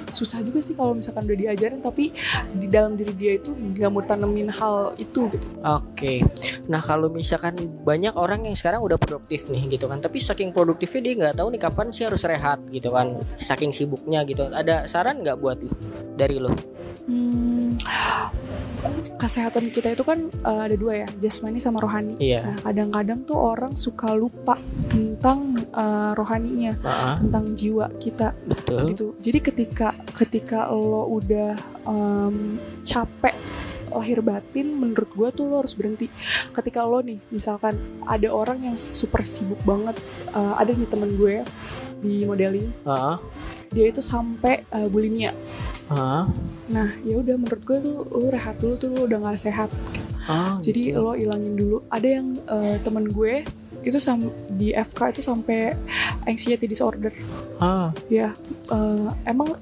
Susah 0.09 0.39
juga 0.39 0.61
sih 0.61 0.71
kalau 0.71 0.93
misalkan 0.93 1.27
udah 1.27 1.37
diajarin 1.37 1.81
tapi 1.81 2.15
di 2.53 2.67
dalam 2.81 2.97
diri 2.97 3.13
dia 3.13 3.37
itu 3.37 3.53
nggak 3.53 3.89
mau 3.93 4.01
tanemin 4.01 4.49
hal 4.49 4.97
itu 4.97 5.29
gitu. 5.29 5.47
Oke. 5.61 6.25
Nah, 6.65 6.81
kalau 6.81 7.13
misalkan 7.13 7.53
banyak 7.85 8.17
orang 8.17 8.49
yang 8.49 8.57
sekarang 8.57 8.81
udah 8.81 8.97
produktif 8.97 9.45
nih 9.47 9.69
gitu 9.69 9.85
kan, 9.85 10.01
tapi 10.01 10.17
saking 10.17 10.49
produktifnya 10.49 11.01
dia 11.05 11.13
nggak 11.13 11.35
tahu 11.37 11.47
nih 11.53 11.61
kapan 11.61 11.87
sih 11.93 12.09
harus 12.09 12.25
rehat 12.25 12.57
gitu 12.73 12.89
kan, 12.89 13.21
saking 13.37 13.69
sibuknya 13.69 14.25
gitu. 14.25 14.49
Ada 14.49 14.89
saran 14.89 15.21
nggak 15.21 15.37
buat 15.37 15.61
lo 15.61 15.69
dari 16.17 16.41
lo? 16.41 16.51
Hmm, 17.05 17.77
kesehatan 19.17 19.69
kita 19.69 19.93
itu 19.93 20.01
kan 20.01 20.29
eh, 20.31 20.61
ada 20.65 20.75
dua 20.75 21.05
ya, 21.05 21.07
jasmani 21.21 21.61
sama 21.61 21.77
rohani. 21.77 22.17
Iya. 22.17 22.41
Nah, 22.41 22.57
kadang-kadang 22.65 23.19
tuh 23.25 23.37
orang 23.37 23.73
suka 23.77 24.13
lupa 24.17 24.57
tentang 24.89 25.53
eh, 25.69 26.11
rohaninya, 26.17 26.73
Ah, 26.81 27.17
tentang 27.21 27.53
jiwa 27.53 27.87
kita 28.01 28.33
betul. 28.49 28.81
gitu. 28.93 29.05
Jadi 29.21 29.39
ketika 29.39 29.93
ketika 30.17 30.65
lo 30.73 31.05
udah 31.13 31.53
em, 31.85 32.57
capek 32.81 33.35
lahir 33.91 34.23
batin, 34.23 34.71
menurut 34.71 35.11
gue 35.11 35.29
tuh 35.35 35.45
lo 35.45 35.59
harus 35.59 35.75
berhenti. 35.75 36.07
Ketika 36.55 36.87
lo 36.87 37.03
nih, 37.03 37.19
misalkan 37.27 37.75
ada 38.07 38.31
orang 38.31 38.63
yang 38.63 38.79
super 38.79 39.21
sibuk 39.21 39.59
banget, 39.61 39.99
eh, 40.31 40.53
ada 40.55 40.71
nih 40.71 40.87
temen 40.87 41.11
gue 41.15 41.43
di 41.99 42.23
modeling, 42.23 42.71
Ah, 42.81 43.19
dia 43.69 43.91
itu 43.91 43.99
sampai 43.99 44.63
eh, 44.65 44.87
bulimia. 44.87 45.35
ah, 45.87 46.25
Nah, 46.65 46.95
ya 47.03 47.19
udah 47.19 47.35
menurut 47.35 47.61
gue 47.61 47.77
tuh 47.83 47.95
lo 48.07 48.31
rehat 48.31 48.55
dulu 48.57 48.79
tuh 48.79 48.89
lo 48.89 49.03
udah 49.05 49.19
nggak 49.21 49.37
sehat. 49.37 49.69
ah, 50.23 50.55
Jadi 50.63 50.95
gitu. 50.95 51.03
lo 51.03 51.11
ilangin 51.13 51.59
dulu. 51.59 51.77
Ada 51.91 52.07
yang 52.07 52.39
eh, 52.47 52.79
temen 52.79 53.11
gue 53.11 53.43
itu 53.81 53.97
sam 53.97 54.29
di 54.53 54.73
FK 54.73 55.17
itu 55.17 55.21
sampai 55.25 55.73
anxiety 56.25 56.65
disorder. 56.69 57.13
ah, 57.61 57.89
Ya, 58.09 58.33
eh, 58.69 59.09
emang 59.25 59.57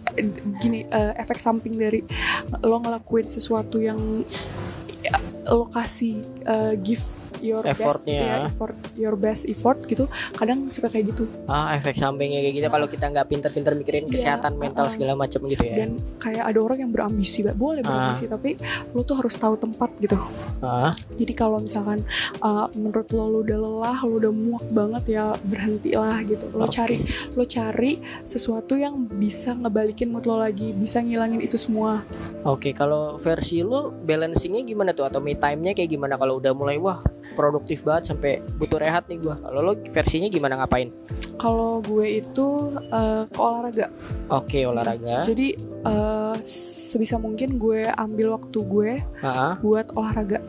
gini 0.59 0.85
eh, 0.87 1.13
efek 1.19 1.39
samping 1.39 1.75
dari 1.79 2.03
lo 2.63 2.79
ngelakuin 2.79 3.27
sesuatu 3.27 3.79
yang 3.79 4.23
ya, 5.03 5.15
lo 5.47 5.67
kasih 5.71 6.19
eh, 6.43 6.73
give 6.79 7.18
your 7.41 7.63
best 7.63 7.79
Effortnya. 7.79 8.13
gitu 8.13 8.23
ya, 8.23 8.37
effort 8.47 8.75
your 8.95 9.15
best 9.15 9.43
effort 9.47 9.79
gitu. 9.85 10.05
Kadang 10.35 10.67
suka 10.69 10.87
kayak 10.87 11.15
gitu. 11.15 11.23
ah, 11.45 11.73
efek 11.73 11.97
sampingnya 11.97 12.39
kayak 12.43 12.55
gitu 12.59 12.67
kalau 12.69 12.87
kita 12.87 13.05
nggak 13.09 13.27
pinter-pinter 13.27 13.73
mikirin 13.75 14.05
Iya, 14.05 14.11
kesehatan 14.15 14.53
mental 14.55 14.85
uh-uh. 14.87 14.93
segala 14.93 15.13
macam 15.15 15.39
gitu 15.45 15.63
ya. 15.63 15.75
Dan 15.85 15.99
kayak 16.17 16.43
ada 16.45 16.59
orang 16.59 16.79
yang 16.83 16.91
berambisi, 16.91 17.43
boleh 17.43 17.81
berambisi, 17.81 18.25
tapi 18.27 18.55
lo 18.91 19.01
tuh 19.01 19.19
harus 19.19 19.35
tahu 19.35 19.55
tempat 19.55 19.89
gitu. 19.99 20.17
Ah, 20.59 20.91
Jadi 21.15 21.33
kalau 21.33 21.59
misalkan 21.59 22.03
uh, 22.39 22.67
menurut 22.73 23.07
lo 23.11 23.25
lo 23.27 23.37
udah 23.41 23.57
lelah, 23.57 23.97
lo 24.03 24.13
udah 24.19 24.31
muak 24.31 24.65
banget 24.71 25.03
ya 25.19 25.25
berhentilah 25.43 26.17
gitu. 26.25 26.45
Lo 26.51 26.65
Oke. 26.65 26.75
cari 26.75 26.97
lo 27.33 27.43
cari 27.43 27.91
sesuatu 28.23 28.75
yang 28.75 29.07
bisa 29.07 29.53
ngebalikin 29.53 30.09
mood 30.09 30.25
lo 30.25 30.39
lagi, 30.39 30.71
bisa 30.71 30.99
ngilangin 30.99 31.39
itu 31.39 31.55
semua. 31.55 32.03
Oke, 32.43 32.71
kalau 32.71 33.17
versi 33.17 33.61
lo 33.61 33.91
balancingnya 33.91 34.63
gimana 34.63 34.91
tuh 34.91 35.05
atau 35.05 35.19
me 35.19 35.35
time-nya 35.35 35.73
kayak 35.73 35.89
gimana 35.89 36.15
kalau 36.15 36.39
udah 36.39 36.51
mulai 36.51 36.77
wah 36.77 36.99
produktif 37.37 37.85
banget 37.85 38.13
sampai 38.13 38.41
butuh 38.57 38.79
rehat 38.81 39.05
nih 39.09 39.19
gua. 39.21 39.35
Kalau 39.37 39.59
lo 39.61 39.73
versinya 39.77 40.27
gimana 40.29 40.59
ngapain? 40.61 40.89
Kalau 41.39 41.79
gue 41.79 42.19
itu 42.19 42.75
uh, 42.91 43.23
ke 43.31 43.39
olahraga. 43.39 43.87
Oke, 44.27 44.59
olahraga. 44.67 45.23
Jadi 45.23 45.55
uh, 45.87 46.35
sebisa 46.43 47.15
mungkin 47.15 47.55
gue 47.55 47.87
ambil 47.95 48.35
waktu 48.35 48.59
gue 48.59 48.91
Ah, 49.23 49.55
buat 49.63 49.95
olahraga. 49.95 50.43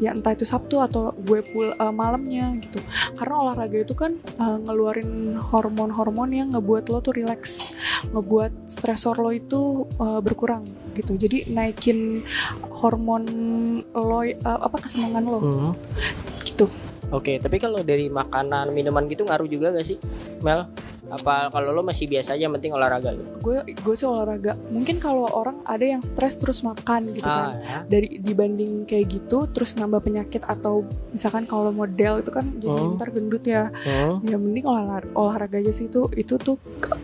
Ya 0.00 0.16
entah 0.16 0.32
itu 0.32 0.48
Sabtu 0.48 0.80
atau 0.80 1.12
gue 1.20 1.44
pul 1.44 1.76
uh, 1.76 1.92
malamnya 1.92 2.56
gitu. 2.64 2.80
Karena 3.16 3.34
olahraga 3.44 3.78
itu 3.84 3.92
kan 3.92 4.16
uh, 4.40 4.56
ngeluarin 4.64 5.36
hormon-hormon 5.36 6.30
yang 6.32 6.48
ngebuat 6.56 6.88
lo 6.88 7.04
tuh 7.04 7.12
relax, 7.12 7.72
ngebuat 8.16 8.64
stresor 8.64 9.20
lo 9.20 9.36
itu 9.36 9.84
uh, 10.00 10.24
berkurang 10.24 10.64
gitu. 10.96 11.16
Jadi 11.20 11.52
naikin 11.52 12.24
hormon 12.72 13.24
lo 13.92 14.24
uh, 14.24 14.60
apa 14.64 14.76
kesenangan 14.80 15.24
lo 15.28 15.38
hmm. 15.44 15.72
gitu. 16.48 16.66
Oke, 17.12 17.36
tapi 17.36 17.60
kalau 17.60 17.84
dari 17.84 18.08
makanan, 18.08 18.72
minuman 18.72 19.04
gitu 19.04 19.28
ngaruh 19.28 19.44
juga 19.44 19.68
gak 19.68 19.84
sih, 19.84 20.00
Mel? 20.40 20.64
Apa 21.04 21.50
kalau 21.50 21.70
lo 21.70 21.82
masih 21.82 22.06
biasa 22.06 22.34
aja, 22.34 22.42
yang 22.42 22.52
penting 22.52 22.70
olahraga 22.70 23.10
gitu? 23.10 23.26
Gue 23.40 23.58
gue 23.64 23.94
sih 23.94 24.04
olahraga. 24.04 24.54
Mungkin 24.68 24.96
kalau 24.96 25.26
orang 25.26 25.58
ada 25.64 25.82
yang 25.82 25.98
stres 25.98 26.36
terus 26.36 26.60
makan 26.60 27.10
gitu 27.10 27.24
Ah, 27.24 27.50
kan. 27.50 27.54
ya. 27.56 27.78
dari 27.84 28.08
dibanding 28.16 28.84
kayak 28.84 29.06
gitu 29.10 29.46
terus 29.46 29.74
nambah 29.74 29.98
penyakit 30.00 30.42
atau 30.42 30.82
misalkan 31.08 31.44
kalau 31.44 31.70
model 31.70 32.18
itu 32.18 32.30
kan 32.30 32.46
jadi 32.56 32.70
Hmm. 32.72 32.94
ntar 32.94 33.08
gendut 33.08 33.42
ya 33.42 33.70
Hmm. 33.74 34.22
ya 34.22 34.36
mending 34.36 34.64
olahraga 34.64 35.08
olahraga 35.12 35.56
aja 35.58 35.70
sih 35.70 35.86
itu 35.86 36.06
itu 36.14 36.34
tuh 36.36 36.56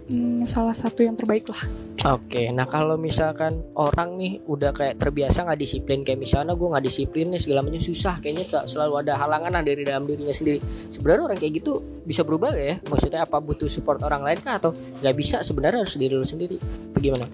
mm, 0.06 0.44
salah 0.44 0.72
satu 0.72 1.00
yang 1.00 1.14
terbaik 1.14 1.46
lah 1.46 1.62
Oke, 1.98 2.46
nah 2.48 2.62
kalau 2.62 2.94
misalkan 2.94 3.58
orang 3.74 4.14
nih 4.14 4.38
udah 4.44 4.70
kayak 4.70 5.02
terbiasa 5.02 5.42
nggak 5.42 5.58
disiplin 5.58 5.98
kayak 6.00 6.20
misalnya 6.20 6.54
gue 6.54 6.68
nggak 6.68 6.84
disiplin 6.84 7.26
nih 7.26 7.42
segala 7.42 7.60
macam 7.60 7.82
susah 7.82 8.22
kayaknya 8.22 8.44
tak 8.46 8.64
selalu 8.66 9.02
ada 9.02 9.18
halangan 9.18 9.58
dari 9.58 9.82
dalam 9.82 10.04
dirinya 10.04 10.30
sendiri. 10.30 10.62
Sebenarnya 10.86 11.26
orang 11.26 11.38
kayak 11.38 11.54
gitu 11.56 11.72
bisa 12.04 12.22
berubah 12.22 12.54
gak 12.54 12.64
ya? 12.64 12.76
Maksudnya 12.84 13.20
apa 13.20 13.36
butuh 13.38 13.66
support 13.66 13.87
orang 13.96 14.20
lain 14.20 14.38
kah 14.38 14.60
atau 14.60 14.76
nggak 15.00 15.16
bisa 15.16 15.40
sebenarnya 15.40 15.80
harus 15.80 15.96
diri 15.96 16.12
lu 16.12 16.28
sendiri? 16.28 16.60
Bagaimana? 16.92 17.24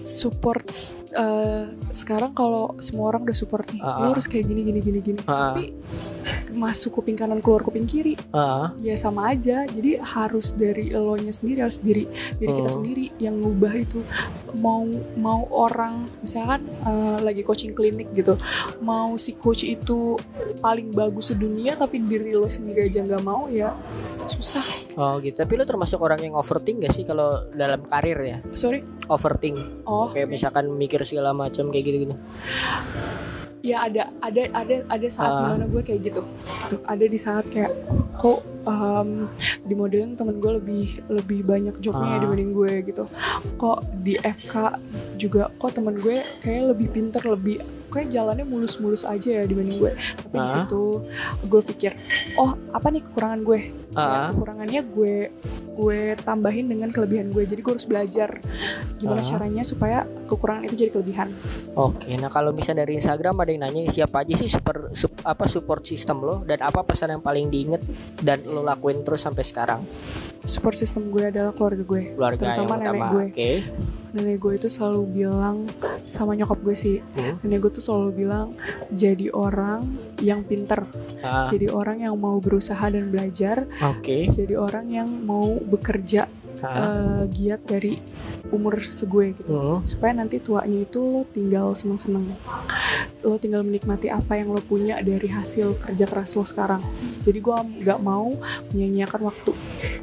support 0.00 0.64
eh, 1.10 1.64
sekarang 1.88 2.32
kalau 2.32 2.74
semua 2.78 3.10
orang 3.10 3.22
udah 3.22 3.36
support 3.36 3.66
nih 3.68 3.78
Ah, 3.78 3.98
lo 4.00 4.10
ah. 4.10 4.12
harus 4.12 4.26
kayak 4.26 4.42
gini 4.42 4.62
gini 4.64 4.80
gini 4.80 4.98
gini 5.00 5.20
Ah. 5.22 5.54
tapi 5.54 5.70
masuk 6.50 6.98
kuping 6.98 7.14
kanan 7.14 7.38
keluar 7.38 7.62
kuping 7.62 7.86
kiri 7.86 8.18
Ah, 8.30 8.74
ya 8.78 8.94
sama 8.94 9.30
aja 9.30 9.66
jadi 9.66 9.98
harus 10.00 10.50
dari 10.52 10.90
lo 10.90 11.14
nya 11.14 11.30
sendiri 11.30 11.62
harus 11.62 11.78
diri 11.78 12.10
diri 12.36 12.50
kita 12.52 12.68
Hmm. 12.68 12.76
sendiri 12.76 13.04
yang 13.18 13.38
ngubah 13.38 13.74
itu 13.76 14.02
mau 14.56 14.82
mau 15.14 15.46
orang 15.48 16.10
misalkan 16.18 16.66
eh, 16.66 17.18
lagi 17.20 17.42
coaching 17.42 17.70
klinik 17.70 18.10
gitu 18.12 18.34
mau 18.80 19.14
si 19.14 19.34
coach 19.34 19.62
itu 19.62 20.18
paling 20.58 20.90
bagus 20.90 21.30
sedunia 21.30 21.74
tapi 21.74 22.02
diri 22.02 22.34
lo 22.34 22.46
sendiri 22.46 22.86
aja 22.86 22.98
nggak 23.00 23.22
mau 23.22 23.46
ya 23.46 23.74
susah 24.26 24.62
oh 24.94 25.18
gitu. 25.18 25.36
Tapi 25.36 25.52
lu 25.52 25.64
termasuk 25.64 25.98
orang 25.98 26.20
yang 26.20 26.34
overthink 26.34 26.80
gak 26.80 26.90
sih 26.90 27.02
kalau 27.02 27.46
dalam 27.50 27.82
karir 27.82 28.18
ya? 28.18 28.38
sorry 28.52 28.82
Overthink. 29.06 29.58
oh 29.84 30.10
Kayak 30.10 30.28
misalkan 30.28 30.70
mikir 30.72 31.02
segala 31.02 31.30
macam 31.32 31.68
kayak 31.68 31.84
gitu-gitu. 31.84 32.14
ya 33.60 33.84
ada 33.84 34.08
ada 34.18 34.48
ada 34.54 34.76
ada 34.88 35.06
saat 35.06 35.28
Ah. 35.28 35.36
di 35.36 35.44
mana 35.52 35.64
gue 35.66 35.82
kayak 35.82 36.00
gitu 36.02 36.24
tuh 36.66 36.80
ada 36.82 37.04
di 37.04 37.18
saat 37.18 37.44
kayak 37.44 37.68
kok 38.16 38.40
em, 38.64 39.28
di 39.60 39.74
modeling 39.74 40.16
temen 40.16 40.40
gue 40.40 40.56
lebih 40.56 40.84
lebih 41.06 41.44
banyak 41.44 41.76
jobnya 41.78 42.16
Ah. 42.16 42.20
dibanding 42.20 42.50
gue 42.50 42.72
gitu 42.88 43.04
kok 43.58 43.78
di 43.94 44.16
FK 44.16 44.80
juga 45.14 45.52
kok 45.52 45.76
temen 45.76 45.92
gue 45.94 46.24
kayak 46.40 46.72
lebih 46.72 46.88
pinter 46.88 47.20
lebih 47.22 47.60
kayak 47.90 48.08
jalannya 48.08 48.42
mulus-mulus 48.42 49.02
aja 49.02 49.30
ya 49.32 49.44
dibanding 49.44 49.76
gue 49.76 49.92
tapi 49.92 50.36
di 50.36 50.40
Ah. 50.40 50.50
situ 50.56 51.02
gue 51.42 51.60
pikir 51.66 51.92
oh 52.36 52.54
apa 52.70 52.86
nih 52.88 53.02
kekurangan 53.02 53.40
gue. 53.42 53.60
Ya, 53.90 54.30
kekurangannya 54.30 54.80
gue 54.86 55.14
gue 55.72 56.00
tambahin 56.20 56.66
dengan 56.66 56.88
kelebihan 56.88 57.28
gue 57.28 57.42
jadi 57.42 57.58
gue 57.58 57.72
harus 57.72 57.84
belajar 57.84 58.38
gimana 58.96 59.18
Ah. 59.18 59.26
caranya 59.26 59.62
supaya 59.62 59.98
kekurangan 60.24 60.62
itu 60.64 60.76
jadi 60.78 60.90
kelebihan 60.92 61.28
Oke, 61.72 62.14
nah 62.14 62.28
kalau 62.28 62.50
misalnya 62.50 62.84
dari 62.84 62.96
Instagram 62.96 63.34
ada 63.36 63.50
yang 63.50 63.62
nanya 63.62 63.88
siapa 63.88 64.22
aja 64.22 64.34
sih 64.36 64.46
super 64.46 64.92
sup- 64.92 65.18
apa 65.20 65.44
support 65.44 65.82
system 65.82 66.20
lo 66.20 66.42
dan 66.42 66.60
apa 66.60 66.80
pesan 66.80 67.10
yang 67.10 67.20
paling 67.20 67.48
diinget 67.48 67.82
dan 68.16 68.38
lo 68.44 68.62
lakuin 68.62 69.02
terus 69.02 69.20
sampai 69.20 69.42
sekarang? 69.42 69.82
support 70.40 70.72
system 70.72 71.10
gue 71.10 71.26
adalah 71.26 71.52
keluarga 71.52 71.82
gue 71.82 72.02
Keluarga 72.12 72.42
yang 72.48 72.56
Terutama 72.56 72.74
nenek 72.76 73.02
gue. 73.04 73.24
Oke. 73.28 73.50
Nenek 74.10 74.38
gue 74.38 74.52
itu 74.54 74.66
selalu 74.66 75.02
bilang 75.16 75.66
sama 76.06 76.32
nyokap 76.32 76.58
gue 76.60 76.74
sih 76.74 76.96
Hmm. 77.12 77.38
nenek 77.40 77.58
gue 77.60 77.72
tuh 77.72 77.84
selalu 77.84 78.24
bilang 78.24 78.54
jadi 78.88 79.30
orang 79.30 79.86
yang 80.18 80.42
pinter 80.42 80.82
Ah, 81.20 81.46
jadi 81.48 81.68
orang 81.68 82.00
yang 82.00 82.16
mau 82.16 82.36
berusaha 82.36 82.82
dan 82.82 83.08
belajar 83.08 83.68
Oke. 83.80 84.26
jadi 84.26 84.54
orang 84.54 84.88
yang 84.88 85.06
mau 85.06 85.56
bekerja 85.56 86.26
Ah, 86.62 86.76
eh, 86.76 87.22
giat 87.30 87.60
dari 87.64 87.96
umur 88.48 88.80
segue 88.80 89.32
gitu 89.34 89.52
hmm. 89.52 89.86
supaya 89.86 90.12
nanti 90.12 90.38
tuanya 90.38 90.82
itu 90.82 90.98
lo 90.98 91.22
tinggal 91.26 91.72
seneng-seneng 91.72 92.26
lo 93.22 93.36
tinggal 93.36 93.62
menikmati 93.62 94.08
apa 94.08 94.34
yang 94.34 94.50
lo 94.50 94.60
punya 94.60 94.98
dari 94.98 95.28
hasil 95.28 95.76
kerja 95.78 96.04
keras 96.04 96.34
lo 96.34 96.44
sekarang 96.44 96.82
jadi 97.22 97.38
gue 97.38 97.56
nggak 97.80 98.00
mau 98.00 98.32
menyia-nyiakan 98.70 99.20
waktu 99.24 99.52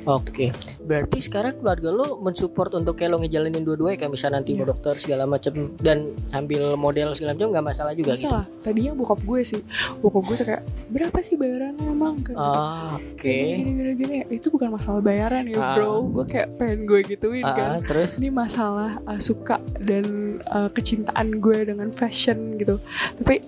Oke. 0.08 0.56
Berarti 0.80 1.20
sekarang 1.20 1.60
keluarga 1.60 1.92
lo 1.92 2.16
mensupport 2.18 2.80
untuk 2.80 2.96
kayak 2.96 3.12
lo 3.12 3.20
ngejalanin 3.20 3.60
dua-duanya 3.60 4.00
kayak 4.00 4.08
misalnya 4.08 4.40
nanti 4.40 4.56
Iya. 4.56 4.64
mau 4.64 4.68
dokter 4.72 4.96
segala 4.96 5.28
macam 5.28 5.54
dan 5.76 5.98
ambil 6.32 6.80
model 6.80 7.12
segala 7.12 7.36
macam 7.36 7.52
nggak 7.52 7.66
masalah 7.68 7.92
juga 7.92 8.16
gitu. 8.16 8.32
masalah 8.32 8.46
tadinya 8.58 8.96
bokap 8.96 9.20
gue 9.20 9.42
sih 9.44 9.62
bokap 10.00 10.24
gue 10.24 10.36
tuh 10.38 10.46
kayak 10.48 10.64
berapa 10.88 11.18
sih 11.20 11.36
bayarannya 11.36 11.86
emang 11.86 12.24
kan 12.24 12.36
Ah, 12.40 12.96
Oke. 12.96 13.36
gini 13.36 13.72
gini 13.76 13.92
gini 13.94 14.18
itu 14.32 14.48
bukan 14.48 14.72
masalah 14.72 15.04
bayaran 15.04 15.44
ya 15.44 15.60
Ah. 15.60 15.76
bro 15.76 16.08
gue 16.08 16.26
kayak 16.26 16.47
pengen 16.56 16.88
gue 16.88 17.04
gituin 17.06 17.44
Ah, 17.44 17.54
kan. 17.54 17.84
terus? 17.84 18.16
Ini 18.18 18.32
masalah 18.32 19.04
uh, 19.04 19.20
suka 19.20 19.60
dan 19.78 20.38
uh, 20.48 20.72
kecintaan 20.72 21.38
gue 21.38 21.68
dengan 21.68 21.92
fashion 21.92 22.56
gitu. 22.56 22.80
Tapi 23.20 23.44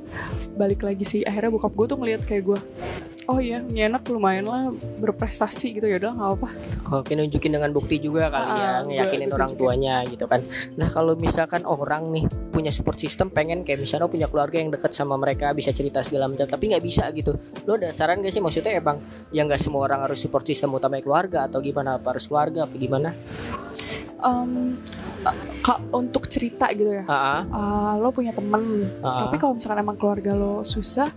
balik 0.54 0.84
lagi 0.84 1.02
sih 1.02 1.22
akhirnya 1.24 1.50
bokap 1.50 1.72
gue 1.72 1.86
tuh 1.88 1.98
ngeliat 1.98 2.22
kayak 2.24 2.44
gue 2.46 2.60
oh 3.30 3.38
iya 3.38 3.62
ini 3.62 3.86
anak 3.86 4.04
lumayan 4.06 4.44
lah 4.44 4.74
berprestasi 4.98 5.72
gitu 5.72 5.86
ya 5.86 5.98
udah 5.98 6.12
nggak 6.12 6.32
apa 6.36 6.50
Oke 6.92 7.14
nunjukin 7.14 7.54
dengan 7.54 7.70
bukti 7.70 7.98
juga 7.98 8.28
kali 8.28 8.50
ya 8.50 8.66
Ah, 8.66 8.82
ngeyakinin 8.82 8.98
gue- 9.22 9.30
gue 9.30 9.38
orang 9.38 9.52
tunjukin. 9.52 9.62
tuanya 9.62 9.96
gitu 10.04 10.26
kan. 10.26 10.42
Nah 10.74 10.88
kalau 10.88 11.14
misalkan 11.16 11.62
orang 11.64 12.10
nih 12.10 12.24
punya 12.50 12.70
support 12.70 12.98
system 12.98 13.30
pengen 13.30 13.62
kayak 13.62 13.78
misalnya 13.80 14.10
punya 14.10 14.26
keluarga 14.26 14.58
yang 14.58 14.70
dekat 14.70 14.90
sama 14.90 15.14
mereka 15.14 15.54
bisa 15.54 15.70
cerita 15.70 16.02
segala 16.02 16.26
macam 16.26 16.46
tapi 16.46 16.66
nggak 16.68 16.82
bisa 16.82 17.06
gitu. 17.12 17.38
Lo 17.64 17.76
ada 17.76 17.92
saran 17.92 18.20
gak 18.20 18.32
sih 18.32 18.42
maksudnya 18.42 18.74
emang 18.74 18.98
yang 19.30 19.46
nggak 19.46 19.60
semua 19.60 19.86
orang 19.86 20.02
harus 20.02 20.18
support 20.18 20.42
system 20.44 20.74
utamanya 20.74 21.04
keluarga 21.04 21.46
atau 21.46 21.60
gimana 21.60 21.96
apa 21.96 22.10
harus 22.10 22.26
keluarga 22.26 22.66
apa 22.66 22.74
gimana? 22.76 23.14
Em, 24.20 24.76
uh, 25.22 25.36
ka- 25.62 25.80
untuk 25.92 26.26
cerita 26.26 26.68
gitu 26.72 26.92
ya 26.92 27.06
Ah, 27.06 27.40
uh, 27.46 27.92
lo 27.96 28.10
punya 28.10 28.34
temen 28.34 28.84
ah, 29.00 29.24
tapi 29.24 29.38
kalau 29.38 29.56
misalkan 29.56 29.80
emang 29.80 29.96
keluarga 29.96 30.34
lo 30.34 30.60
susah 30.62 31.08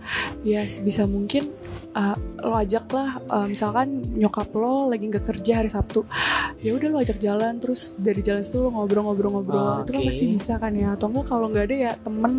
ya 0.41 0.63
sebisa 0.63 1.03
mungkin 1.03 1.51
uh, 1.93 2.15
lo 2.39 2.55
ajak 2.55 2.85
lah 2.89 3.09
uh, 3.25 3.45
misalkan 3.45 3.87
nyokap 4.13 4.51
lo 4.51 4.87
lagi 4.87 5.05
nggak 5.05 5.25
kerja 5.25 5.61
hari 5.61 5.69
Sabtu 5.69 6.03
ya 6.59 6.73
udah 6.73 6.87
lo 6.87 6.97
ajak 6.99 7.17
jalan 7.17 7.57
terus 7.57 7.95
dari 7.95 8.19
jalan 8.19 8.41
situ 8.41 8.59
lo 8.59 8.69
ngobrol-ngobrol-ngobrol 8.69 9.55
Ah, 9.55 9.79
itu 9.81 9.91
kan 9.91 10.01
oke. 10.01 10.09
pasti 10.09 10.25
bisa 10.27 10.53
kan 10.57 10.73
ya 10.73 10.93
atau 10.93 11.07
enggak 11.07 11.25
kalau 11.25 11.45
nggak 11.47 11.65
ada 11.65 11.75
ya 11.79 11.91
temen 11.97 12.33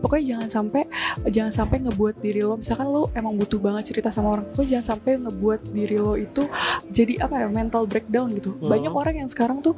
pokoknya 0.00 0.24
jangan 0.30 0.48
sampai 0.50 0.82
jangan 1.28 1.52
sampai 1.52 1.76
ngebuat 1.82 2.14
diri 2.18 2.40
lo 2.40 2.56
misalkan 2.56 2.86
lo 2.86 3.12
emang 3.12 3.34
butuh 3.34 3.58
banget 3.58 3.84
cerita 3.86 4.08
sama 4.08 4.32
orang 4.32 4.46
pokoknya 4.48 4.70
jangan 4.74 4.86
sampai 4.90 5.10
ngebuat 5.20 5.60
diri 5.68 5.96
lo 5.96 6.14
itu 6.14 6.42
jadi 6.88 7.20
apa 7.20 7.34
ya 7.36 7.48
mental 7.48 7.84
breakdown 7.84 8.32
gitu 8.32 8.50
Hmm. 8.54 8.70
banyak 8.70 8.92
orang 8.92 9.14
yang 9.16 9.28
sekarang 9.28 9.58
tuh 9.58 9.74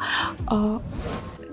uh, 0.47 0.79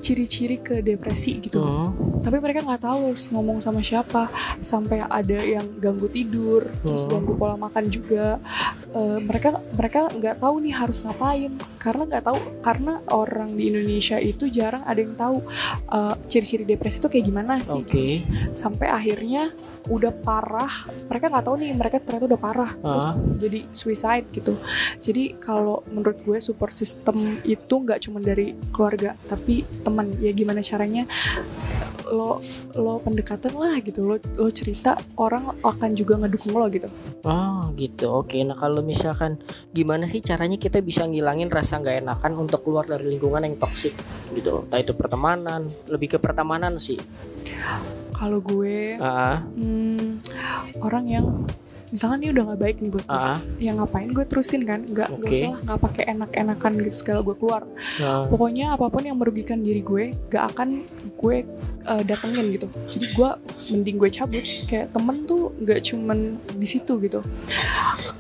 ciri-ciri 0.04 0.60
ke 0.60 0.84
depresi 0.84 1.40
gitu. 1.40 1.64
Hmm, 1.64 2.20
tapi 2.20 2.38
mereka 2.38 2.60
nggak 2.60 2.84
tahu 2.84 3.16
harus 3.16 3.32
ngomong 3.32 3.64
sama 3.64 3.80
siapa 3.80 4.28
sampai 4.60 5.00
ada 5.02 5.40
yang 5.40 5.80
ganggu 5.80 6.12
tidur 6.12 6.68
terus 6.84 7.08
Hmm. 7.08 7.24
ganggu 7.24 7.40
pola 7.40 7.56
makan 7.56 7.88
juga. 7.88 8.38
Eh, 8.92 9.20
mereka 9.24 9.64
mereka 9.74 10.12
nggak 10.12 10.44
tahu 10.44 10.56
nih 10.60 10.76
harus 10.76 11.00
ngapain. 11.02 11.56
Karena 11.80 12.04
nggak 12.04 12.24
tahu 12.24 12.38
karena 12.60 12.94
orang 13.08 13.56
di 13.56 13.72
Indonesia 13.72 14.20
itu 14.20 14.52
jarang 14.52 14.84
ada 14.84 15.00
yang 15.00 15.16
tahu 15.16 15.40
eh, 15.90 16.16
ciri-ciri 16.28 16.68
depresi 16.68 17.00
itu 17.00 17.08
kayak 17.08 17.24
gimana 17.24 17.64
sih 17.64 17.80
Oke. 17.80 18.08
sampai 18.54 18.92
akhirnya 18.92 19.50
udah 19.88 20.12
parah 20.14 20.88
mereka 21.08 21.28
nggak 21.28 21.46
tahu 21.46 21.56
nih 21.60 21.72
mereka 21.76 21.98
ternyata 22.00 22.26
udah 22.30 22.42
parah 22.42 22.72
terus 22.74 23.08
Ah. 23.10 23.20
jadi 23.36 23.60
suicide 23.72 24.28
gitu 24.32 24.54
jadi 25.00 25.36
kalau 25.38 25.84
menurut 25.92 26.18
gue 26.24 26.38
support 26.40 26.72
system 26.72 27.20
itu 27.44 27.74
nggak 27.74 28.00
cuma 28.04 28.20
dari 28.20 28.56
keluarga 28.72 29.18
tapi 29.28 29.64
teman 29.84 30.12
ya 30.20 30.32
gimana 30.32 30.64
caranya 30.64 31.04
lo 32.04 32.44
lo 32.76 33.00
pendekatan 33.00 33.56
lah 33.56 33.80
gitu 33.80 34.04
lo 34.04 34.16
lo 34.36 34.50
cerita 34.52 34.96
orang 35.16 35.56
akan 35.64 35.90
juga 35.96 36.20
ngedukung 36.20 36.56
lo 36.56 36.68
gitu 36.68 36.88
Oh 37.24 37.72
gitu. 37.80 38.12
Oke. 38.20 38.44
Nah 38.44 38.52
kalau 38.52 38.84
misalkan 38.84 39.40
gimana 39.72 40.12
sih 40.12 40.20
caranya 40.20 40.60
kita 40.60 40.84
bisa 40.84 41.08
ngilangin 41.08 41.48
rasa 41.48 41.80
nggak 41.80 42.04
enakan 42.04 42.36
untuk 42.36 42.68
keluar 42.68 42.84
dari 42.84 43.16
lingkungan 43.16 43.48
yang 43.48 43.56
toksik 43.56 43.96
gitu. 44.36 44.68
Entah 44.68 44.84
itu 44.84 44.92
pertemanan, 44.92 45.72
lebih 45.88 46.12
ke 46.12 46.18
pertemanan 46.20 46.76
sih. 46.76 47.00
Kalau 48.24 48.40
gue 48.40 48.96
Ah, 49.04 49.44
hmm, 49.60 50.24
orang 50.80 51.06
yang 51.12 51.28
misalkan 51.94 52.18
ini 52.20 52.34
udah 52.34 52.44
nggak 52.44 52.60
baik 52.60 52.78
nih 52.80 52.90
buat 52.90 53.06
gue 53.06 53.14
ah, 53.16 53.38
ya 53.58 53.72
ngapain 53.72 54.10
gue 54.10 54.26
terusin 54.26 54.62
kan 54.64 54.82
nggak 54.82 55.14
nggak 55.14 55.30
Oke. 55.30 55.38
usah 55.38 55.48
lah 55.48 55.60
nggak 55.62 55.80
pakai 55.80 56.04
enak-enakan 56.10 56.72
gitu 56.82 56.92
segala 56.92 57.20
gue 57.22 57.36
keluar 57.38 57.62
ah. 58.00 58.26
pokoknya 58.26 58.74
apa 58.74 58.86
pun 58.88 59.04
yang 59.04 59.16
merugikan 59.16 59.62
diri 59.62 59.80
gue 59.80 60.04
gak 60.28 60.52
akan 60.52 60.82
gue 61.14 61.36
uh, 61.86 62.02
datengin 62.02 62.50
gitu 62.50 62.66
jadi 62.90 63.06
gue 63.08 63.30
mending 63.70 63.96
gue 63.96 64.10
cabut 64.10 64.42
kayak 64.66 64.90
temen 64.90 65.18
tuh 65.24 65.54
nggak 65.56 65.80
cuman 65.84 66.20
di 66.52 66.66
situ 66.66 66.98
gitu 67.00 67.22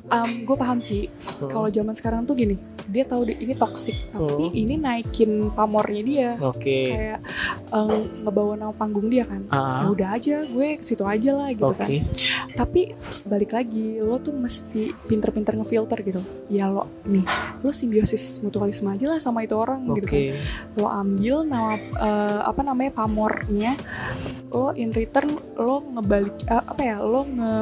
Em, 0.05 0.45
gue 0.45 0.53
paham 0.53 0.77
sih 0.77 1.09
Hmm. 1.33 1.49
kalau 1.49 1.67
zaman 1.67 1.91
sekarang 1.91 2.21
tuh 2.23 2.35
gini 2.35 2.53
dia 2.85 3.01
tahu 3.01 3.25
deh 3.25 3.33
ini 3.35 3.51
toxic 3.53 3.95
tapi 4.11 4.45
Hmm. 4.45 4.53
ini 4.53 4.75
naikin 4.77 5.31
pamornya 5.49 6.01
dia 6.03 6.29
Oke. 6.37 6.91
kayak 6.91 7.19
em, 7.67 7.89
ngebawa 8.21 8.53
nama 8.55 8.71
panggung 8.71 9.07
dia 9.07 9.23
kan 9.23 9.41
ya 9.41 9.55
Ah, 9.55 9.89
udah 9.89 10.13
aja 10.13 10.43
gue 10.45 10.67
ke 10.77 10.83
situ 10.83 11.01
aja 11.01 11.31
lah 11.33 11.49
gitu 11.49 11.65
oke. 11.65 11.79
kan 11.79 11.89
tapi 12.53 12.93
balik 13.25 13.51
lagi 13.51 13.62
lo 14.03 14.19
tuh 14.19 14.35
mesti 14.35 14.91
pinter-pinter 15.07 15.55
ngefilter 15.55 15.99
gitu. 16.03 16.21
Ya 16.51 16.67
lo 16.67 16.89
nih 17.07 17.23
lo 17.63 17.71
simbiosis 17.71 18.43
mutualisme 18.43 18.91
aja 18.91 19.05
lah 19.09 19.19
sama 19.21 19.43
itu 19.43 19.55
orang 19.55 19.87
gitu 19.95 20.07
kan. 20.07 20.21
Lo 20.75 20.87
ambil 20.91 21.47
nama 21.47 21.73
eh, 21.77 22.41
apa 22.43 22.61
namanya 22.61 22.91
pamornya 22.93 23.73
lo 24.53 24.75
in 24.77 24.93
return 24.93 25.39
lo 25.57 25.81
ngebalik 25.97 26.35
eh, 26.45 26.63
apa 26.63 26.81
ya 26.81 26.97
lo 27.01 27.25
nge 27.25 27.53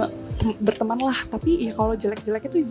tem- 0.41 0.57
berteman 0.59 0.99
lah. 0.99 1.17
Tapi 1.29 1.69
ya 1.69 1.73
kalau 1.77 1.93
jelek-jelek 1.93 2.49
itu 2.49 2.65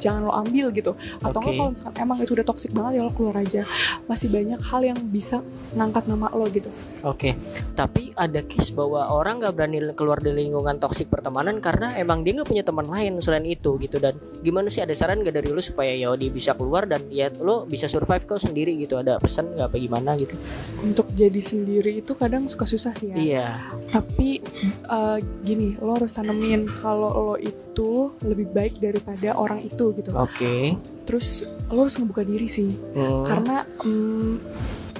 jangan 0.00 0.24
lo 0.24 0.32
ambil 0.32 0.72
gitu. 0.72 0.96
Atau 1.20 1.38
enggak 1.44 1.54
kalau 1.60 1.70
misalkan 1.76 1.94
emang 2.00 2.18
itu 2.24 2.32
udah 2.32 2.46
toxic 2.48 2.72
banget 2.72 2.98
ya 2.98 3.02
lo 3.04 3.12
keluar 3.12 3.36
aja. 3.40 3.62
Masih 4.08 4.32
banyak 4.32 4.60
hal 4.64 4.80
yang 4.80 4.98
bisa 5.12 5.44
ngangkat 5.76 6.08
nama 6.08 6.32
lo 6.32 6.48
gitu. 6.48 6.72
Oke, 7.00 7.32
tapi 7.72 8.12
ada 8.12 8.44
case 8.44 8.76
bahwa 8.76 9.08
orang 9.08 9.40
nggak 9.40 9.54
berani 9.56 9.78
keluar 9.96 10.20
dari 10.20 10.44
lingkungan 10.44 10.76
toksik 10.76 11.08
pertemanan 11.08 11.56
karena 11.56 11.96
emang 11.96 12.20
dia 12.20 12.36
nggak 12.36 12.48
punya 12.48 12.60
teman 12.70 12.86
lain 12.86 13.18
selain 13.18 13.42
itu 13.44 13.74
gitu. 13.82 13.98
Dan 13.98 14.14
gimana 14.40 14.70
sih 14.70 14.80
ada 14.80 14.94
saran 14.94 15.26
gak 15.26 15.34
dari 15.34 15.50
lu 15.50 15.58
supaya 15.58 15.90
ya 15.90 16.14
dia 16.14 16.30
bisa 16.30 16.54
keluar 16.54 16.86
dan 16.86 17.10
ya 17.10 17.26
lo 17.42 17.66
bisa 17.66 17.90
survive 17.90 18.22
kau 18.30 18.38
sendiri 18.38 18.78
gitu? 18.78 18.94
Ada 18.94 19.18
pesan 19.18 19.58
nggak 19.58 19.66
apa 19.66 19.76
gimana 19.76 20.14
gitu? 20.14 20.38
untuk 20.80 21.12
jadi 21.12 21.40
sendiri 21.40 22.00
itu 22.00 22.12
kadang 22.16 22.48
suka 22.48 22.64
susah 22.64 22.92
sih 22.96 23.12
ya. 23.12 23.16
Iya, 23.16 23.48
tapi 23.92 24.40
eh, 24.88 25.18
gini 25.44 25.76
lo 25.80 25.96
harus 25.96 26.12
tanemin 26.16 26.64
kalau 26.80 27.32
lo 27.32 27.36
itu 27.36 28.14
lebih 28.24 28.50
baik 28.52 28.80
daripada 28.80 29.36
orang 29.36 29.60
itu 29.60 29.92
gitu. 29.96 30.10
Oke. 30.14 30.76
terus 31.00 31.42
lo 31.66 31.82
harus 31.82 31.98
ngebuka 31.98 32.22
diri 32.22 32.46
sih. 32.46 32.70
Hmm, 32.94 33.26
karena 33.26 33.66
mm, 33.82 34.34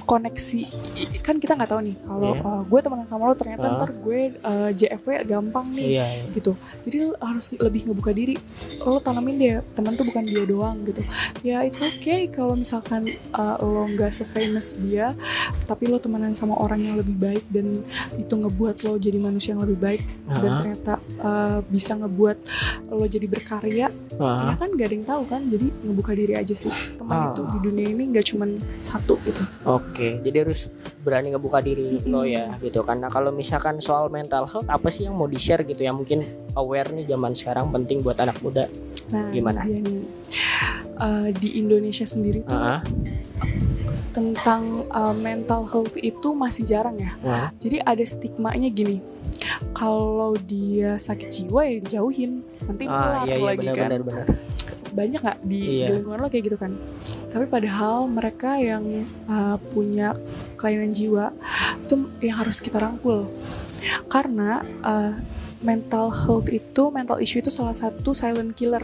koneksi 0.03 0.61
kan 1.19 1.37
kita 1.37 1.53
nggak 1.53 1.69
tahu 1.69 1.81
nih 1.83 1.95
kalau 1.99 2.31
Iya. 2.31 2.41
uh, 2.41 2.61
gue 2.63 2.79
temenan 2.79 3.05
sama 3.05 3.23
lo 3.25 3.33
ternyata 3.33 3.63
Ah. 3.63 3.75
ntar 3.77 3.91
gue 3.93 4.19
uh, 4.39 4.69
JFW 4.71 5.09
gampang 5.23 5.67
nih 5.69 5.87
iya, 5.91 6.05
iya. 6.17 6.23
gitu 6.31 6.53
jadi 6.81 6.95
lo 7.03 7.15
harus 7.17 7.45
lebih 7.53 7.81
ngebuka 7.85 8.11
diri 8.11 8.35
lo 8.79 8.97
tanamin 8.97 9.35
dia 9.35 9.57
teman 9.71 9.93
tuh 9.93 10.03
bukan 10.03 10.23
dia 10.23 10.43
doang 10.43 10.81
gitu 10.83 11.01
ya 11.41 11.61
it's 11.61 11.79
okay 11.79 12.25
kalau 12.25 12.53
misalkan 12.53 13.03
uh, 13.31 13.57
lo 13.57 13.85
nggak 13.87 14.11
se-famous 14.11 14.77
dia 14.77 15.13
tapi 15.65 15.85
lo 15.85 15.97
temenan 15.97 16.31
sama 16.31 16.55
orang 16.55 16.79
yang 16.79 16.95
lebih 16.95 17.15
baik 17.15 17.43
dan 17.47 17.81
itu 18.15 18.31
ngebuat 18.31 18.81
lo 18.81 18.95
jadi 18.95 19.17
manusia 19.17 19.51
yang 19.51 19.61
lebih 19.61 19.79
baik 19.79 20.01
dan 20.31 20.39
Ah, 20.43 20.57
ternyata 20.57 20.93
uh, 21.19 21.59
bisa 21.65 21.91
ngebuat 21.93 22.37
lo 22.89 23.05
jadi 23.05 23.25
berkarya 23.25 23.87
ah. 24.17 24.47
ya 24.47 24.55
kan 24.55 24.69
gak 24.71 24.87
ada 24.87 24.95
yang 24.95 25.05
tahu 25.05 25.23
kan 25.25 25.41
jadi 25.45 25.67
ngebuka 25.81 26.11
diri 26.11 26.33
aja 26.33 26.53
sih 26.53 26.71
teman 26.95 27.11
Ah. 27.13 27.27
itu 27.29 27.41
di 27.45 27.59
dunia 27.61 27.87
ini 27.87 28.03
nggak 28.07 28.25
cuman 28.25 28.49
satu 28.81 29.19
gitu 29.21 29.43
Oke, 29.63 29.90
jadi 29.93 30.37
harus 30.41 30.67
berani 30.99 31.31
ngebuka 31.31 31.59
diri 31.59 31.99
lo 32.03 32.23
ya 32.23 32.55
gitu. 32.59 32.81
Karena 32.81 33.07
kalau 33.07 33.29
misalkan 33.29 33.77
soal 33.77 34.07
mental 34.07 34.45
health 34.45 34.67
apa 34.67 34.87
sih 34.87 35.05
yang 35.05 35.13
mau 35.13 35.25
di 35.25 35.35
share 35.35 35.61
gitu 35.61 35.81
yang 35.81 35.95
mungkin 35.95 36.21
aware 36.53 36.89
nih 36.89 37.05
zaman 37.05 37.33
sekarang 37.33 37.69
penting 37.69 37.99
buat 37.99 38.15
anak 38.15 38.39
muda. 38.39 38.65
nah 39.11 39.27
Gimana? 39.27 39.63
dia 39.63 39.79
nih 39.79 40.03
Eh, 40.95 41.29
di 41.33 41.57
Indonesia 41.57 42.05
sendiri 42.05 42.45
tuh 42.45 42.53
Ah, 42.53 42.77
tentang 44.11 44.85
uh, 44.87 45.11
mental 45.11 45.65
health 45.65 45.97
itu 45.97 46.29
masih 46.31 46.61
jarang 46.61 46.99
ya 46.99 47.11
jadi 47.57 47.81
ada 47.81 48.03
stigmanya 48.03 48.67
gini 48.67 48.99
kalau 49.71 50.35
dia 50.37 50.99
sakit 50.99 51.27
jiwa 51.31 51.61
ya 51.63 51.75
dijauhin 51.81 52.45
nanti 52.61 52.85
Ah, 52.85 53.23
iya 53.23 53.33
iya 53.33 53.45
lagi 53.49 53.59
benar 53.65 53.73
kan 53.73 53.87
benar 53.87 54.01
benar. 54.03 54.25
Banyak 54.91 55.19
nggak 55.23 55.39
di, 55.43 55.81
Iya. 55.81 55.87
di 55.87 55.91
lingkungan 55.99 56.19
lo 56.21 56.27
kayak 56.27 56.43
gitu 56.51 56.57
kan? 56.59 56.71
Tapi 57.31 57.45
padahal 57.47 58.11
mereka 58.11 58.59
yang 58.59 59.07
uh, 59.25 59.55
punya 59.71 60.15
kelainan 60.59 60.91
jiwa 60.91 61.31
itu 61.79 61.95
yang 62.21 62.37
harus 62.43 62.59
kita 62.59 62.77
rangkul. 62.77 63.31
Karena 64.11 64.61
uh, 64.83 65.15
mental 65.61 66.09
health 66.09 66.49
itu 66.49 66.89
mental 66.89 67.21
issue 67.21 67.39
itu 67.39 67.53
salah 67.53 67.73
satu 67.73 68.11
silent 68.17 68.53
killer. 68.57 68.81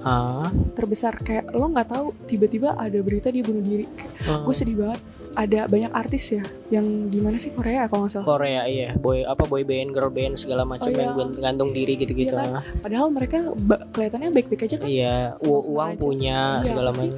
Ah, 0.00 0.48
terbesar. 0.76 1.16
Kayak 1.20 1.52
lo 1.52 1.68
nggak 1.68 1.88
tahu 1.92 2.06
tiba-tiba 2.28 2.76
ada 2.76 2.96
berita 3.04 3.28
dia 3.32 3.44
bunuh 3.44 3.60
diri. 3.64 3.86
Ah. 4.24 4.44
gue 4.44 4.54
sedih 4.56 4.80
banget 4.80 5.00
ada 5.32 5.64
banyak 5.64 5.90
artis 5.90 6.32
ya 6.32 6.42
yang 6.68 6.82
di 7.06 7.18
mana 7.18 7.34
sih 7.34 7.50
Korea 7.50 7.84
kalau 7.84 8.04
nggak 8.04 8.12
salah? 8.12 8.26
Korea 8.28 8.62
iya. 8.64 8.94
Boy 8.94 9.22
apa 9.22 9.42
boy 9.42 9.62
band 9.62 9.90
girl 9.90 10.06
band 10.08 10.34
segala 10.34 10.62
macam 10.62 10.86
Oh, 10.86 10.94
yang 10.94 11.10
iya. 11.12 11.26
gantung 11.40 11.70
diri 11.70 11.94
gitu-gitu 11.94 12.30
Iya 12.32 12.50
Ah, 12.52 12.62
padahal 12.76 13.08
mereka 13.08 13.38
ba- 13.56 13.82
kelihatannya 13.88 14.30
baik-baik 14.30 14.62
aja 14.64 14.76
kan? 14.76 14.86
Iya 14.86 15.16
u- 15.40 15.66
uang 15.68 15.90
aja. 15.92 16.00
punya 16.00 16.38
Iya, 16.38 16.64
segala 16.64 16.90
macam. 16.90 17.10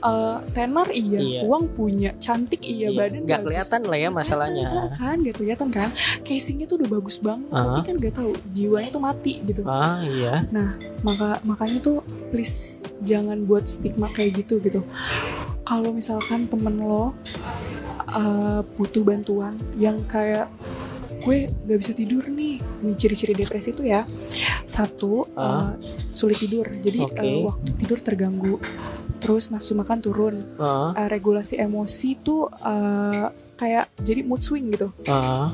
Eh, 0.00 0.36
tenor 0.52 0.88
iya, 0.90 1.18
Iya. 1.18 1.40
uang 1.42 1.64
punya 1.70 2.10
cantik 2.16 2.60
iya, 2.60 2.88
badan 2.90 3.22
nggak 3.24 3.40
kelihatan 3.42 3.80
lah 3.84 3.98
ya 3.98 4.08
masalahnya. 4.08 4.66
Nggak 4.68 4.90
kan 4.96 5.16
nggak 5.16 5.36
kelihatan 5.36 5.68
kan? 5.68 5.88
Casingnya 6.22 6.66
tuh 6.66 6.76
udah 6.76 6.88
bagus 6.92 7.16
banget 7.18 7.50
Ah. 7.50 7.62
tapi 7.68 7.80
kan 7.84 7.94
nggak 7.96 8.14
tahu 8.14 8.30
jiwanya 8.50 8.90
tuh 8.90 9.02
mati 9.02 9.32
gitu. 9.42 9.62
Ah 9.64 9.98
iya. 10.00 10.46
Maka 11.00 11.38
makanya 11.42 11.78
tuh 11.80 11.98
please 12.30 12.82
jangan 13.00 13.42
buat 13.42 13.64
stigma 13.64 14.06
kayak 14.08 14.38
gitu 14.40 14.58
gitu. 14.60 14.82
Kalau 15.62 15.90
misalkan 15.90 16.46
temen 16.46 16.78
lo 16.80 17.14
uh, 18.14 18.60
butuh 18.76 19.02
bantuan 19.06 19.54
yang 19.78 20.02
kayak 20.06 20.50
gue 21.20 21.52
nggak 21.52 21.78
bisa 21.78 21.92
tidur 21.92 22.24
nih. 22.28 22.58
Ini 22.60 22.92
ciri-ciri 22.96 23.34
depresi 23.36 23.72
itu 23.72 23.84
ya. 23.84 24.08
Satu 24.66 25.28
uh, 25.36 25.76
sulit 26.10 26.40
tidur. 26.40 26.66
Jadi 26.68 26.98
Oke. 27.04 27.20
uh, 27.20 27.40
waktu 27.52 27.70
tidur 27.76 27.98
terganggu. 28.00 28.56
Terus 29.20 29.52
nafsu 29.52 29.76
makan 29.76 29.98
turun. 30.00 30.36
Ah. 30.56 30.96
Uh, 30.96 31.08
regulasi 31.12 31.60
emosi 31.60 32.16
tuh 32.24 32.48
uh, 32.48 33.28
kayak 33.60 33.92
jadi 34.00 34.24
mood 34.24 34.40
swing 34.40 34.72
gitu. 34.72 34.88
Ah 35.06 35.52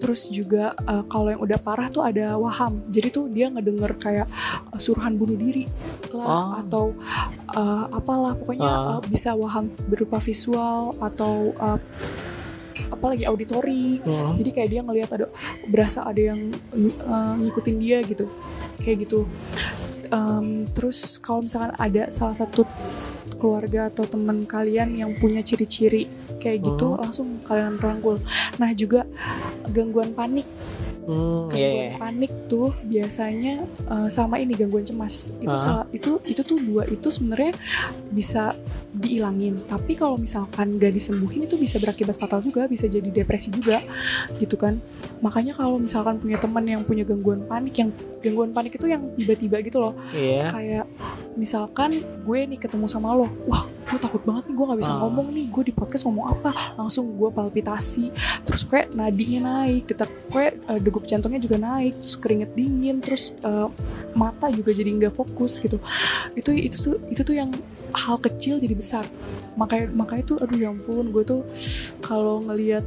Terus 0.00 0.32
juga 0.32 0.72
uh, 0.88 1.04
kalau 1.06 1.28
yang 1.28 1.42
udah 1.44 1.58
parah 1.60 1.92
tuh 1.92 2.00
ada 2.00 2.34
waham. 2.40 2.80
Jadi 2.88 3.08
tuh 3.12 3.28
dia 3.28 3.52
ngedenger 3.52 3.92
kayak 4.00 4.26
uh, 4.72 4.80
suruhan 4.80 5.14
bunuh 5.14 5.36
diri 5.36 5.68
lah 6.10 6.26
Oh. 6.26 6.50
atau 6.64 6.84
uh, 7.52 7.84
apalah 7.92 8.32
pokoknya 8.34 8.64
Ah. 8.66 8.88
uh, 8.96 9.00
bisa 9.04 9.36
waham 9.36 9.68
berupa 9.86 10.16
visual 10.18 10.96
atau 10.98 11.52
uh, 11.60 11.76
apalagi 12.90 13.28
auditori. 13.28 14.00
Hmm. 14.02 14.34
Jadi 14.34 14.50
kayak 14.50 14.68
dia 14.72 14.80
ngelihat 14.82 15.10
ada 15.14 15.26
berasa 15.68 16.02
ada 16.02 16.34
yang 16.34 16.50
uh, 17.04 17.34
ngikutin 17.38 17.76
dia 17.78 18.00
gitu. 18.02 18.26
Kayak 18.80 19.04
gitu. 19.06 19.28
Um, 20.10 20.66
terus 20.66 21.22
kalau 21.22 21.46
misalkan 21.46 21.70
ada 21.78 22.10
salah 22.10 22.34
satu 22.34 22.66
keluarga 23.38 23.86
atau 23.86 24.04
teman 24.04 24.42
kalian 24.42 24.98
yang 24.98 25.14
punya 25.16 25.38
ciri-ciri 25.40 26.10
kayak 26.40 26.64
gitu 26.64 26.96
Hmm. 26.96 27.00
langsung 27.04 27.28
kalian 27.44 27.76
rangkul. 27.76 28.16
Nah 28.56 28.72
juga 28.72 29.04
gangguan 29.68 30.16
panik, 30.16 30.48
Hmm, 31.10 31.50
iya, 31.50 31.66
gangguan 31.66 31.82
iya. 31.82 31.98
panik 31.98 32.32
tuh 32.46 32.70
biasanya 32.80 33.54
uh, 33.84 34.06
sama 34.06 34.38
ini 34.38 34.54
gangguan 34.54 34.86
cemas. 34.86 35.34
Itu 35.36 35.50
Ah. 35.50 35.58
salah 35.58 35.84
itu 35.90 36.22
itu 36.24 36.40
tuh 36.40 36.56
dua 36.56 36.86
itu 36.86 37.10
sebenarnya 37.10 37.50
bisa 38.08 38.54
diilangin. 38.92 39.58
Tapi 39.66 39.94
kalau 39.94 40.14
misalkan 40.14 40.78
gak 40.78 40.94
disembuhin 40.94 41.44
itu 41.44 41.54
bisa 41.54 41.76
berakibat 41.76 42.14
fatal 42.14 42.38
juga, 42.40 42.66
bisa 42.66 42.86
jadi 42.86 43.06
depresi 43.06 43.50
juga, 43.50 43.82
gitu 44.38 44.54
kan. 44.54 44.78
Makanya 45.18 45.54
kalau 45.54 45.76
misalkan 45.76 46.16
punya 46.16 46.38
teman 46.38 46.62
yang 46.62 46.82
punya 46.82 47.02
gangguan 47.02 47.42
panik, 47.44 47.74
yang 47.74 47.90
gangguan 48.18 48.50
panik 48.50 48.72
itu 48.72 48.86
yang 48.86 49.10
tiba-tiba 49.14 49.58
gitu 49.60 49.78
loh, 49.80 49.94
Iya. 50.10 50.50
kayak 50.50 50.84
misalkan 51.34 51.94
gue 52.20 52.38
nih 52.44 52.58
ketemu 52.58 52.84
sama 52.84 53.14
lo 53.14 53.30
wah 53.46 53.62
gue 53.64 53.98
takut 53.98 54.20
banget 54.20 54.50
nih 54.50 54.54
gue 54.54 54.66
nggak 54.66 54.80
bisa 54.82 54.92
Ah. 54.92 54.98
ngomong 55.00 55.30
nih 55.30 55.46
gue 55.48 55.62
di 55.64 55.72
podcast 55.72 56.04
ngomong 56.04 56.26
apa 56.28 56.50
langsung 56.76 57.06
gue 57.10 57.30
palpitasi 57.30 58.10
terus 58.44 58.62
kayak 58.62 58.92
nadinya 58.92 59.40
naik 59.62 59.86
detak 59.86 60.10
kayak 60.28 60.58
eh, 60.68 60.80
degup 61.00 61.08
jantungnya 61.08 61.40
juga 61.40 61.56
naik 61.56 61.96
terus 62.04 62.16
keringet 62.20 62.52
dingin 62.52 63.00
terus 63.00 63.32
eh, 63.40 63.68
mata 64.12 64.52
juga 64.52 64.76
jadi 64.76 64.92
nggak 64.92 65.16
fokus 65.16 65.56
gitu. 65.56 65.80
Itu 66.36 66.52
itu 66.52 66.76
tuh 66.76 66.94
itu 67.08 67.24
tuh 67.24 67.32
yang 67.32 67.50
hal 67.90 68.20
kecil 68.20 68.60
jadi 68.60 68.76
besar. 68.76 69.08
Makanya 69.56 69.90
makanya 69.90 70.22
tuh 70.22 70.36
aduh 70.38 70.54
ya 70.54 70.70
ampun 70.70 71.10
gue 71.10 71.24
tuh 71.24 71.42
kalau 72.00 72.38
ngelihat 72.44 72.84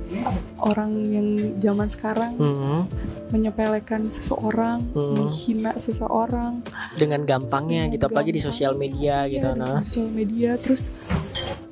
orang 0.62 0.92
yang 1.12 1.28
zaman 1.60 1.88
sekarang 1.90 2.34
Hmm, 2.40 2.88
menyepelekan 3.30 4.08
seseorang 4.08 4.80
Hmm. 4.94 5.12
menghina 5.18 5.76
seseorang. 5.76 6.62
Dengan 6.96 7.26
gampangnya 7.26 7.90
Dengan 7.90 7.94
gitu 7.98 8.04
apalagi 8.08 8.32
di 8.32 8.42
sosial 8.42 8.78
media 8.78 9.26
gitu 9.28 9.44
Iya, 9.44 9.58
nah. 9.60 9.80
sosial 9.84 10.08
media 10.08 10.56
terus 10.56 10.96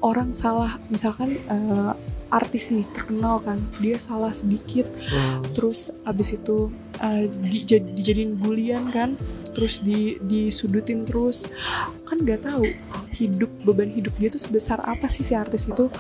orang 0.01 0.33
salah 0.33 0.75
misalkan 0.89 1.37
eh, 1.39 1.93
artis 2.32 2.71
nih 2.71 2.88
terkenal 2.95 3.43
kan. 3.43 3.59
Dia 3.84 3.99
salah 3.99 4.32
sedikit. 4.32 4.88
Hmm. 5.11 5.43
terus 5.51 5.91
abis 6.07 6.39
itu 6.39 6.71
eh, 7.03 7.27
dijad- 7.27 7.91
dijadiin 7.93 8.39
bulian 8.39 8.88
kan. 8.89 9.19
Terus 9.51 9.84
di 9.84 10.15
disudutin 10.23 11.03
terus. 11.03 11.43
Kan 12.07 12.23
nggak 12.23 12.43
tahu 12.47 12.63
hidup 13.15 13.51
beban 13.67 13.91
hidup 13.91 14.11
dia 14.19 14.32
tuh 14.32 14.39
sebesar 14.39 14.79
apa 14.84 15.11
sih 15.11 15.23
si 15.27 15.36
artis 15.36 15.67
itu? 15.67 15.91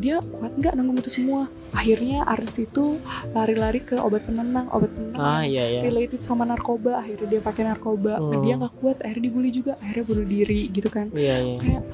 Dia 0.00 0.20
kuat 0.20 0.56
nggak 0.56 0.76
nanggung 0.76 1.00
itu 1.00 1.12
semua? 1.12 1.48
Akhirnya 1.76 2.24
artis 2.24 2.64
itu 2.64 2.96
lari-lari 3.36 3.84
ke 3.84 3.96
obat 4.00 4.24
penenang 4.24 4.68
obat 4.72 4.92
penenang 4.92 5.20
ah 5.20 5.42
iya 5.44 5.68
iya. 5.68 5.80
related 5.84 6.20
sama 6.24 6.48
narkoba. 6.48 7.04
Akhirnya 7.04 7.28
dia 7.36 7.40
pakai 7.44 7.68
narkoba. 7.68 8.20
Hmm. 8.20 8.40
dia 8.44 8.54
nggak 8.56 8.74
kuat 8.80 8.96
akhirnya 9.04 9.24
dibully 9.28 9.50
juga. 9.52 9.76
Akhirnya 9.84 10.04
bunuh 10.04 10.26
diri 10.28 10.60
gitu 10.72 10.88
kan. 10.88 11.12
Iya 11.12 11.36
iya. 11.44 11.58
Kayak 11.60 11.84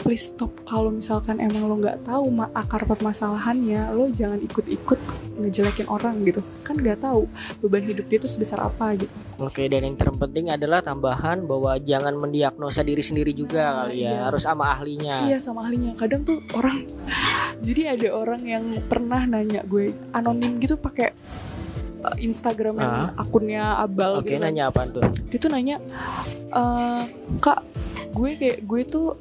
please 0.00 0.28
stop. 0.32 0.52
Kalau 0.68 0.92
misalkan 0.92 1.40
emang 1.40 1.64
lo 1.64 1.76
nggak 1.80 2.04
tahu 2.04 2.28
akar 2.52 2.84
permasalahannya 3.38 3.94
lo 3.94 4.10
jangan 4.10 4.40
ikut-ikut 4.40 4.98
ngejelekin 5.38 5.86
orang 5.86 6.18
gitu 6.24 6.42
kan 6.60 6.74
nggak 6.74 6.98
tahu 6.98 7.30
beban 7.60 7.84
hidup 7.84 8.04
dia 8.04 8.18
tuh 8.18 8.26
sebesar 8.28 8.58
apa 8.60 8.98
gitu 8.98 9.14
Oke 9.38 9.70
dan 9.70 9.84
yang 9.84 9.94
terpenting 9.94 10.50
adalah 10.50 10.82
tambahan 10.82 11.46
bahwa 11.46 11.78
jangan 11.78 12.14
mendiagnosa 12.14 12.82
diri 12.82 13.00
sendiri 13.00 13.30
juga 13.30 13.60
Nah, 13.60 13.74
kali 13.86 13.94
ya 13.96 14.10
iya. 14.10 14.18
harus 14.24 14.42
sama 14.42 14.64
ahlinya 14.68 15.16
iya 15.24 15.38
sama 15.38 15.62
ahlinya 15.62 15.94
kadang 15.94 16.22
tuh 16.24 16.42
orang 16.52 16.82
jadi 17.66 17.94
ada 17.94 18.08
orang 18.12 18.42
yang 18.42 18.64
pernah 18.84 19.22
nanya 19.24 19.62
gue 19.64 19.94
anonim 20.10 20.58
gitu 20.58 20.74
pakai 20.76 21.14
uh, 22.02 22.16
Instagram 22.18 22.74
yang 22.76 22.94
Ah. 23.08 23.14
akunnya 23.16 23.78
Abal 23.78 24.18
Oke, 24.18 24.28
gitu 24.28 24.34
kan. 24.34 24.42
nanya 24.44 24.62
apaan 24.66 24.90
tuh? 24.90 25.02
dia 25.24 25.38
tuh 25.38 25.50
nanya 25.52 25.76
"Eh, 26.48 27.02
kak 27.38 27.60
gue 28.08 28.30
kayak 28.34 28.58
gue 28.64 28.82
tuh 28.84 29.14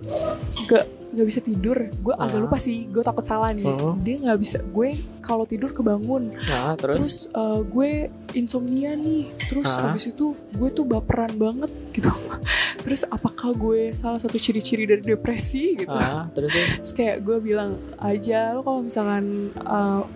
gak 0.65 0.86
nggak 1.18 1.28
bisa 1.28 1.41
tidur 1.41 1.78
gue 1.89 2.13
agak 2.13 2.38
Ah. 2.38 2.43
lupa 2.45 2.57
sih 2.57 2.86
gue 2.86 3.01
takut 3.01 3.26
salah 3.26 3.49
nih. 3.49 3.65
Hmm. 3.65 3.97
dia 3.99 4.15
nggak 4.20 4.38
bisa 4.38 4.61
gue 4.61 4.89
kalau 5.20 5.43
tidur 5.43 5.74
kebangun. 5.74 6.30
Nah, 6.38 6.78
terus, 6.78 6.93
terus 6.95 7.15
eh, 7.34 7.59
gue 7.65 7.89
insomnia 8.34 8.93
nih. 8.93 9.34
Terus 9.43 9.65
Ah. 9.74 9.89
habis 9.89 10.07
itu 10.07 10.32
gue 10.53 10.70
tuh 10.70 10.86
baperan 10.86 11.34
banget 11.34 11.72
gitu. 11.91 12.13
Terus 12.86 13.03
apakah 13.03 13.51
gue 13.51 13.91
salah 13.91 14.15
satu 14.15 14.38
ciri-ciri 14.38 14.86
dari 14.86 15.01
depresi 15.01 15.76
gitu? 15.76 15.91
Ah, 15.91 16.30
terus 16.32 16.53
terus. 16.53 16.89
kayak 16.93 17.20
gue 17.20 17.36
bilang 17.41 17.76
aja 17.97 18.53
lo 18.53 18.61
kalau 18.61 18.80
misalkan 18.80 19.26
uh, 19.59 20.07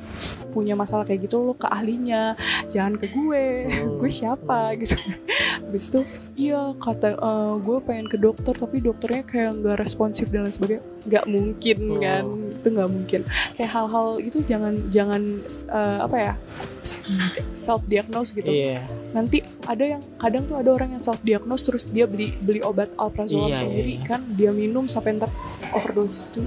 punya 0.50 0.72
masalah 0.72 1.04
kayak 1.04 1.26
gitu 1.26 1.42
lo 1.42 1.54
ke 1.54 1.68
ahlinya. 1.68 2.40
Jangan 2.68 2.96
ke 2.96 3.12
gue. 3.12 3.46
Hmm. 3.68 3.98
gue 4.00 4.08
siapa? 4.08 4.72
gitu. 4.78 4.96
Habis 5.60 5.84
itu 5.90 6.02
iya 6.38 6.72
kata 6.74 7.18
uh, 7.18 7.54
gue 7.58 7.78
pengen 7.82 8.08
ke 8.08 8.16
dokter 8.16 8.54
tapi 8.54 8.80
dokternya 8.80 9.24
kayak 9.26 9.52
nggak 9.58 9.78
responsif 9.78 10.30
dan 10.30 10.46
lain 10.46 10.54
sebagainya 10.54 10.84
nggak 11.02 11.26
mungkin 11.26 11.78
Hmm. 11.82 11.98
kan 12.00 12.24
itu 12.62 12.68
nggak 12.70 12.90
mungkin 12.94 13.22
kayak 13.58 13.72
hal-hal 13.74 14.08
itu 14.22 14.38
jangan 14.46 14.74
jangan 14.94 15.22
uh, 15.68 16.06
apa 16.06 16.18
ya 16.18 16.34
self 17.54 17.86
diagnose 17.86 18.32
gitu 18.32 18.50
Iya. 18.50 18.84
nanti 19.12 19.40
ada 19.64 19.98
yang 19.98 20.02
kadang 20.18 20.44
tuh 20.46 20.58
ada 20.58 20.70
orang 20.72 20.94
yang 20.94 21.04
self 21.04 21.22
diagnose 21.22 21.64
terus 21.64 21.84
dia 21.86 22.06
beli 22.06 22.34
beli 22.38 22.60
obat 22.62 22.92
alprazolam 22.96 23.50
Iya, 23.50 23.62
sendiri 23.62 23.94
iya. 24.00 24.06
kan 24.06 24.22
dia 24.34 24.52
minum 24.52 24.86
sampai 24.86 25.16
ntar 25.16 25.30
overdosis 25.72 26.30
itu 26.30 26.42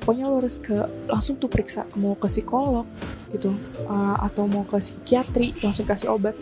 pokoknya 0.00 0.26
lo 0.26 0.40
harus 0.40 0.56
ke 0.56 0.74
langsung 1.06 1.36
tuh 1.36 1.46
periksa 1.46 1.84
mau 1.94 2.14
ke 2.14 2.26
psikolog 2.26 2.88
gitu 3.30 3.54
uh, 3.84 4.16
atau 4.20 4.44
mau 4.44 4.64
ke 4.64 4.76
psikiatri 4.76 5.54
langsung 5.60 5.86
kasih 5.86 6.10
obat 6.10 6.34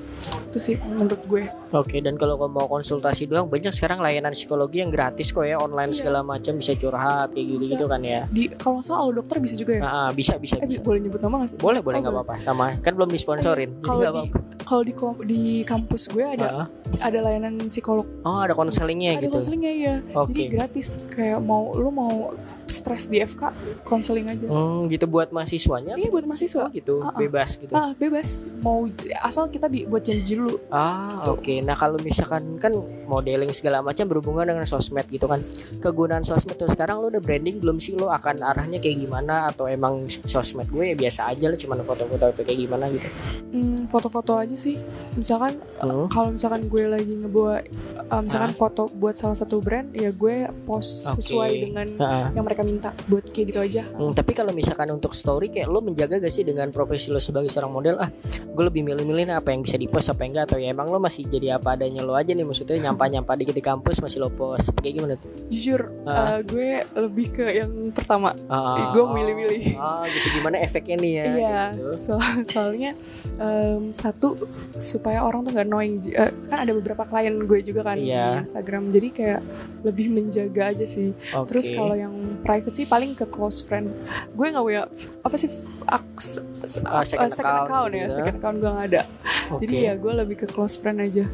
itu 0.49 0.59
sih 0.59 0.75
menurut 0.81 1.21
gue 1.25 1.45
Oke, 1.69 2.01
dan 2.01 2.17
kalau 2.17 2.41
mau 2.49 2.65
konsultasi 2.65 3.29
doang, 3.29 3.45
banyak 3.45 3.69
sekarang 3.69 4.01
layanan 4.01 4.33
psikologi 4.33 4.81
yang 4.81 4.89
gratis 4.89 5.29
kok 5.29 5.45
ya, 5.45 5.61
online 5.61 5.93
Iya. 5.93 6.01
segala 6.01 6.25
macam 6.25 6.57
bisa 6.57 6.73
curhat 6.73 7.37
kayak 7.37 7.45
gitu-gitu 7.45 7.85
kan 7.85 8.01
ya. 8.01 8.25
di 8.33 8.49
kalau 8.49 8.81
Alo 8.81 9.13
dokter 9.15 9.37
bisa 9.37 9.53
juga 9.53 9.77
ya 9.77 9.83
ah, 9.85 10.09
bisa 10.09 10.41
bisa 10.41 10.57
eh 10.57 10.65
bisa. 10.65 10.81
boleh 10.81 10.97
nyebut 10.99 11.21
nama 11.21 11.45
nggak 11.45 11.51
sih 11.53 11.59
Boleh 11.61 11.85
boleh 11.85 12.01
Oh, 12.01 12.03
nggak 12.03 12.15
apa-apa 12.15 12.35
sama 12.41 12.73
kan 12.81 12.97
belum 12.97 13.13
disponsorin. 13.19 13.71
Kalau 13.83 14.01
di 14.15 14.31
kalau 14.63 14.83
di 14.85 14.93
di 15.25 15.43
kampus 15.65 16.13
gue 16.13 16.21
ada 16.21 16.65
Ah, 16.65 16.67
ada 17.01 17.19
layanan 17.25 17.57
psikolog 17.67 18.05
Oh, 18.23 18.45
ada 18.45 18.53
konselingnya 18.53 19.17
ada 19.17 19.25
gitu. 19.25 19.41
konselingnya 19.41 19.73
ya 19.73 19.95
Oke. 20.13 20.37
jadi 20.37 20.61
gratis 20.61 21.01
kayak 21.09 21.41
mau 21.41 21.73
lu 21.73 21.89
mau 21.89 22.37
stres 22.69 23.05
di 23.05 23.19
FK 23.19 23.51
konseling 23.83 24.27
aja 24.27 24.47
Hmm, 24.47 24.87
gitu 24.87 25.05
buat 25.05 25.29
mahasiswanya. 25.29 25.95
Ini 25.95 26.09
buat 26.09 26.23
Oh, 26.23 26.29
mahasiswa. 26.29 26.65
gitu, 26.71 27.01
Ah, 27.01 27.09
ah. 27.09 27.17
bebas 27.17 27.51
gitu. 27.57 27.73
Ah 27.73 27.91
bebas 27.93 28.29
mau 28.61 28.85
asal 29.21 29.49
kita 29.49 29.67
buat 29.85 30.01
janji 30.01 30.35
dulu. 30.35 30.61
Ah, 30.69 31.19
Gitu. 31.19 31.31
oke. 31.33 31.55
Nah, 31.61 31.75
kalau 31.75 31.97
misalkan 31.99 32.57
kan 32.57 32.73
modeling 33.05 33.51
segala 33.51 33.81
macam 33.81 34.05
berhubungan 34.05 34.45
dengan 34.47 34.65
sosmed 34.65 35.05
gitu 35.07 35.25
kan. 35.25 35.41
Kegunaan 35.79 36.23
sosmed 36.23 36.55
tuh 36.55 36.69
sekarang 36.69 37.01
lu 37.01 37.09
udah 37.09 37.19
branding 37.19 37.57
belum 37.57 37.77
sih 37.77 37.93
lu 37.93 38.07
akan 38.07 38.41
arahnya 38.43 38.79
kayak 38.79 39.01
gimana 39.01 39.49
atau 39.49 39.67
emang 39.67 39.97
sosmed 40.23 40.69
gue 40.69 40.85
ya 40.87 40.97
biasa 40.99 41.29
aja 41.29 41.47
lah 41.47 41.57
cuman 41.57 41.81
foto-foto 41.83 42.25
kayak 42.39 42.59
gimana 42.59 42.85
gitu. 42.89 43.09
Hmm, 43.49 43.89
foto-foto 43.89 44.37
aja 44.37 44.53
sih. 44.53 44.77
Misalkan 45.15 45.57
Hmm. 45.79 46.07
kalau 46.07 46.29
misalkan 46.31 46.67
gue 46.67 46.85
lagi 46.85 47.15
ngebuat 47.17 47.63
uh, 48.07 48.21
misalkan 48.21 48.53
foto 48.53 48.87
buat 48.91 49.15
salah 49.15 49.35
satu 49.35 49.59
brand 49.59 49.89
ya 49.91 50.11
gue 50.11 50.37
post 50.65 51.07
Oke. 51.07 51.23
sesuai 51.23 51.51
dengan 51.59 51.87
Ah, 51.99 52.29
yang 52.31 52.43
mereka 52.43 52.58
minta 52.63 52.91
buat 53.05 53.25
kayak 53.25 53.47
gitu 53.49 53.61
aja. 53.61 53.83
Hmm, 53.91 54.11
tapi 54.11 54.33
kalau 54.33 54.51
misalkan 54.51 54.89
untuk 54.89 55.13
story 55.13 55.49
kayak 55.49 55.67
lo 55.67 55.79
menjaga 55.79 56.19
gak 56.19 56.31
sih 56.31 56.43
dengan 56.43 56.69
profesi 56.69 57.09
lo 57.09 57.19
sebagai 57.19 57.49
seorang 57.49 57.71
model 57.71 57.97
ah 57.97 58.11
gue 58.49 58.65
lebih 58.65 58.83
milih-milih 58.83 59.25
nih 59.25 59.37
apa 59.37 59.51
yang 59.51 59.61
bisa 59.61 59.75
di 59.75 59.85
post 59.85 60.09
apa 60.09 60.23
yang 60.23 60.33
enggak 60.33 60.47
atau 60.47 60.59
ya 60.59 60.69
emang 60.69 60.87
lo 60.87 60.99
masih 60.99 61.25
jadi 61.25 61.57
apa 61.57 61.75
adanya 61.75 62.01
lo 62.01 62.13
aja 62.13 62.31
nih 62.31 62.43
maksudnya 62.43 62.79
nyampa-nyampa 62.85 63.35
dikit 63.35 63.53
di 63.53 63.61
kampus 63.61 63.99
masih 63.99 64.19
lo 64.19 64.29
post 64.29 64.71
kayak 64.75 64.95
gimana 64.95 65.15
tuh 65.15 65.31
Jujur 65.49 65.83
Ah. 66.03 66.37
uh, 66.37 66.41
gue 66.41 66.69
lebih 66.97 67.27
ke 67.31 67.47
yang 67.55 67.69
pertama. 67.91 68.33
Ah, 68.47 68.91
gue 68.91 69.05
milih-milih. 69.05 69.77
ah 69.77 70.05
gitu 70.05 70.29
gimana 70.35 70.57
efeknya 70.59 70.97
nih 70.97 71.13
ya 71.13 71.25
Iya, 71.29 71.61
gitu. 71.71 71.91
so- 71.95 72.21
soalnya 72.47 72.97
em, 73.37 73.93
satu 73.93 74.35
supaya 74.77 75.21
orang 75.21 75.43
tuh 75.43 75.53
nggak 75.53 75.67
annoying. 75.67 75.95
Eh, 76.09 76.31
kan 76.47 76.59
ada 76.61 76.73
beberapa 76.73 77.05
klien 77.05 77.35
gue 77.39 77.59
juga 77.61 77.85
kan 77.85 77.97
Iya. 77.97 78.41
di 78.41 78.43
Instagram, 78.43 78.83
jadi 78.91 79.09
kayak 79.11 79.41
lebih 79.83 80.07
menjaga 80.09 80.63
aja 80.71 80.85
sih. 80.85 81.13
Oke. 81.31 81.49
Terus 81.51 81.67
kalau 81.71 81.95
yang 81.95 82.15
privacy 82.49 82.89
paling 82.89 83.13
ke 83.13 83.29
close 83.29 83.61
friend. 83.61 83.93
Gue 84.33 84.49
nggak 84.49 84.65
punya 84.65 84.83
apa 85.21 85.37
sih 85.37 85.53
aks, 85.85 86.41
Ah, 86.85 87.05
second 87.05 87.33
account 87.33 87.93
ya, 87.93 88.09
gitu 88.09 88.09
ya. 88.09 88.09
second 88.11 88.37
account 88.41 88.57
gue 88.59 88.71
nggak 88.71 88.87
ada. 88.89 89.03
Oke. 89.49 89.61
Jadi 89.63 89.75
ya 89.85 89.93
gue 89.95 90.13
lebih 90.15 90.37
ke 90.41 90.47
close 90.49 90.77
friend 90.77 90.99
aja. 90.99 91.25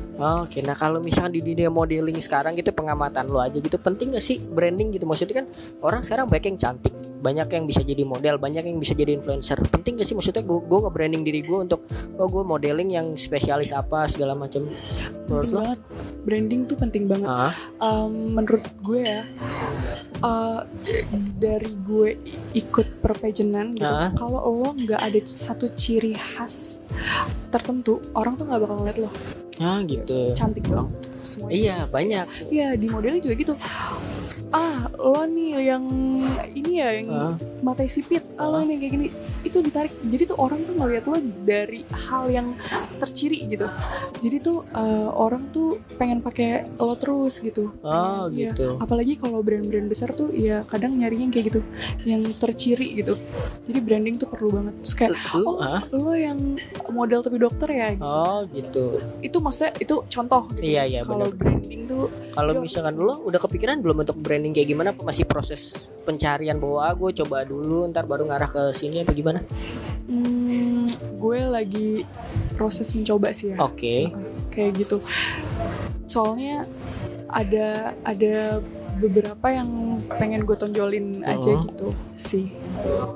Oke, 0.42 0.58
nah 0.60 0.74
kalau 0.74 0.98
misalnya 0.98 1.38
di 1.38 1.42
dunia 1.44 1.70
modeling 1.70 2.18
sekarang 2.18 2.54
gitu 2.54 2.70
pengamatan 2.70 3.26
lo 3.26 3.38
aja 3.38 3.54
gitu 3.54 3.74
penting 3.76 4.12
gak 4.12 4.22
sih 4.22 4.38
branding 4.38 4.90
gitu? 4.90 5.04
Maksudnya 5.04 5.42
kan 5.42 5.46
orang 5.80 6.02
sekarang 6.02 6.26
banyak 6.26 6.46
yang 6.46 6.58
cantik, 6.60 6.94
banyak 7.18 7.48
yang 7.48 7.64
bisa 7.64 7.80
jadi 7.80 8.02
model, 8.02 8.34
banyak 8.36 8.62
yang 8.64 8.78
bisa 8.78 8.92
jadi 8.92 9.14
influencer. 9.14 9.58
Penting 9.64 9.98
gak 9.98 10.06
sih 10.06 10.14
maksudnya 10.14 10.42
gue 10.42 10.58
gue 10.60 10.78
nge-branding 10.80 11.22
diri 11.22 11.40
gue 11.40 11.58
untuk 11.60 11.82
oh 12.14 12.28
gue 12.28 12.42
modeling 12.44 12.90
yang 12.92 13.06
spesialis 13.14 13.70
apa 13.70 14.06
segala 14.06 14.34
macam. 14.34 14.66
Menurut 15.26 15.48
lo? 15.48 15.56
banget. 15.60 15.78
Branding 16.24 16.60
tuh 16.64 16.76
penting 16.78 17.04
banget. 17.04 17.26
Ah, 17.26 17.52
Em, 17.80 18.32
menurut 18.32 18.64
gue 18.80 19.02
ya 19.02 19.20
eh, 20.24 20.60
dari 21.36 21.70
gue 21.78 22.08
ikut 22.52 22.98
perpejenan 22.98 23.70
gitu 23.70 23.84
Ah. 23.84 24.08
kalau 24.12 24.40
lo 24.48 24.72
nggak 24.72 24.98
ada 24.98 25.18
satu 25.22 25.68
ciri 25.70 26.16
khas 26.16 26.80
tertentu 27.48 28.00
orang 28.12 28.34
tuh 28.34 28.44
nggak 28.44 28.60
bakal 28.60 28.76
ngeliat 28.80 28.98
lo 28.98 29.10
ah 29.60 29.78
gitu. 29.84 30.32
cantik 30.34 30.64
dong 30.66 30.90
semua 31.22 31.48
Iya 31.48 31.86
banyak. 31.86 32.26
Iya 32.50 32.74
di 32.74 32.86
modeling 32.88 33.20
juga 33.20 33.34
gitu 33.34 33.54
ah 34.54 34.86
lo 34.94 35.26
nih 35.26 35.66
yang 35.66 35.84
ini 36.54 36.72
ya 36.78 36.88
yang 36.94 37.08
Ah, 37.10 37.34
matanya 37.60 37.90
sipit. 37.90 38.22
Ah 38.38 38.46
lo 38.46 38.62
nih 38.62 38.78
kayak 38.78 38.92
gini. 38.92 39.06
Itu 39.42 39.58
ditarik. 39.58 39.90
Jadi 40.00 40.30
tuh 40.30 40.38
orang 40.38 40.62
tuh 40.62 40.74
ngeliat 40.74 41.04
lo 41.04 41.18
dari 41.42 41.82
hal 41.90 42.30
yang 42.30 42.54
terciri 42.96 43.50
gitu. 43.50 43.66
Jadi 44.18 44.36
tuh 44.38 44.62
eh, 44.70 45.08
orang 45.10 45.50
tuh 45.50 45.82
pengen 45.98 46.22
pakai 46.22 46.70
lo 46.78 46.94
terus 46.94 47.42
gitu. 47.42 47.74
Oh 47.82 48.30
Iya. 48.30 48.54
gitu. 48.54 48.78
apalagi 48.78 49.18
kalau 49.18 49.42
brand-brand 49.42 49.90
besar 49.90 50.14
tuh 50.14 50.30
ya 50.30 50.62
kadang 50.64 50.94
nyarinya 50.94 51.28
kayak 51.28 51.50
gitu. 51.50 51.60
Yang 52.06 52.38
terciri 52.38 52.94
gitu. 52.94 53.18
Jadi 53.66 53.78
branding 53.82 54.16
tuh 54.16 54.30
perlu 54.30 54.54
banget. 54.54 54.74
Terus 54.86 54.94
kayak 54.94 55.12
oh 55.34 55.58
ah? 55.58 55.82
lo 55.90 56.14
yang 56.14 56.38
model 56.88 57.20
tapi 57.20 57.36
dokter 57.36 57.68
ya? 57.68 57.88
Oh 57.98 58.46
gitu. 58.50 59.02
itu 59.18 59.36
maksudnya 59.36 59.74
itu 59.76 59.98
contoh 60.06 60.46
gitu. 60.54 60.62
Iya, 60.62 60.82
iya, 60.86 61.00
kalau 61.02 61.26
branding 61.28 61.84
tuh 61.84 62.06
Kalau 62.30 62.52
misalkan 62.58 62.94
lo 62.94 63.22
udah 63.22 63.40
kepikiran 63.40 63.78
belum 63.78 64.02
untuk 64.02 64.18
branding 64.44 64.60
kayak 64.60 64.68
gimana? 64.68 64.88
Apa 64.92 65.00
Masih 65.08 65.24
proses 65.24 65.88
pencarian 66.04 66.60
bahwa 66.60 66.84
ah, 66.84 66.92
gue 66.92 67.10
coba 67.24 67.48
dulu, 67.48 67.88
ntar 67.88 68.04
baru 68.04 68.28
ngarah 68.28 68.52
ke 68.52 68.62
sini 68.76 69.00
apa 69.00 69.16
gimana? 69.16 69.40
hmm, 70.04 71.16
gue 71.16 71.40
lagi 71.48 71.88
proses 72.52 72.92
mencoba 72.92 73.32
sih 73.32 73.56
ya 73.56 73.58
Oke. 73.64 74.12
kayak 74.52 74.84
gitu 74.84 75.00
soalnya 76.04 76.68
ada 77.32 77.96
ada 78.04 78.60
beberapa 78.94 79.46
yang 79.48 79.68
pengen 80.08 80.42
gue 80.42 80.54
tonjolin 80.54 81.20
aja 81.22 81.52
Mhm. 81.52 81.62
gitu 81.68 81.86
sih 82.14 82.46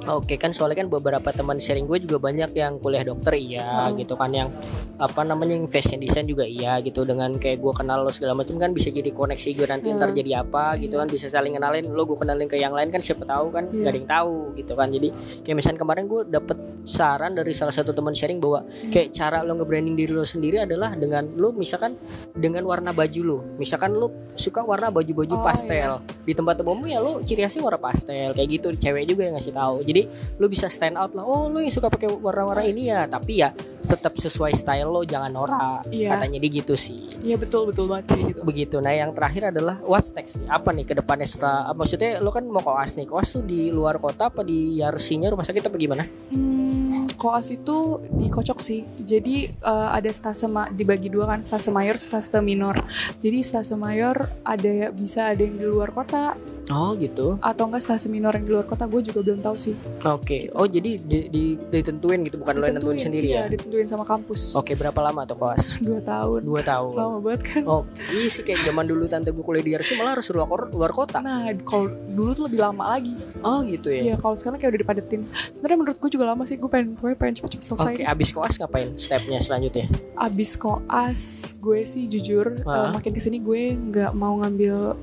Oke 0.07 0.35
kan 0.35 0.51
soalnya 0.51 0.81
kan 0.81 0.89
beberapa 0.89 1.29
teman 1.29 1.57
sharing 1.57 1.85
gue 1.85 1.99
juga 2.01 2.19
banyak 2.21 2.51
yang 2.53 2.77
kuliah 2.77 3.03
dokter 3.03 3.35
iya 3.35 3.87
Hmm. 3.87 3.95
gitu 3.95 4.15
kan 4.15 4.31
yang 4.31 4.49
apa 4.97 5.23
namanya 5.23 5.55
yang 5.55 5.67
fashion 5.67 5.99
design 5.99 6.25
juga 6.25 6.43
iya 6.43 6.81
gitu 6.81 7.03
dengan 7.03 7.31
kayak 7.33 7.59
gue 7.59 7.73
kenal 7.73 8.01
lo 8.01 8.11
segala 8.11 8.35
macam 8.35 8.57
kan 8.57 8.71
bisa 8.71 8.89
jadi 8.89 9.09
koneksi 9.09 9.49
gue 9.53 9.67
nanti 9.67 9.87
ntar 9.91 10.11
Hmm. 10.11 10.17
jadi 10.17 10.31
apa 10.41 10.75
gitu 10.77 10.97
kan 10.97 11.07
bisa 11.07 11.27
saling 11.27 11.53
kenalin 11.53 11.87
lo 11.87 12.03
gue 12.05 12.17
kenalin 12.17 12.47
ke 12.47 12.57
yang 12.57 12.73
lain 12.73 12.89
kan 12.89 12.99
siapa 12.99 13.23
tahu 13.23 13.51
kan 13.51 13.69
Iya. 13.69 13.79
gak 13.79 13.89
ada 13.89 13.99
yang 13.99 14.11
tahu 14.11 14.35
gitu 14.57 14.73
kan 14.73 14.89
jadi 14.89 15.09
kayak 15.43 15.57
misalnya 15.57 15.79
kemarin 15.79 16.05
gue 16.07 16.21
dapet 16.27 16.59
saran 16.85 17.33
dari 17.33 17.53
salah 17.53 17.71
satu 17.71 17.93
teman 17.93 18.13
sharing 18.13 18.39
bahwa 18.39 18.63
kayak 18.89 19.13
cara 19.13 19.43
lo 19.43 19.55
nge-branding 19.55 19.95
diri 19.95 20.11
lo 20.11 20.25
sendiri 20.25 20.59
adalah 20.59 20.93
dengan 20.93 21.29
lo 21.31 21.53
misalkan 21.53 21.95
dengan 22.33 22.65
warna 22.65 22.91
baju 22.91 23.21
lo 23.23 23.39
misalkan 23.55 23.93
lo 23.93 24.09
suka 24.35 24.63
warna 24.63 24.89
baju-baju 24.89 25.31
Oh, 25.31 25.45
pastel. 25.69 25.93
Di 26.25 26.33
tempat 26.33 26.57
umum 26.65 26.81
ya 26.89 26.99
lo 26.99 27.21
ciri 27.21 27.45
khasnya 27.45 27.63
warna 27.65 27.81
pastel 27.81 28.33
kayak 28.33 28.49
gitu. 28.49 28.69
Cewek 28.73 29.05
juga 29.05 29.23
yang 29.29 29.37
ngasih 29.37 29.53
tahu. 29.53 29.77
Jadi 29.85 30.03
lo 30.41 30.47
bisa 30.49 30.67
stand 30.73 30.97
out 30.97 31.13
lah. 31.13 31.25
Oh 31.25 31.53
lo 31.53 31.61
yang 31.61 31.73
suka 31.73 31.93
pakai 31.93 32.09
warna-warna 32.09 32.65
ini 32.65 32.89
ya. 32.89 33.05
Tapi 33.05 33.33
ya 33.45 33.53
tetap 33.85 34.17
sesuai 34.17 34.57
style 34.57 34.89
lo 34.89 35.05
jangan 35.05 35.31
norak. 35.33 35.85
Iya. 35.93 36.17
katanya 36.17 36.39
dia 36.41 36.51
gitu 36.65 36.75
sih. 36.75 37.05
Iya 37.21 37.37
betul 37.37 37.69
betul 37.69 37.87
banget 37.89 38.17
gitu. 38.17 38.41
Begitu. 38.43 38.77
Nah 38.81 38.93
yang 38.97 39.13
terakhir 39.13 39.53
adalah 39.53 39.77
what's 39.85 40.17
next 40.17 40.41
nih? 40.41 40.49
Apa 40.49 40.73
nih 40.73 40.85
ke 40.89 40.95
depannya 40.97 41.29
setelah 41.29 41.71
maksudnya 41.77 42.19
lo 42.25 42.33
kan 42.33 42.45
mau 42.49 42.65
koas 42.65 42.97
nih. 42.97 43.07
Koas 43.07 43.29
tuh 43.37 43.45
di 43.45 43.69
luar 43.69 44.01
kota 44.01 44.33
apa 44.33 44.41
di 44.41 44.81
Yarsinya? 44.81 45.29
Rumah 45.29 45.45
sakit 45.45 45.69
apa 45.69 45.77
gimana? 45.77 46.05
Hmm, 46.33 46.88
koas 47.19 47.51
itu 47.51 47.99
dikocok 48.15 48.59
sih. 48.63 48.87
Jadi 49.03 49.51
eh, 49.51 49.89
ada 49.91 50.09
stase 50.15 50.47
ma- 50.47 50.71
dibagi 50.71 51.11
dua 51.11 51.27
kan, 51.27 51.43
stase 51.43 51.75
mayor, 51.75 51.99
stase 51.99 52.39
minor. 52.39 52.87
Jadi 53.19 53.43
stase 53.43 53.75
mayor 53.75 54.31
ada 54.47 54.95
bisa 54.95 55.35
ada 55.35 55.43
yang 55.43 55.59
di 55.59 55.67
luar 55.67 55.91
kota, 55.91 56.39
Oh 56.71 56.93
gitu. 56.95 57.41
atau 57.41 57.65
enggak 57.65 57.81
stasiun 57.81 58.11
minor 58.11 58.31
yang 58.31 58.45
di 58.45 58.53
luar 58.53 58.63
kota 58.63 58.85
gue 58.85 59.01
juga 59.03 59.21
belum 59.23 59.41
tahu 59.41 59.57
sih 59.57 59.73
Oke. 60.03 60.53
Oh 60.53 60.65
jadi 60.65 60.97
di, 60.97 61.19
di- 61.27 61.57
ditentuin 61.65 62.21
gitu 62.23 62.37
bukan 62.37 62.55
lo 62.55 62.65
yang 62.65 62.77
nentuin 62.77 62.93
Ditentuin, 62.93 63.01
sendiri 63.01 63.27
iya, 63.27 63.43
ya? 63.43 63.51
ditentuin 63.51 63.87
sama 63.87 64.05
kampus 64.05 64.53
Oke 64.55 64.73
berapa 64.75 65.01
lama 65.01 65.25
tuh 65.25 65.37
koas? 65.37 65.75
dua 65.81 65.99
tahun 65.99 66.41
Dua 66.43 66.61
tahun. 66.61 66.93
lama 66.95 67.17
banget 67.19 67.43
kan 67.47 67.63
Oh 67.65 67.83
iya 68.09 68.29
sih 68.29 68.43
kayak 68.43 68.61
zaman 68.63 68.85
dulu 68.85 69.05
tante 69.07 69.29
gue 69.29 69.41
kuliah 69.41 69.61
di 69.61 69.73
RC 69.75 69.97
malah 69.97 70.13
harus 70.15 70.29
luar, 70.29 70.47
luar 70.69 70.93
kota. 70.93 71.19
nah 71.19 71.47
kalau 71.63 71.89
dulu 72.07 72.31
tuh 72.33 72.45
lebih 72.47 72.61
lama 72.63 72.85
lagi 72.91 73.17
Oh 73.39 73.63
gitu 73.63 73.89
ya. 73.89 74.03
Iya 74.05 74.15
kalau 74.17 74.35
sekarang 74.35 74.59
kayak 74.59 74.71
udah 74.71 74.81
dipadetin 74.83 75.21
sebenarnya 75.51 75.79
menurut 75.79 75.97
gue 75.97 76.11
juga 76.11 76.25
lama 76.27 76.43
sih 76.43 76.55
gue 76.55 76.67
pengen 76.67 76.93
gue 76.95 77.11
pengen 77.15 77.35
cepet-cepet 77.39 77.65
selesai 77.67 77.93
Oke 77.95 78.03
abis 78.05 78.29
koas 78.31 78.55
ngapain 78.57 78.89
stepnya 78.95 79.39
selanjutnya? 79.39 79.87
abis 80.17 80.51
koas 80.55 81.23
gue 81.57 81.81
sih 81.83 82.05
jujur 82.07 82.59
eh, 82.59 82.89
makin 82.91 83.11
ke 83.11 83.21
sini 83.21 83.39
gue 83.39 83.63
nggak 83.73 84.13
mau 84.13 84.37
ngambil 84.39 84.99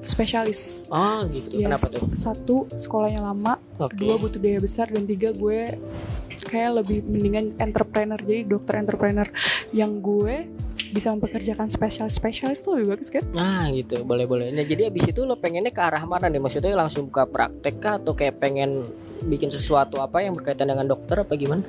spesialis 0.00 0.86
Oh 0.88 1.09
gitu. 1.28 1.56
Yes. 1.56 1.64
Kenapa 1.66 1.86
tuh? 1.90 2.06
satu 2.14 2.56
sekolahnya 2.74 3.20
lama 3.22 3.58
Oke. 3.78 3.96
dua 3.96 4.14
butuh 4.18 4.40
biaya 4.40 4.60
besar 4.62 4.90
dan 4.90 5.04
tiga 5.06 5.30
gue 5.34 5.78
kayak 6.46 6.82
lebih 6.82 7.04
mendingan 7.04 7.52
entrepreneur 7.60 8.16
jadi 8.16 8.42
dokter 8.48 8.80
entrepreneur 8.80 9.28
yang 9.76 10.00
gue 10.00 10.48
bisa 10.90 11.12
mempekerjakan 11.14 11.70
spesialis 11.70 12.18
spesialis 12.18 12.64
tuh 12.64 12.80
lebih 12.80 12.98
bagus 12.98 13.12
kan 13.12 13.22
Nah 13.30 13.70
gitu 13.70 14.02
boleh 14.02 14.26
boleh. 14.26 14.50
Nah 14.50 14.66
jadi 14.66 14.90
abis 14.90 15.14
itu 15.14 15.22
lo 15.22 15.38
pengennya 15.38 15.70
ke 15.70 15.78
arah 15.78 16.02
mana 16.02 16.26
nih? 16.26 16.42
Maksudnya 16.42 16.74
langsung 16.74 17.06
buka 17.06 17.28
praktek 17.30 17.74
kah 17.78 17.94
atau 18.02 18.16
kayak 18.16 18.42
pengen 18.42 18.82
bikin 19.22 19.52
sesuatu 19.52 20.00
apa 20.00 20.24
yang 20.24 20.34
berkaitan 20.34 20.66
dengan 20.66 20.88
dokter 20.88 21.22
apa 21.22 21.36
gimana? 21.36 21.62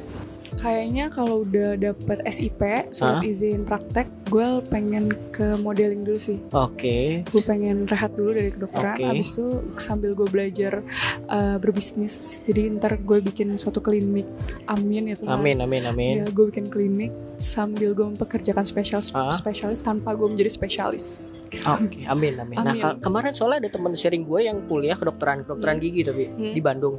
Kayaknya 0.54 1.08
kalau 1.08 1.42
udah 1.42 1.76
dapet 1.76 2.20
SIP 2.26 2.60
surat 2.92 3.18
Hah? 3.18 3.24
izin 3.24 3.64
praktek 3.64 4.12
gue 4.28 4.48
pengen 4.66 5.12
ke 5.30 5.56
modeling 5.58 6.02
dulu 6.02 6.16
sih 6.16 6.40
Oke. 6.50 7.24
gue 7.24 7.44
pengen 7.44 7.84
rehat 7.84 8.12
dulu 8.14 8.32
dari 8.32 8.50
kedokteran 8.50 8.96
Oke. 8.96 9.06
habis 9.06 9.30
itu 9.34 9.46
sambil 9.78 10.12
gue 10.12 10.24
belajar 10.26 10.84
uh, 11.28 11.56
berbisnis 11.58 12.40
jadi 12.42 12.72
ntar 12.74 12.96
gue 12.98 13.20
bikin 13.22 13.56
suatu 13.56 13.80
klinik 13.80 14.28
amin 14.66 15.12
ya 15.12 15.16
Tuhan 15.18 15.32
Amin 15.32 15.58
amin 15.60 15.84
amin. 15.86 16.16
ya 16.18 16.26
gue 16.26 16.46
bikin 16.48 16.68
klinik 16.68 17.12
sambil 17.38 17.92
gue 17.92 18.06
mempekerjakan 18.06 18.64
spesialis 18.64 19.12
Ah. 19.12 19.28
spesialis 19.30 19.80
tanpa 19.80 20.14
gue 20.14 20.28
menjadi 20.28 20.48
spesialis 20.50 21.36
Oke, 21.52 22.08
amin, 22.08 22.40
amin. 22.40 22.58
Nah, 22.58 22.72
Amin. 22.72 22.80
ka- 22.80 22.98
kemarin 23.02 23.36
soalnya 23.36 23.68
ada 23.68 23.70
teman 23.70 23.92
sharing 23.92 24.24
gue 24.24 24.40
yang 24.42 24.64
kuliah 24.66 24.96
kedokteran, 24.96 25.44
kedokteran 25.44 25.78
gigi 25.78 26.02
tapi 26.02 26.24
Hmm. 26.26 26.56
di 26.56 26.62
Bandung. 26.64 26.96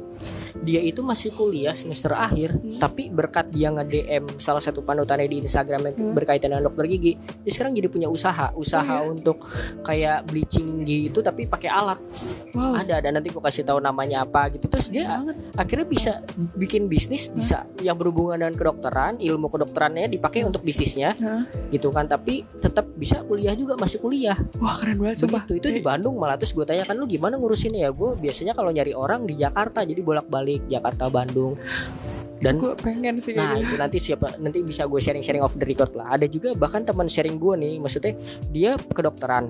Dia 0.61 0.79
itu 0.79 1.01
masih 1.01 1.33
kuliah 1.33 1.73
semester 1.73 2.13
akhir, 2.13 2.53
Hmm. 2.53 2.77
tapi 2.77 3.09
berkat 3.09 3.49
dia 3.49 3.73
nge-DM 3.73 4.37
salah 4.37 4.61
satu 4.61 4.85
panutannya 4.85 5.25
di 5.25 5.41
Instagram 5.41 5.89
yang 5.89 5.95
Hmm. 5.97 6.13
berkaitan 6.13 6.53
dengan 6.53 6.69
dokter 6.69 6.85
gigi, 6.85 7.17
dia 7.17 7.51
sekarang 7.51 7.73
jadi 7.73 7.89
punya 7.89 8.07
usaha, 8.07 8.53
usaha 8.53 9.01
Oh, 9.01 9.09
iya? 9.09 9.11
untuk 9.11 9.37
kayak 9.81 10.29
bleaching 10.29 10.85
gigi 10.85 11.09
itu 11.09 11.19
tapi 11.19 11.49
pakai 11.49 11.69
alat. 11.69 11.99
wow 12.53 12.77
Ada, 12.77 13.01
ada 13.01 13.09
nanti 13.09 13.33
gue 13.33 13.41
kasih 13.41 13.65
tahu 13.65 13.81
namanya 13.81 14.23
apa 14.23 14.53
gitu. 14.53 14.69
Terus 14.69 14.93
dia 14.93 15.09
banget 15.09 15.35
akhirnya 15.55 15.87
bisa 15.87 16.11
bikin 16.53 16.85
bisnis 16.85 17.29
bisa 17.29 17.65
yang 17.81 17.97
berhubungan 17.97 18.37
dengan 18.37 18.53
kedokteran, 18.53 19.17
ilmu 19.17 19.49
kedokterannya 19.49 20.05
dipakai 20.05 20.45
untuk 20.45 20.61
bisnisnya 20.61 21.17
Hah? 21.17 21.49
gitu 21.69 21.89
kan. 21.89 22.05
Tapi 22.05 22.45
tetap 22.59 22.85
bisa 22.93 23.23
kuliah 23.23 23.53
juga 23.53 23.73
masih 23.73 23.97
kuliah 23.97 24.37
wah 24.59 24.75
keren 24.77 24.99
banget 24.99 25.23
begitu 25.23 25.53
itu 25.57 25.67
di 25.71 25.81
Bandung 25.81 26.15
malah 26.15 26.35
terus 26.35 26.51
gue 26.51 26.63
tanya 26.63 26.83
kan 26.83 26.95
lu 26.95 27.07
gimana 27.07 27.35
ngurusinnya 27.35 27.87
ya 27.87 27.91
gue 27.91 28.15
biasanya 28.15 28.53
kalau 28.53 28.69
nyari 28.69 28.91
orang 28.91 29.23
di 29.23 29.35
Jakarta 29.35 29.83
jadi 29.83 29.99
bolak 30.03 30.27
balik 30.43 30.67
Jakarta 30.67 31.07
Bandung. 31.07 31.55
Dan 32.43 32.59
gue 32.59 32.75
pengen 32.75 33.23
sih 33.23 33.31
nah 33.31 33.55
itu 33.55 33.79
nanti 33.79 34.03
siapa 34.03 34.35
nanti 34.35 34.59
bisa 34.67 34.83
gue 34.83 34.99
sharing 34.99 35.23
sharing 35.23 35.39
off 35.39 35.55
the 35.55 35.63
record 35.63 35.95
lah. 35.95 36.11
Ada 36.11 36.27
juga 36.27 36.51
bahkan 36.51 36.83
teman 36.83 37.07
sharing 37.07 37.39
gue 37.39 37.55
nih 37.55 37.79
maksudnya 37.79 38.19
dia 38.51 38.75
kedokteran. 38.75 39.47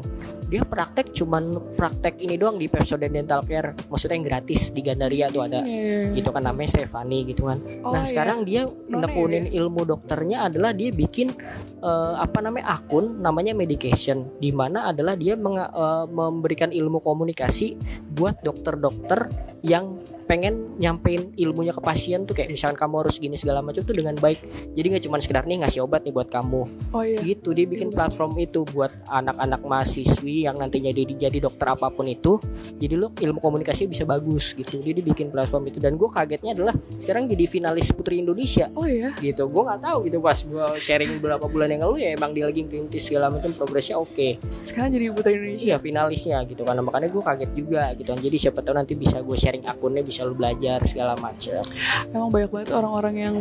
Dia 0.53 0.61
praktek 0.61 1.09
cuman 1.09 1.73
praktek 1.73 2.21
ini 2.21 2.37
doang 2.37 2.61
di 2.61 2.69
Pepsodent 2.69 3.09
Dental 3.09 3.41
Care. 3.41 3.73
Maksudnya 3.89 4.21
yang 4.21 4.25
gratis 4.29 4.69
di 4.69 4.85
Gandaria 4.85 5.25
tuh 5.33 5.41
ada. 5.49 5.65
Iya. 5.65 6.13
gitu 6.13 6.29
kan 6.29 6.45
namanya 6.45 6.69
Stefani 6.77 7.25
gitu 7.25 7.49
kan. 7.49 7.57
Oh, 7.81 7.97
nah 7.97 8.05
iya. 8.05 8.09
sekarang 8.13 8.45
dia 8.45 8.69
Nona 8.69 9.09
nekunin 9.09 9.49
ilmu 9.49 9.89
dokternya 9.89 10.45
adalah 10.45 10.69
dia 10.77 10.93
bikin 10.93 11.33
eh, 11.81 12.13
apa 12.13 12.45
namanya 12.45 12.77
akun 12.77 13.25
namanya 13.25 13.57
medication 13.57 14.37
di 14.37 14.53
mana 14.53 14.93
adalah 14.93 15.17
dia 15.17 15.33
eh, 15.33 16.05
memberikan 16.13 16.69
ilmu 16.69 17.01
komunikasi 17.01 17.73
buat 18.13 18.37
dokter-dokter 18.45 19.33
yang 19.65 19.97
pengen 20.23 20.79
nyampein 20.79 21.35
ilmunya 21.35 21.75
ke 21.75 21.81
pasien 21.83 22.23
tuh 22.23 22.33
kayak 22.33 22.49
misalkan 22.51 22.79
kamu 22.79 23.05
harus 23.05 23.15
gini 23.19 23.35
segala 23.35 23.59
macam 23.59 23.83
tuh 23.83 23.95
dengan 23.95 24.15
baik. 24.17 24.39
Jadi 24.73 24.85
nggak 24.95 25.03
cuma 25.07 25.17
sekedar 25.19 25.43
nih 25.45 25.63
ngasih 25.63 25.83
obat 25.83 26.07
nih 26.07 26.13
buat 26.15 26.29
kamu. 26.31 26.61
Oh 26.95 27.03
iya. 27.03 27.19
Gitu 27.21 27.51
dia 27.51 27.65
bikin 27.67 27.91
platform 27.93 28.39
itu 28.39 28.65
buat 28.71 28.91
anak-anak 29.07 29.61
mahasiswi 29.63 30.47
yang 30.47 30.57
nantinya 30.57 30.91
jadi 30.91 31.29
jadi 31.29 31.37
dokter 31.43 31.67
apa 31.69 31.91
pun 31.91 32.07
itu. 32.07 32.39
Jadi 32.79 32.95
lo 32.95 33.11
ilmu 33.13 33.39
komunikasi 33.39 33.87
bisa 33.87 34.03
bagus 34.07 34.55
gitu. 34.55 34.79
Dia 34.79 34.95
dibikin 34.95 35.29
platform 35.29 35.69
itu. 35.69 35.77
Dan 35.83 35.99
gue 35.99 36.09
kagetnya 36.09 36.55
adalah 36.55 36.75
sekarang 36.97 37.27
jadi 37.29 37.45
finalis 37.45 37.91
putri 37.91 38.23
Indonesia. 38.23 38.71
Oh 38.73 38.87
iya? 38.87 39.13
Gitu. 39.19 39.45
Gue 39.47 39.63
nggak 39.63 39.81
tahu 39.83 39.97
gitu 40.09 40.17
pas 40.23 40.37
gue 40.39 40.65
sharing 40.79 41.19
beberapa 41.19 41.45
bulan 41.45 41.69
yang 41.69 41.85
lalu 41.87 42.07
ya 42.07 42.09
emang 42.15 42.31
dia 42.33 42.47
lagi 42.47 42.65
ngerintis 42.65 43.03
segala 43.11 43.29
macam 43.29 43.51
progresnya 43.53 43.99
oke. 43.99 44.39
Sekarang 44.49 44.89
jadi 44.89 45.11
putri 45.11 45.35
Indonesia? 45.37 45.65
Iya 45.73 45.77
finalisnya 45.77 46.37
gitu 46.47 46.63
kan. 46.63 46.79
Makanya 46.79 47.09
gue 47.11 47.23
kaget 47.23 47.51
juga 47.53 47.83
gitu. 47.93 48.09
Jadi 48.13 48.37
siapa 48.39 48.59
tahu 48.63 48.75
nanti 48.79 48.93
bisa 48.95 49.19
gue 49.19 49.37
sharing 49.37 49.65
akunnya 49.67 50.01
bisa 50.05 50.22
lo 50.25 50.33
belajar 50.35 50.83
segala 50.87 51.13
macam. 51.19 51.61
Emang 52.09 52.29
banyak 52.31 52.51
banget 52.51 52.69
orang-orang 52.73 53.15
yang 53.19 53.35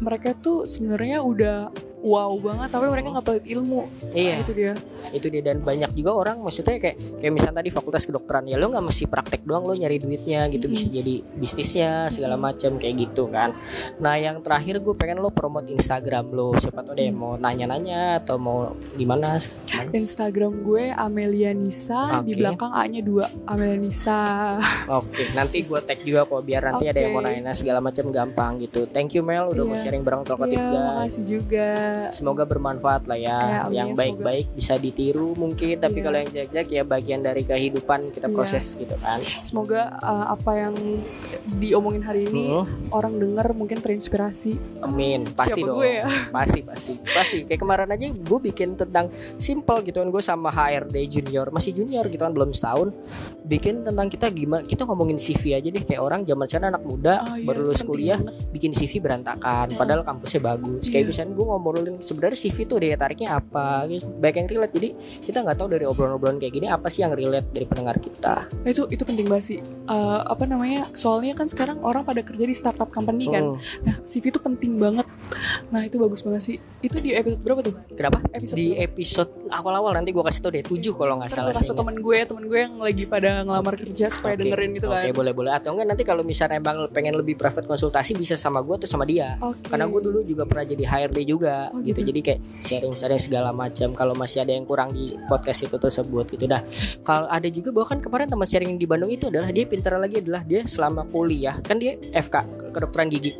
mereka 0.00 0.32
tuh 0.36 0.64
sebenarnya 0.64 1.20
udah 1.22 1.72
wow 2.02 2.34
banget 2.36 2.68
tapi 2.68 2.86
mereka 2.86 3.08
nggak 3.14 3.26
pelit 3.26 3.46
ilmu. 3.48 3.86
Iya. 4.12 4.42
Itu 4.42 4.52
dia. 4.52 4.72
Itu 5.14 5.26
dia 5.30 5.42
dan 5.42 5.62
banyak 5.62 5.94
juga 5.94 6.10
orang 6.12 6.42
maksudnya 6.42 6.76
kayak 6.76 7.22
kayak 7.22 7.32
misalnya 7.32 7.62
tadi 7.62 7.70
fakultas 7.70 8.02
kedokteran 8.02 8.44
ya 8.44 8.58
lo 8.58 8.68
nggak 8.68 8.84
mesti 8.84 9.04
praktek 9.06 9.42
doang 9.42 9.62
lo 9.62 9.72
nyari 9.72 9.96
duitnya 9.96 10.50
gitu 10.50 10.66
bisa 10.66 10.86
jadi 10.86 11.22
bisnisnya 11.34 12.10
segala 12.10 12.34
macam 12.34 12.76
kayak 12.76 12.94
gitu 13.08 13.30
kan. 13.30 13.54
Nah 13.98 14.18
yang 14.18 14.42
terakhir 14.42 14.82
gue 14.82 14.94
pengen 14.94 15.18
lo 15.18 15.30
promote 15.30 15.70
Instagram 15.70 16.30
lo 16.30 16.58
siapa 16.58 16.82
tuh 16.82 16.94
deh 16.94 17.08
mau 17.08 17.38
nanya-nanya 17.38 18.18
atau 18.18 18.36
mau 18.36 18.74
gimana 18.94 19.38
Instagram 19.90 20.62
gue 20.62 20.90
Amelia 20.90 21.54
Nisa 21.54 22.20
di 22.22 22.34
Oke. 22.34 22.40
belakang 22.42 22.72
A 22.72 22.82
nya 22.86 23.00
dua 23.00 23.30
Amelia 23.46 23.78
Nisa. 23.78 24.58
Oke 24.90 25.30
nanti 25.32 25.62
gue 25.62 25.78
tag 25.80 26.02
juga 26.02 26.26
kok 26.26 26.42
biar 26.42 26.62
nanti 26.66 26.90
ada 26.90 26.98
yang 26.98 27.14
mau 27.14 27.22
nanya 27.22 27.54
segala 27.54 27.78
macam 27.78 28.10
gampang 28.10 28.58
gitu. 28.60 28.90
Thank 28.90 29.14
you 29.14 29.22
Mel 29.22 29.46
udah 29.48 29.62
mau 29.62 29.76
Iya. 29.76 29.82
sharing 29.86 30.02
bareng 30.02 30.22
Talkative 30.22 30.58
Iya, 30.58 30.68
guys. 30.68 30.82
makasih 30.88 31.24
juga 31.24 31.68
Semoga 32.10 32.44
bermanfaat 32.44 33.04
lah 33.04 33.16
ya. 33.16 33.38
Ya, 33.42 33.60
yang 33.74 33.92
baik-baik 33.92 34.52
bisa 34.52 34.76
ditiru 34.76 35.32
mungkin, 35.34 35.76
tapi 35.76 35.94
Iya. 35.94 36.04
kalau 36.04 36.16
yang 36.18 36.30
jelek-jelek 36.30 36.68
ya 36.70 36.82
bagian 36.84 37.20
dari 37.20 37.42
kehidupan 37.42 38.10
kita 38.10 38.26
Iya. 38.26 38.34
proses 38.34 38.64
gitu 38.74 38.94
kan. 38.96 39.18
semoga 39.42 39.80
uh, 39.98 40.26
apa 40.30 40.52
yang 40.58 40.74
diomongin 41.52 42.02
hari 42.02 42.24
ini 42.24 42.54
Hmm, 42.54 42.66
orang 42.90 43.16
denger 43.16 43.46
mungkin 43.52 43.78
terinspirasi 43.78 44.80
amin, 44.80 45.30
pasti 45.30 45.60
Siapa 45.60 45.66
dong. 45.66 45.76
gue 45.78 45.90
ya? 45.94 46.04
Pasti 46.30 46.60
pasti. 46.62 46.92
Pasti 47.02 47.36
kayak 47.44 47.60
kemarin 47.60 47.88
aja 47.88 48.06
gue 48.08 48.38
bikin 48.42 48.74
tentang 48.74 49.06
simple 49.36 49.78
gitu 49.82 49.98
kan 49.98 50.08
gue 50.08 50.22
sama 50.22 50.48
HRD 50.48 50.96
junior, 51.10 51.48
masih 51.48 51.72
junior 51.72 52.04
gitu 52.04 52.18
kan 52.18 52.32
belum 52.32 52.50
setahun. 52.50 52.90
Bikin 53.42 53.84
tentang 53.84 54.08
kita 54.08 54.28
gimana 54.28 54.62
kita 54.62 54.82
ngomongin 54.82 55.16
CV 55.16 55.54
aja 55.54 55.68
deh 55.68 55.82
kayak 55.82 56.00
orang 56.00 56.20
zaman 56.22 56.46
sekarang 56.46 56.70
anak 56.70 56.82
muda 56.82 57.14
Oh, 57.22 57.34
iya, 57.34 57.44
baru 57.44 57.60
lulus 57.62 57.82
kuliah 57.82 58.18
banget. 58.18 58.34
bikin 58.50 58.72
CV 58.72 58.92
berantakan 58.98 59.66
padahal 59.72 60.02
kampusnya 60.02 60.40
bagus. 60.42 60.84
Kayak 60.86 60.96
Iya. 60.98 61.08
misalnya 61.12 61.32
gue 61.32 61.46
ngobrolin 61.82 61.98
sebenarnya 62.00 62.38
CV 62.38 62.56
tuh 62.64 62.78
daya 62.78 62.94
tariknya 62.94 63.28
apa, 63.34 63.84
Guys, 63.84 64.06
baik 64.06 64.36
yang 64.36 64.48
relate. 64.48 64.72
Jadi 64.72 64.88
kita 65.20 65.42
nggak 65.42 65.56
tahu 65.58 65.68
dari 65.68 65.84
obrolan-obrolan 65.84 66.38
kayak 66.38 66.54
gini 66.54 66.66
apa 66.66 66.86
sih 66.86 67.02
yang 67.02 67.12
relate 67.12 67.50
dari 67.50 67.66
pendengar 67.66 67.98
kita. 67.98 68.46
Nah, 68.46 68.70
itu 68.70 68.86
itu 68.88 69.02
penting 69.02 69.26
banget 69.26 69.44
sih 69.48 69.58
Uh, 69.82 70.22
apa 70.24 70.46
namanya 70.46 70.86
soalnya 70.94 71.34
kan 71.34 71.50
sekarang 71.50 71.82
orang 71.82 72.06
pada 72.06 72.22
kerja 72.22 72.46
di 72.46 72.54
startup 72.54 72.86
company 72.88 73.26
kan 73.28 73.42
Hmm. 73.42 73.58
nah 73.82 73.96
CV 74.04 74.30
itu 74.30 74.38
penting 74.38 74.78
banget 74.78 75.02
nah 75.68 75.82
itu 75.82 75.98
bagus 75.98 76.22
banget 76.22 76.42
sih 76.44 76.56
itu 76.78 76.96
di 76.96 77.10
episode 77.10 77.42
berapa 77.42 77.60
tuh 77.60 77.74
Kenapa? 77.92 78.22
episode 78.30 78.54
Di 78.54 78.66
berapa? 78.70 78.86
episode 78.86 79.30
awal-awal 79.50 79.90
nanti 79.92 80.14
gue 80.14 80.22
kasih 80.22 80.40
tau 80.40 80.50
deh 80.50 80.62
7 80.62 80.78
kalau 80.94 81.18
nggak 81.18 81.30
salah 81.30 81.50
saya 81.50 81.74
temen 81.74 81.98
gue 81.98 82.18
temen 82.22 82.44
gue 82.46 82.58
yang 82.60 82.78
lagi 82.78 83.04
pada 83.04 83.42
ngelamar 83.42 83.74
kerja 83.74 84.06
supaya 84.06 84.38
Oke. 84.38 84.40
dengerin 84.46 84.70
gitu 84.72 84.86
Oke 84.86 84.94
kan 85.02 85.12
boleh 85.12 85.32
boleh 85.34 85.50
atau 85.50 85.68
enggak 85.74 85.86
nanti 85.88 86.02
kalau 86.04 86.22
misalnya 86.22 86.56
emang 86.56 86.76
pengen 86.88 87.14
lebih 87.16 87.34
private 87.34 87.66
konsultasi 87.66 88.14
bisa 88.14 88.38
sama 88.38 88.62
gue 88.62 88.74
atau 88.78 88.88
sama 88.88 89.02
dia 89.02 89.34
Oke. 89.42 89.66
karena 89.66 89.90
gue 89.90 90.00
dulu 90.00 90.18
juga 90.22 90.46
pernah 90.46 90.64
jadi 90.64 90.84
HRD 90.86 91.18
juga 91.26 91.71
Oh, 91.72 91.80
gitu. 91.80 92.04
gitu. 92.04 92.12
jadi 92.12 92.20
kayak 92.20 92.40
sharing-sharing 92.60 93.16
segala 93.16 93.50
macam 93.50 93.96
kalau 93.96 94.12
masih 94.12 94.44
ada 94.44 94.52
yang 94.52 94.68
kurang 94.68 94.92
di 94.92 95.16
podcast 95.24 95.64
itu 95.64 95.76
tersebut 95.80 96.28
gitu 96.36 96.44
dah 96.44 96.60
kalau 97.00 97.24
ada 97.32 97.48
juga 97.48 97.72
bahkan 97.72 97.96
kemarin 97.96 98.28
teman 98.28 98.44
sharing 98.44 98.76
di 98.76 98.84
Bandung 98.84 99.08
itu 99.08 99.32
adalah 99.32 99.48
dia 99.48 99.64
pintar 99.64 99.96
lagi 99.96 100.20
adalah 100.20 100.44
dia 100.44 100.68
selama 100.68 101.08
kuliah 101.08 101.56
kan 101.64 101.80
dia 101.80 101.96
FK 102.12 102.68
kedokteran 102.76 103.08
gigi 103.08 103.32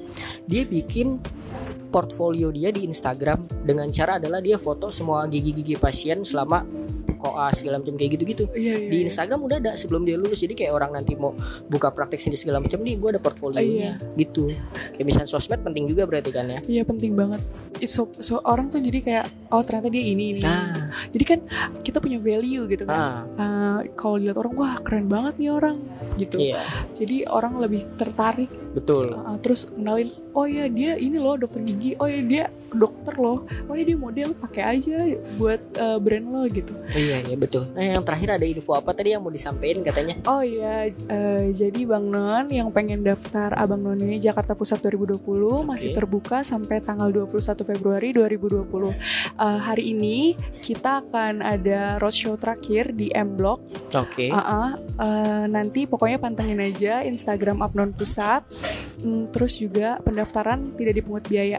dia 0.48 0.64
bikin 0.64 1.20
portfolio 1.92 2.48
dia 2.48 2.72
di 2.72 2.88
Instagram. 2.88 3.44
Dengan 3.62 3.92
cara 3.92 4.16
adalah 4.16 4.40
dia 4.40 4.56
foto 4.56 4.88
semua 4.88 5.28
gigi-gigi 5.28 5.76
pasien 5.76 6.24
selama 6.24 6.64
koas 7.22 7.62
segala 7.62 7.78
macam 7.78 7.94
kayak 7.94 8.18
gitu-gitu. 8.18 8.44
Iya, 8.50 8.74
iya, 8.82 8.90
di 8.90 8.96
iya. 8.98 9.06
Instagram 9.06 9.38
udah 9.46 9.56
ada 9.62 9.72
sebelum 9.78 10.02
dia 10.02 10.18
lulus. 10.18 10.42
Jadi 10.42 10.58
kayak 10.58 10.72
orang 10.74 10.90
nanti 10.98 11.14
mau 11.14 11.30
buka 11.70 11.94
praktek 11.94 12.18
sendiri 12.18 12.42
segala 12.42 12.58
macam 12.58 12.82
nih 12.82 12.98
gue 12.98 13.08
ada 13.14 13.20
portfolionya. 13.22 14.02
Gitu. 14.18 14.50
Kayak 14.98 15.06
misalnya 15.06 15.30
sosmed 15.30 15.62
penting 15.62 15.86
juga 15.86 16.02
berarti 16.10 16.30
kan 16.34 16.50
ya? 16.50 16.60
Iya 16.66 16.82
penting 16.82 17.14
banget. 17.14 17.38
So, 17.86 18.10
so 18.18 18.42
orang 18.42 18.74
tuh 18.74 18.82
jadi 18.82 18.98
kayak 18.98 19.24
oh 19.54 19.62
ternyata 19.62 19.88
dia 19.94 20.02
ini 20.02 20.34
ini. 20.34 20.40
nah. 20.42 20.90
Jadi 21.14 21.24
kan 21.24 21.38
kita 21.86 22.02
punya 22.02 22.18
value 22.18 22.66
gitu 22.66 22.82
kan. 22.90 22.98
ah. 22.98 23.18
Eh, 23.38 23.94
kalau 23.94 24.18
dilihat 24.18 24.38
orang 24.42 24.54
wah 24.58 24.74
keren 24.82 25.06
banget 25.06 25.38
nih 25.38 25.50
orang. 25.54 25.78
Gitu. 26.18 26.36
iya. 26.42 26.66
Jadi 26.90 27.24
orang 27.30 27.62
lebih 27.62 27.86
tertarik. 27.94 28.50
Betul. 28.74 29.14
Uh, 29.14 29.38
terus 29.38 29.70
kenalin 29.70 30.10
oh 30.32 30.48
ya 30.48 30.66
dia 30.66 30.98
ini 30.98 31.20
loh 31.20 31.38
dokter 31.38 31.62
gigi. 31.62 31.81
Oh 31.98 32.08
ya 32.08 32.20
dia 32.22 32.44
dokter 32.72 33.14
loh. 33.18 33.44
Oh 33.68 33.74
ya 33.74 33.84
dia 33.84 33.98
model 33.98 34.32
pakai 34.38 34.78
aja 34.78 34.96
buat 35.36 35.60
uh, 35.76 35.98
brand 36.00 36.26
lo 36.28 36.42
gitu. 36.48 36.74
iya 36.92 37.22
iya 37.24 37.36
betul 37.36 37.68
nah 37.72 37.82
yang 37.82 38.04
terakhir 38.04 38.36
ada 38.36 38.46
info 38.46 38.74
apa 38.76 38.90
tadi 38.92 39.14
yang 39.14 39.22
mau 39.22 39.32
disampaikan 39.32 39.80
katanya 39.84 40.14
Oh 40.28 40.42
iya, 40.42 40.88
eh, 40.88 41.44
jadi 41.50 41.82
Bang 41.84 42.08
Non 42.08 42.46
yang 42.48 42.70
pengen 42.70 43.02
daftar 43.02 43.52
Abang 43.58 43.82
None 43.82 44.18
Jakarta 44.22 44.54
Pusat 44.54 44.94
2020 44.94 45.66
masih 45.66 45.90
terbuka 45.92 46.46
sampai 46.46 46.78
tanggal 46.78 47.10
21 47.10 47.66
Februari 47.66 48.14
2020. 48.14 48.92
Eh, 48.92 49.60
hari 49.60 49.92
ini 49.92 50.38
kita 50.62 51.02
akan 51.06 51.42
ada 51.42 51.98
roadshow 51.98 52.38
terakhir 52.38 52.94
di 52.94 53.10
M 53.12 53.34
Block. 53.34 53.62
oke 53.92 54.26
Ah, 54.30 54.40
ah, 54.40 54.70
eh, 54.78 55.44
nanti 55.50 55.84
pokoknya 55.84 56.22
pantengin 56.22 56.62
aja 56.62 57.02
Instagram 57.02 57.60
Abnon 57.60 57.92
Pusat. 57.92 58.46
Hmm, 59.02 59.26
terus 59.34 59.58
juga 59.58 59.98
pendaftaran 60.06 60.62
tidak 60.78 61.02
dipungut 61.02 61.26
biaya. 61.26 61.58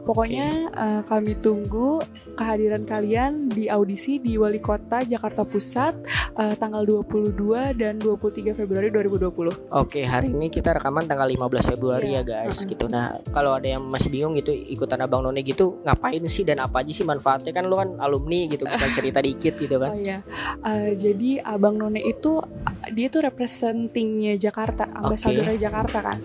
Pokoknya 0.00 0.48
eh, 0.70 1.02
kami 1.04 1.36
tunggu 1.36 2.00
kehadiran 2.32 2.82
kalian 2.82 3.48
di 3.48 3.68
audisi 3.68 4.16
di 4.16 4.34
Wali 4.34 4.58
Kota 4.58 5.04
Jakarta 5.04 5.44
Pusat 5.44 5.94
eh, 6.34 6.54
tanggal 6.56 6.82
22 6.82 7.34
dan 7.74 8.00
23 8.00 8.54
Februari 8.54 8.88
2020. 8.88 9.68
Oke, 9.70 10.00
hari 10.02 10.32
ini 10.32 10.48
kita 10.48 10.72
rekaman 10.72 11.04
tanggal 11.04 11.28
15 11.28 11.72
Februari 11.76 12.10
Iya, 12.10 12.22
ya 12.24 12.44
guys, 12.44 12.58
uh-uh. 12.58 12.68
gitu. 12.68 12.84
Nah, 12.88 13.20
kalau 13.30 13.52
ada 13.52 13.68
yang 13.68 13.84
masih 13.84 14.08
bingung 14.08 14.32
gitu 14.34 14.48
ikutan 14.50 14.98
Abang 14.98 15.20
None 15.20 15.40
gitu, 15.40 15.78
ngapain 15.84 16.24
sih 16.26 16.42
dan 16.42 16.58
apa 16.58 16.80
aja 16.80 16.90
sih 16.90 17.04
manfaatnya 17.04 17.52
kan 17.52 17.64
lu 17.64 17.76
kan 17.76 18.00
alumni 18.00 18.48
gitu, 18.48 18.64
bisa 18.64 18.86
cerita 18.96 19.20
dikit 19.20 19.54
gitu 19.54 19.76
Oh 19.76 19.82
kan. 19.82 19.92
iya, 19.98 20.18
Eh, 20.64 20.96
jadi 20.96 21.44
Abang 21.44 21.76
None 21.76 22.00
itu 22.00 22.40
dia 22.88 23.06
tuh 23.08 23.22
representingnya 23.22 24.40
Jakarta, 24.40 24.88
ambasadornya 24.88 25.60
Jakarta 25.60 25.98
kan. 26.00 26.18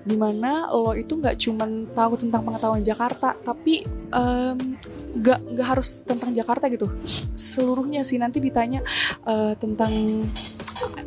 Di 0.00 0.16
mana 0.16 0.70
lo 0.70 0.96
itu 0.96 1.12
nggak 1.14 1.36
cuman 1.36 1.70
tahu 1.92 2.12
tentang 2.16 2.40
pengetahuan 2.40 2.57
Jakarta, 2.82 3.34
tapi 3.38 3.86
em, 4.12 4.78
nggak 5.18 5.40
nggak 5.56 5.66
harus 5.66 6.02
tentang 6.04 6.34
Jakarta 6.34 6.68
gitu. 6.68 6.90
Seluruhnya 7.32 8.04
sih 8.04 8.18
nanti 8.20 8.38
ditanya 8.42 8.82
eh, 9.26 9.54
tentang 9.56 9.92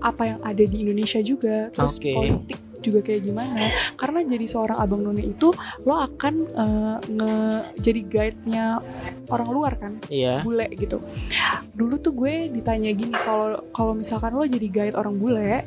apa 0.02 0.24
yang 0.26 0.40
ada 0.42 0.64
di 0.64 0.78
Indonesia 0.84 1.20
juga, 1.22 1.70
terus 1.72 1.98
Oke. 1.98 2.12
politik 2.14 2.60
juga 2.82 3.00
kayak 3.06 3.22
gimana. 3.22 3.62
Karena 3.94 4.26
jadi 4.26 4.46
seorang 4.50 4.82
Abang 4.82 5.06
None 5.06 5.22
itu 5.22 5.54
lo 5.86 6.02
akan 6.02 6.34
eh, 6.50 6.98
nge 7.14 7.36
jadi 7.78 8.02
guide-nya 8.10 8.66
orang 9.30 9.50
luar 9.54 9.74
kan 9.78 9.94
Iya. 10.10 10.42
bule 10.42 10.66
gitu. 10.74 10.98
Dulu 11.78 11.96
tuh 12.02 12.12
gue 12.18 12.50
ditanya 12.50 12.90
gini 12.92 13.14
kalau 13.14 13.62
kalau 13.70 13.94
misalkan 13.94 14.34
lo 14.34 14.44
jadi 14.44 14.66
guide 14.68 14.96
orang 14.98 15.16
bule, 15.16 15.62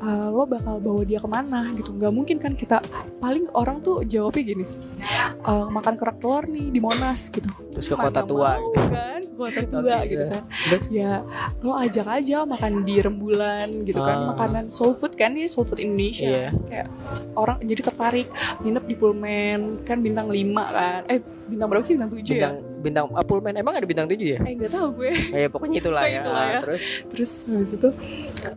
uh, 0.00 0.28
lo 0.30 0.46
bakal 0.46 0.78
bawa 0.78 1.02
dia 1.02 1.18
ke 1.18 1.28
mana 1.28 1.68
gitu. 1.74 1.92
Nggak 1.92 2.12
mungkin 2.14 2.36
kan 2.38 2.54
kita 2.54 2.78
paling 3.18 3.50
orang 3.52 3.82
tuh 3.82 4.06
jawabnya 4.06 4.54
gini, 4.54 4.64
"Uh, 5.42 5.66
makan 5.68 5.98
kerak 5.98 6.22
telur 6.22 6.46
nih 6.46 6.70
di 6.70 6.78
Monas 6.78 7.28
gitu. 7.28 7.50
Terus 7.74 7.86
ke 7.90 7.96
kota 7.98 8.22
tua 8.22 8.56
mau 8.56 8.70
gitu. 8.70 8.86
kan, 8.88 9.20
kota 9.34 9.60
tua 9.66 9.80
Oke, 9.82 10.08
gitu 10.08 10.24
iya. 10.24 10.32
kan. 10.32 10.44
Ya 10.88 11.12
lo 11.60 11.72
ajak 11.76 12.06
aja 12.06 12.36
makan 12.46 12.72
di 12.86 12.94
rembulan 13.02 13.41
gitu 13.84 13.98
kan, 13.98 14.16
Ah. 14.16 14.26
makanan 14.34 14.64
soul 14.68 14.92
food 14.92 15.14
kan 15.14 15.32
ini 15.32 15.46
soul 15.46 15.64
food 15.64 15.78
Indonesia. 15.78 16.28
Iya. 16.28 16.48
Kayak 16.68 16.88
orang 17.34 17.58
jadi 17.62 17.82
tertarik 17.82 18.28
nginep 18.60 18.84
di 18.84 18.94
Pullman 18.94 19.60
kan 19.82 19.98
bintang 19.98 20.28
5 20.28 20.64
kan. 20.68 21.00
Eh 21.06 21.18
bintang 21.42 21.68
berapa 21.68 21.84
sih 21.84 21.94
bintang 21.98 22.12
7 22.12 22.22
ya? 22.22 22.32
Bintang 22.32 22.54
bintang 22.82 23.04
ah, 23.12 23.22
Pullman 23.22 23.54
emang 23.54 23.74
ada 23.74 23.86
bintang 23.86 24.06
7 24.06 24.18
ya? 24.18 24.38
Eh 24.42 24.52
nggak 24.56 24.72
tahu 24.72 24.88
gue. 24.98 25.10
Eh 25.36 25.46
pokoknya 25.46 25.78
itulah 25.80 26.02
ya. 26.04 26.20
itulah 26.22 26.44
ya. 26.44 26.60
Terus 26.62 26.82
terus 27.12 27.32
habis 27.46 27.72
itu 27.72 27.88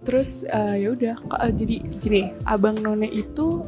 terus 0.02 0.30
eh, 0.46 0.76
ya 0.82 0.90
udah 0.92 1.16
eh, 1.44 1.52
jadi 1.52 1.76
gini 2.00 2.22
abang 2.46 2.78
none 2.78 3.06
itu 3.06 3.62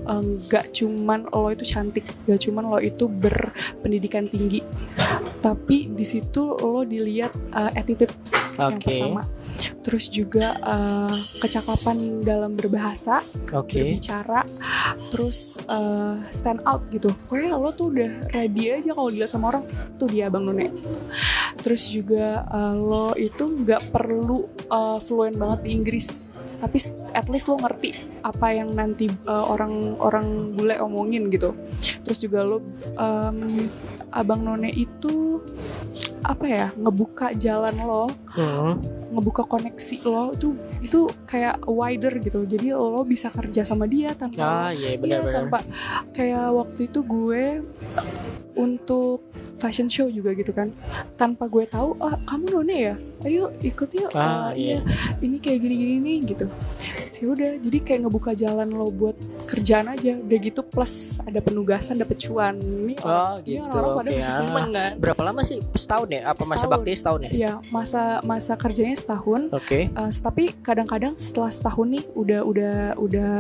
nggak 0.48 0.74
cuman 0.74 1.30
lo 1.30 1.50
itu 1.50 1.64
cantik 1.64 2.06
nggak 2.26 2.40
cuman 2.42 2.64
lo 2.68 2.80
itu 2.80 3.06
berpendidikan 3.06 4.26
tinggi 4.26 4.62
tapi 5.40 5.88
di 5.88 6.06
situ 6.08 6.58
lo 6.58 6.82
dilihat 6.82 7.32
eh, 7.54 7.72
attitude 7.78 8.14
yang 8.58 8.82
oke. 8.82 8.86
pertama 8.86 9.22
terus 9.82 10.08
juga 10.08 10.56
eh, 10.58 11.14
kecakapan 11.40 12.22
dalam 12.22 12.54
berbahasa 12.54 13.24
Oke. 13.54 13.96
berbicara 13.96 14.44
terus 15.12 15.58
eh, 15.64 16.16
stand 16.30 16.62
out 16.64 16.86
gitu 16.92 17.14
pokoknya 17.26 17.56
lo 17.56 17.72
tuh 17.72 17.94
udah 17.94 18.32
ready 18.32 18.74
aja 18.74 18.92
kalau 18.92 19.10
dilihat 19.10 19.32
sama 19.32 19.52
orang 19.52 19.64
tuh 19.96 20.08
dia 20.08 20.28
bang 20.28 20.44
None 20.44 20.68
terus 21.62 21.88
juga 21.88 22.44
eh, 22.44 22.76
lo 22.76 23.16
itu 23.16 23.44
nggak 23.44 23.92
perlu 23.92 24.40
eh, 24.68 24.98
fluent 25.02 25.36
banget 25.38 25.60
di 25.64 25.70
Inggris 25.74 26.10
tapi 26.58 26.82
at 27.14 27.30
least 27.30 27.46
lo 27.46 27.62
ngerti 27.62 27.94
apa 28.26 28.50
yang 28.50 28.74
nanti 28.74 29.06
orang-orang 29.30 30.58
bule 30.58 30.74
omongin 30.82 31.30
gitu 31.30 31.54
terus 32.02 32.18
juga 32.18 32.42
lo 32.42 32.66
em, 32.98 33.70
abang 34.10 34.42
None 34.42 34.74
itu 34.74 35.38
apa 36.26 36.46
ya 36.50 36.68
ngebuka 36.74 37.38
jalan 37.38 37.78
lo 37.86 38.10
Hmm. 38.34 38.78
Ngebuka 39.18 39.42
koneksi 39.44 39.98
lo 40.06 40.30
itu 40.32 40.54
itu 40.80 41.00
kayak 41.26 41.66
wider 41.66 42.14
gitu 42.20 42.46
jadi 42.46 42.72
lo 42.72 43.02
bisa 43.02 43.28
kerja 43.28 43.66
sama 43.66 43.84
dia 43.86 44.14
tanpa 44.14 44.38
Ah 44.38 44.70
iya 44.70 44.94
Iya, 44.94 45.02
benar-benar. 45.02 45.36
tanpa 45.42 45.60
kayak 46.12 46.54
waktu 46.54 46.86
itu 46.86 47.00
gue 47.02 47.44
untuk 48.54 49.22
fashion 49.56 49.86
show 49.86 50.06
juga 50.08 50.34
gitu 50.34 50.50
kan 50.50 50.70
tanpa 51.14 51.46
gue 51.46 51.66
tahu 51.66 51.94
ah 52.00 52.14
kamu 52.24 52.46
none 52.56 52.74
ya 52.76 52.96
ayo 53.24 53.54
ikut 53.60 53.90
yuk 53.92 54.10
Ah, 54.12 54.50
Ah, 54.50 54.52
iya. 54.52 54.82
ini 55.20 55.38
kayak 55.38 55.60
gini-gini 55.60 55.96
nih 56.00 56.18
gitu 56.28 56.46
sih 57.10 57.26
udah 57.26 57.58
jadi 57.58 57.78
kayak 57.80 58.00
ngebuka 58.04 58.34
jalan 58.34 58.70
lo 58.70 58.90
buat 58.92 59.18
kerjaan 59.46 59.90
aja 59.92 60.14
udah 60.16 60.38
gitu 60.40 60.62
plus 60.62 61.18
ada 61.20 61.38
penugasan 61.40 61.98
dapet 61.98 62.18
cuan 62.20 62.58
ini 62.58 62.94
Oh, 63.00 63.38
gitu, 63.42 63.62
orang-orang 63.64 63.98
pada 63.98 64.10
masih 64.12 64.26
ah. 64.28 64.38
seneng 64.40 64.68
kan 64.72 64.92
Berapa 64.98 65.22
lama 65.24 65.42
sih? 65.42 65.58
Setahun 65.76 66.08
ya? 66.08 66.22
Apa 66.24 66.42
masa 66.44 66.54
Setahun. 66.60 66.74
bakti 66.76 66.92
setahun 66.94 67.22
ya? 67.22 67.30
Iya 67.32 67.52
masa 67.68 68.02
masa 68.24 68.54
kerjanya 68.54 68.98
setahun 69.08 69.42
Oke. 69.50 69.88
Eh, 69.88 70.12
tapi 70.20 70.52
kadang-kadang 70.60 71.16
setelah 71.16 71.48
setahun 71.48 71.88
nih 71.88 72.04
udah 72.12 72.42
udah 72.44 72.76
udah 73.00 73.32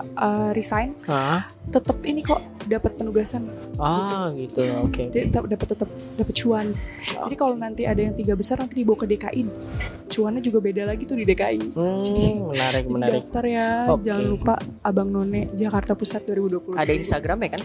eh, 0.00 0.50
resign 0.50 0.96
Ah, 1.04 1.44
tetap 1.68 2.00
ini 2.02 2.24
kok 2.24 2.40
dapat 2.64 2.96
penugasan 2.96 3.44
ah 3.76 4.32
gitu. 4.32 4.64
Oke. 4.80 5.12
Jadi 5.12 5.28
tetap 5.28 5.44
dapat 5.44 5.66
tetap 5.68 5.88
dapat 6.16 6.34
cuan 6.34 6.66
jadi 7.20 7.34
kalau 7.34 7.54
nanti 7.54 7.84
ada 7.84 8.00
yang 8.00 8.14
tiga 8.14 8.32
besar 8.32 8.56
nanti 8.58 8.74
dibawa 8.74 8.96
ke 8.96 9.06
DKI 9.06 9.42
cuannya 10.08 10.40
juga 10.40 10.58
beda 10.58 10.82
lagi 10.84 11.04
tuh 11.04 11.14
di 11.14 11.22
DKI 11.22 11.58
Hmm, 11.70 12.48
menarik 12.48 12.82
Jadi 12.82 12.90
menarik. 12.90 13.14
daftar 13.20 13.44
ya 13.44 13.68
Oke. 13.86 14.02
jangan 14.02 14.24
lupa 14.26 14.54
Abang 14.80 15.08
None 15.08 15.52
Jakarta 15.52 15.92
Pusat 15.92 16.32
2020 16.32 16.74
Ada 16.74 16.92
Instagram 16.92 17.38
ya 17.44 17.48
kan? 17.52 17.62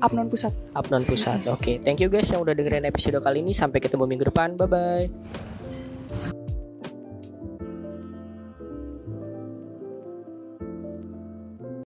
Abnon 0.00 0.28
Pusat 0.28 0.52
Upnon 0.74 1.02
Pusat. 1.02 1.48
Oke, 1.48 1.80
thank 1.80 1.98
you 1.98 2.08
guys 2.08 2.28
yang 2.28 2.40
udah 2.40 2.52
dengerin 2.52 2.84
episode 2.84 3.16
kali 3.18 3.40
ini. 3.40 3.52
Sampai 3.52 3.80
ketemu 3.80 4.04
minggu 4.04 4.28
depan. 4.28 4.52
Bye 4.54 4.68
bye. 4.68 5.53